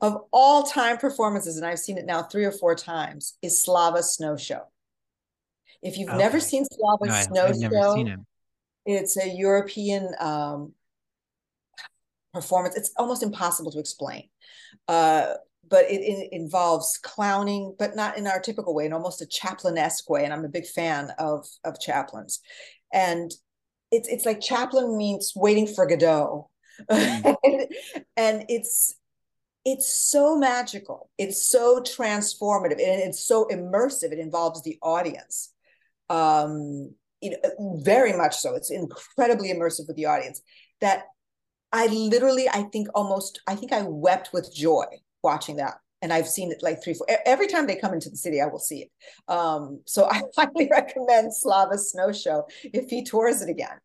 of 0.00 0.18
all 0.32 0.64
time 0.64 0.98
performances, 0.98 1.56
and 1.56 1.64
I've 1.64 1.78
seen 1.78 1.96
it 1.96 2.04
now 2.04 2.22
three 2.22 2.44
or 2.44 2.52
four 2.52 2.74
times, 2.74 3.38
is 3.40 3.62
Slava 3.62 4.02
Snow 4.02 4.36
Show. 4.36 4.62
If 5.82 5.96
you've 5.96 6.10
okay. 6.10 6.18
never 6.18 6.40
seen 6.40 6.66
Slava 6.66 7.06
no, 7.06 7.22
Snow 7.22 7.46
I've 7.46 7.72
Show, 7.72 7.94
it. 7.96 8.18
it's 8.84 9.16
a 9.16 9.28
European 9.28 10.10
um, 10.18 10.72
performance. 12.32 12.76
It's 12.76 12.92
almost 12.96 13.22
impossible 13.22 13.72
to 13.72 13.78
explain. 13.78 14.28
Uh, 14.88 15.34
but 15.68 15.84
it, 15.84 16.00
it, 16.00 16.28
involves 16.32 16.98
clowning, 16.98 17.76
but 17.78 17.94
not 17.94 18.18
in 18.18 18.26
our 18.26 18.40
typical 18.40 18.74
way, 18.74 18.86
in 18.86 18.92
almost 18.92 19.22
a 19.22 19.26
Chaplin-esque 19.26 20.08
way. 20.10 20.24
And 20.24 20.32
I'm 20.32 20.44
a 20.44 20.48
big 20.48 20.66
fan 20.66 21.12
of 21.18 21.46
of 21.64 21.80
Chaplins. 21.80 22.40
And 22.92 23.30
it's 23.90 24.08
it's 24.08 24.26
like 24.26 24.40
Chaplin 24.40 24.96
means 24.96 25.32
waiting 25.36 25.66
for 25.66 25.86
Godot, 25.86 26.48
mm. 26.90 27.36
and, 27.44 27.66
and 28.16 28.44
it's 28.48 28.96
it's 29.64 29.92
so 29.92 30.36
magical 30.36 31.10
it's 31.18 31.42
so 31.42 31.80
transformative 31.80 32.72
and 32.72 33.00
it's 33.02 33.26
so 33.26 33.46
immersive 33.52 34.12
it 34.12 34.18
involves 34.18 34.62
the 34.62 34.78
audience 34.82 35.52
um 36.08 36.94
you 37.20 37.30
know, 37.32 37.80
very 37.82 38.16
much 38.16 38.36
so 38.36 38.54
it's 38.54 38.70
incredibly 38.70 39.52
immersive 39.52 39.86
with 39.86 39.96
the 39.96 40.06
audience 40.06 40.40
that 40.80 41.04
i 41.72 41.86
literally 41.86 42.48
i 42.48 42.62
think 42.64 42.88
almost 42.94 43.40
i 43.46 43.54
think 43.54 43.72
i 43.72 43.82
wept 43.82 44.30
with 44.32 44.52
joy 44.54 44.84
watching 45.22 45.56
that 45.56 45.74
and 46.02 46.12
i've 46.12 46.28
seen 46.28 46.50
it 46.50 46.62
like 46.62 46.82
three 46.82 46.94
four 46.94 47.06
every 47.26 47.46
time 47.46 47.66
they 47.66 47.76
come 47.76 47.92
into 47.92 48.10
the 48.10 48.16
city 48.16 48.40
i 48.40 48.46
will 48.46 48.58
see 48.58 48.82
it 48.82 49.32
um 49.32 49.80
so 49.86 50.04
i 50.10 50.22
highly 50.36 50.68
recommend 50.70 51.34
slava 51.34 51.78
snow 51.78 52.12
show 52.12 52.46
if 52.64 52.88
he 52.88 53.04
tours 53.04 53.42
it 53.42 53.48
again 53.48 53.78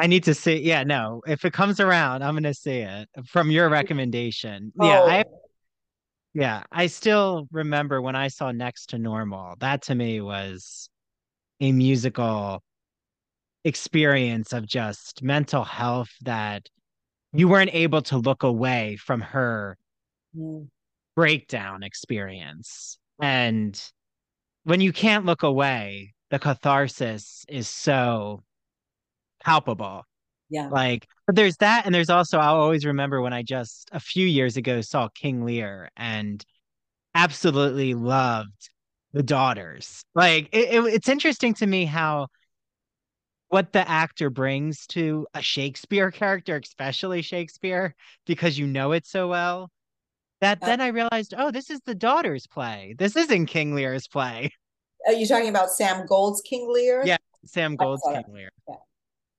I 0.00 0.06
need 0.06 0.22
to 0.24 0.34
see. 0.34 0.60
Yeah, 0.60 0.84
no. 0.84 1.22
If 1.26 1.44
it 1.44 1.52
comes 1.52 1.80
around, 1.80 2.22
I'm 2.22 2.34
gonna 2.34 2.54
see 2.54 2.78
it 2.78 3.08
from 3.26 3.50
your 3.50 3.68
recommendation. 3.80 4.72
Oh. 4.78 4.86
Yeah, 4.86 5.02
I. 5.02 5.24
Yeah, 6.34 6.62
I 6.70 6.86
still 6.86 7.48
remember 7.50 8.00
when 8.00 8.14
I 8.14 8.28
saw 8.28 8.52
Next 8.52 8.90
to 8.90 8.98
Normal. 8.98 9.56
That 9.58 9.82
to 9.82 9.96
me 9.96 10.20
was 10.20 10.88
a 11.58 11.72
musical 11.72 12.62
experience 13.64 14.52
of 14.52 14.66
just 14.66 15.22
mental 15.22 15.64
health 15.64 16.10
that 16.22 16.68
you 17.32 17.48
weren't 17.48 17.74
able 17.74 18.02
to 18.02 18.18
look 18.18 18.42
away 18.42 18.96
from 18.96 19.20
her 19.20 19.76
mm. 20.36 20.68
breakdown 21.14 21.82
experience. 21.82 22.98
And 23.20 23.80
when 24.64 24.80
you 24.80 24.92
can't 24.92 25.26
look 25.26 25.42
away, 25.42 26.14
the 26.30 26.38
catharsis 26.38 27.44
is 27.48 27.68
so 27.68 28.42
palpable. 29.42 30.04
Yeah. 30.50 30.68
Like, 30.68 31.06
but 31.26 31.36
there's 31.36 31.56
that, 31.58 31.84
and 31.84 31.94
there's 31.94 32.10
also 32.10 32.38
I'll 32.38 32.56
always 32.56 32.86
remember 32.86 33.20
when 33.20 33.32
I 33.32 33.42
just 33.42 33.88
a 33.92 34.00
few 34.00 34.26
years 34.26 34.56
ago 34.56 34.80
saw 34.80 35.08
King 35.08 35.44
Lear 35.44 35.90
and 35.96 36.42
absolutely 37.14 37.94
loved 37.94 38.70
the 39.12 39.22
daughters. 39.22 40.02
Like, 40.14 40.48
it, 40.52 40.74
it, 40.74 40.94
it's 40.94 41.08
interesting 41.08 41.54
to 41.54 41.66
me 41.66 41.84
how 41.84 42.28
what 43.48 43.72
the 43.72 43.88
actor 43.88 44.30
brings 44.30 44.86
to 44.88 45.26
a 45.34 45.42
Shakespeare 45.42 46.10
character, 46.12 46.60
especially 46.62 47.22
Shakespeare, 47.22 47.94
because 48.26 48.58
you 48.58 48.66
know 48.66 48.92
it 48.92 49.06
so 49.06 49.28
well. 49.28 49.70
That 50.40 50.60
then 50.60 50.80
I 50.80 50.88
realized, 50.88 51.34
oh, 51.36 51.50
this 51.50 51.68
is 51.68 51.80
the 51.80 51.96
daughter's 51.96 52.46
play. 52.46 52.94
This 52.96 53.16
isn't 53.16 53.46
King 53.46 53.74
Lear's 53.74 54.06
play. 54.06 54.52
Are 55.06 55.12
you 55.12 55.26
talking 55.26 55.48
about 55.48 55.70
Sam 55.70 56.06
Gold's 56.06 56.40
King 56.42 56.68
Lear? 56.72 57.02
Yeah, 57.04 57.16
Sam 57.44 57.74
Gold's 57.74 58.02
King 58.06 58.22
Lear. 58.32 58.50
Yeah. 58.68 58.74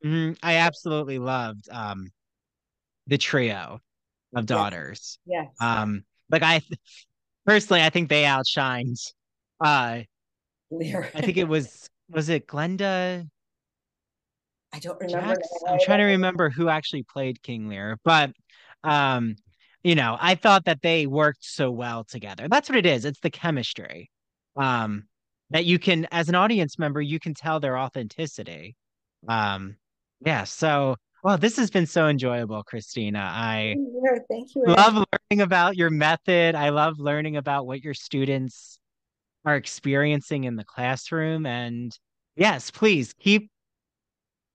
Mm-hmm. 0.05 0.34
I 0.43 0.55
absolutely 0.55 1.20
loved 1.20 1.70
um 1.72 2.12
the 3.07 3.18
trio 3.18 3.80
of 4.36 4.45
daughters. 4.45 5.20
Yes. 5.26 5.47
yes. 5.49 5.55
Um, 5.62 6.03
like 6.30 6.43
I 6.43 6.62
personally, 7.45 7.82
I 7.82 7.89
think 7.89 8.10
they 8.10 8.24
outshined. 8.24 8.99
Uh, 9.64 10.03
I 10.03 10.07
think 11.16 11.38
it 11.38 11.47
was 11.47 11.89
was 12.10 12.30
it 12.30 12.47
Glenda. 12.47 13.28
I 14.72 14.80
don't 14.80 14.99
remember. 14.99 15.41
I'm 15.67 15.80
trying 15.82 15.99
to 15.99 16.05
remember 16.05 16.49
who 16.49 16.70
actually 16.70 17.03
played 17.03 17.41
King 17.41 17.67
Lear, 17.67 17.97
but 18.03 18.32
um, 18.84 19.36
you 19.84 19.95
know, 19.95 20.17
I 20.20 20.36
thought 20.36 20.65
that 20.65 20.82
they 20.82 21.07
worked 21.07 21.43
so 21.43 21.72
well 21.72 22.03
together. 22.03 22.47
That's 22.49 22.70
what 22.70 22.78
it 22.78 22.86
is. 22.86 23.05
It's 23.05 23.20
the 23.20 23.30
chemistry. 23.30 24.09
Um, 24.55 25.05
that 25.51 25.65
you 25.65 25.80
can, 25.80 26.07
as 26.11 26.30
an 26.30 26.36
audience 26.36 26.78
member, 26.78 27.01
you 27.01 27.20
can 27.20 27.34
tell 27.34 27.59
their 27.59 27.78
authenticity. 27.78 28.76
Um, 29.28 29.78
yeah. 30.24 30.43
So, 30.43 30.95
well, 31.24 31.38
this 31.38 31.57
has 31.57 31.72
been 31.72 31.88
so 31.88 32.07
enjoyable, 32.07 32.61
Cristina. 32.63 33.20
I 33.20 33.76
thank 34.30 34.53
you. 34.55 34.63
Love 34.65 34.93
learning 34.93 35.41
about 35.41 35.76
your 35.76 35.89
method. 35.89 36.55
I 36.55 36.70
love 36.70 36.99
learning 36.99 37.38
about 37.38 37.65
what 37.65 37.84
your 37.84 37.93
students 37.93 38.80
are 39.45 39.55
experiencing 39.55 40.43
in 40.43 40.55
the 40.55 40.65
classroom. 40.65 41.45
And 41.45 41.97
yes, 42.36 42.70
please 42.70 43.13
keep, 43.20 43.49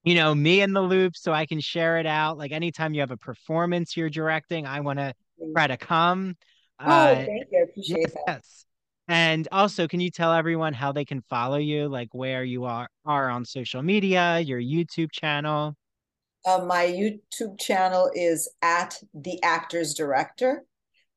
you 0.05 0.14
know, 0.14 0.34
me 0.34 0.61
in 0.61 0.72
the 0.72 0.82
loop 0.82 1.16
so 1.16 1.32
I 1.32 1.46
can 1.46 1.61
share 1.61 1.98
it 1.98 2.07
out. 2.07 2.38
Like 2.38 2.52
anytime 2.52 2.94
you 2.94 3.00
have 3.00 3.11
a 3.11 3.16
performance 3.16 3.96
you're 3.96 4.11
directing, 4.11 4.66
I 4.66 4.80
want 4.80 4.98
to 4.98 5.14
try 5.55 5.66
to 5.66 5.76
come. 5.76 6.36
Oh, 6.78 6.86
uh, 6.86 7.14
thank 7.14 7.46
you. 7.50 7.59
I 7.59 7.62
appreciate 7.62 7.98
yes, 8.00 8.12
that. 8.12 8.22
Yes. 8.26 8.66
And 9.09 9.48
also, 9.52 9.86
can 9.86 10.00
you 10.00 10.11
tell 10.11 10.32
everyone 10.32 10.72
how 10.72 10.92
they 10.92 11.05
can 11.05 11.22
follow 11.22 11.59
you, 11.59 11.88
like 11.88 12.09
where 12.12 12.44
you 12.44 12.64
are 12.64 12.88
are 13.05 13.28
on 13.28 13.44
social 13.44 13.82
media, 13.82 14.38
your 14.40 14.61
YouTube 14.61 15.11
channel? 15.12 15.74
Uh, 16.46 16.64
my 16.66 16.84
YouTube 16.84 17.59
channel 17.59 18.11
is 18.14 18.50
at 18.62 18.98
the 19.14 19.42
Actors 19.42 19.94
Director, 19.94 20.64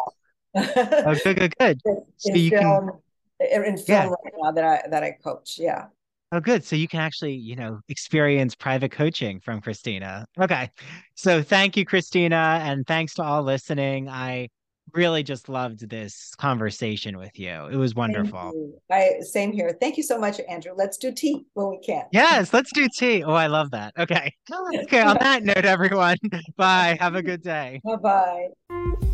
Well. 0.53 0.72
oh, 1.05 1.16
good, 1.24 1.38
good, 1.38 1.53
good. 1.60 1.80
so 2.18 2.34
you 2.34 2.49
film, 2.49 2.89
can 2.89 2.99
in 3.39 3.77
film 3.77 3.85
yeah. 3.87 4.07
right 4.07 4.33
now 4.37 4.51
that 4.51 4.63
I 4.63 4.87
that 4.89 5.03
I 5.03 5.11
coach. 5.11 5.57
Yeah. 5.59 5.87
Oh, 6.31 6.39
good. 6.39 6.63
So 6.63 6.75
you 6.75 6.87
can 6.87 6.99
actually, 6.99 7.33
you 7.33 7.55
know, 7.55 7.79
experience 7.89 8.53
private 8.53 8.91
coaching 8.91 9.39
from 9.39 9.61
Cristina. 9.61 10.27
Okay. 10.39 10.69
So 11.15 11.41
thank 11.41 11.75
you, 11.75 11.85
Cristina. 11.85 12.61
And 12.63 12.85
thanks 12.85 13.15
to 13.15 13.23
all 13.23 13.41
listening. 13.41 14.07
I 14.07 14.49
really 14.93 15.23
just 15.23 15.49
loved 15.49 15.89
this 15.89 16.33
conversation 16.37 17.17
with 17.17 17.37
you. 17.39 17.67
It 17.71 17.75
was 17.75 17.95
wonderful. 17.95 18.79
I 18.91 19.21
same 19.21 19.51
here. 19.51 19.75
Thank 19.79 19.97
you 19.97 20.03
so 20.03 20.19
much, 20.19 20.39
Andrew. 20.47 20.73
Let's 20.75 20.97
do 20.97 21.11
tea 21.11 21.45
when 21.53 21.69
we 21.69 21.79
can. 21.79 22.05
Yes, 22.11 22.53
let's 22.53 22.71
do 22.73 22.87
tea. 22.95 23.23
Oh, 23.23 23.33
I 23.33 23.47
love 23.47 23.71
that. 23.71 23.93
Okay. 23.97 24.33
Okay. 24.83 25.01
On 25.01 25.17
that 25.19 25.43
note, 25.43 25.65
everyone, 25.65 26.17
bye. 26.57 26.97
Have 26.99 27.15
a 27.15 27.21
good 27.21 27.41
day. 27.41 27.81
Bye 27.83 27.95
bye. 27.95 29.09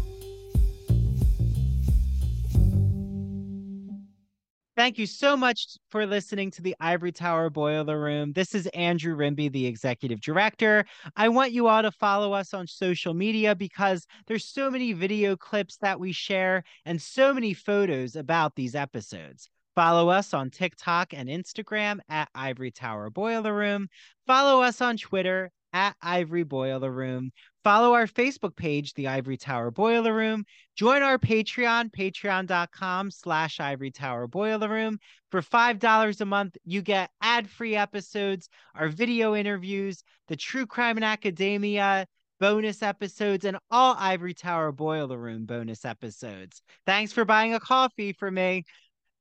Thank 4.75 4.97
you 4.97 5.05
so 5.05 5.37
much 5.37 5.77
for 5.89 6.05
listening 6.05 6.51
to 6.51 6.61
the 6.61 6.75
Ivory 6.81 7.13
Tower 7.13 7.49
Boiler 7.49 7.97
Room. 7.97 8.33
This 8.33 8.53
is 8.53 8.67
Andrew 8.67 9.15
Rimby, 9.15 9.49
the 9.49 9.65
executive 9.67 10.19
director. 10.19 10.83
I 11.15 11.29
want 11.29 11.53
you 11.53 11.67
all 11.67 11.81
to 11.81 11.91
follow 11.91 12.33
us 12.33 12.53
on 12.53 12.67
social 12.67 13.13
media 13.13 13.55
because 13.55 14.05
there's 14.27 14.43
so 14.43 14.69
many 14.69 14.91
video 14.91 15.37
clips 15.37 15.77
that 15.77 15.97
we 15.97 16.11
share 16.11 16.65
and 16.83 17.01
so 17.01 17.33
many 17.33 17.53
photos 17.53 18.17
about 18.17 18.57
these 18.57 18.75
episodes. 18.75 19.49
Follow 19.75 20.09
us 20.09 20.33
on 20.33 20.49
TikTok 20.49 21.13
and 21.13 21.29
Instagram 21.29 21.99
at 22.09 22.27
Ivory 22.35 22.71
Tower 22.71 23.09
Boiler 23.09 23.55
Room. 23.55 23.87
Follow 24.27 24.61
us 24.61 24.81
on 24.81 24.97
Twitter 24.97 25.51
at 25.71 25.95
Ivory 26.01 26.43
Boiler 26.43 26.91
Room. 26.91 27.31
Follow 27.65 27.95
our 27.95 28.05
Facebook 28.05 28.55
page, 28.55 28.93
The 28.93 29.07
Ivory 29.07 29.37
Tower 29.37 29.71
Boiler 29.71 30.13
Room. 30.13 30.45
Join 30.75 31.01
our 31.01 31.17
Patreon, 31.17 31.89
patreon.com 31.89 33.09
slash 33.09 33.59
Ivory 33.59 33.89
Tower 33.89 34.27
Boiler 34.27 34.69
Room. 34.69 34.99
For 35.31 35.41
$5 35.41 36.21
a 36.21 36.25
month, 36.25 36.57
you 36.63 36.83
get 36.83 37.09
ad-free 37.21 37.75
episodes, 37.75 38.49
our 38.75 38.87
video 38.87 39.33
interviews, 39.33 40.03
the 40.27 40.35
True 40.35 40.67
Crime 40.67 40.97
and 40.97 41.03
Academia 41.03 42.05
bonus 42.39 42.83
episodes, 42.83 43.45
and 43.45 43.57
all 43.71 43.95
Ivory 43.97 44.35
Tower 44.35 44.71
Boiler 44.71 45.17
Room 45.17 45.47
bonus 45.47 45.85
episodes. 45.85 46.61
Thanks 46.85 47.13
for 47.13 47.25
buying 47.25 47.55
a 47.55 47.59
coffee 47.59 48.13
for 48.13 48.29
me. 48.29 48.65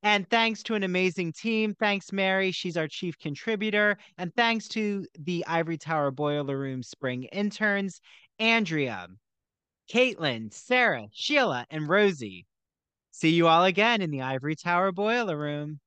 And 0.05 0.29
thanks 0.29 0.63
to 0.65 0.75
an 0.75 0.83
amazing 0.83 1.33
team. 1.33 1.75
Thanks, 1.81 2.13
Mary. 2.13 2.53
She's 2.53 2.77
our 2.77 2.87
chief 2.87 3.19
contributor. 3.19 3.97
And 4.19 4.35
thanks 4.35 4.69
to 4.69 5.07
the 5.19 5.47
Ivory 5.47 5.79
Tower 5.79 6.11
Boiler 6.11 6.59
Room 6.59 6.83
Spring 6.83 7.23
interns, 7.33 8.03
Andrea, 8.39 9.09
Caitlin, 9.89 10.53
Sarah, 10.53 11.09
Sheila, 11.13 11.67
and 11.71 11.89
Rosie. 11.89 12.47
See 13.13 13.31
you 13.31 13.47
all 13.47 13.65
again 13.65 14.03
in 14.03 14.11
the 14.11 14.23
Ivory 14.23 14.57
Tower 14.57 14.93
Boiler 14.93 15.37
Room. 15.37 15.81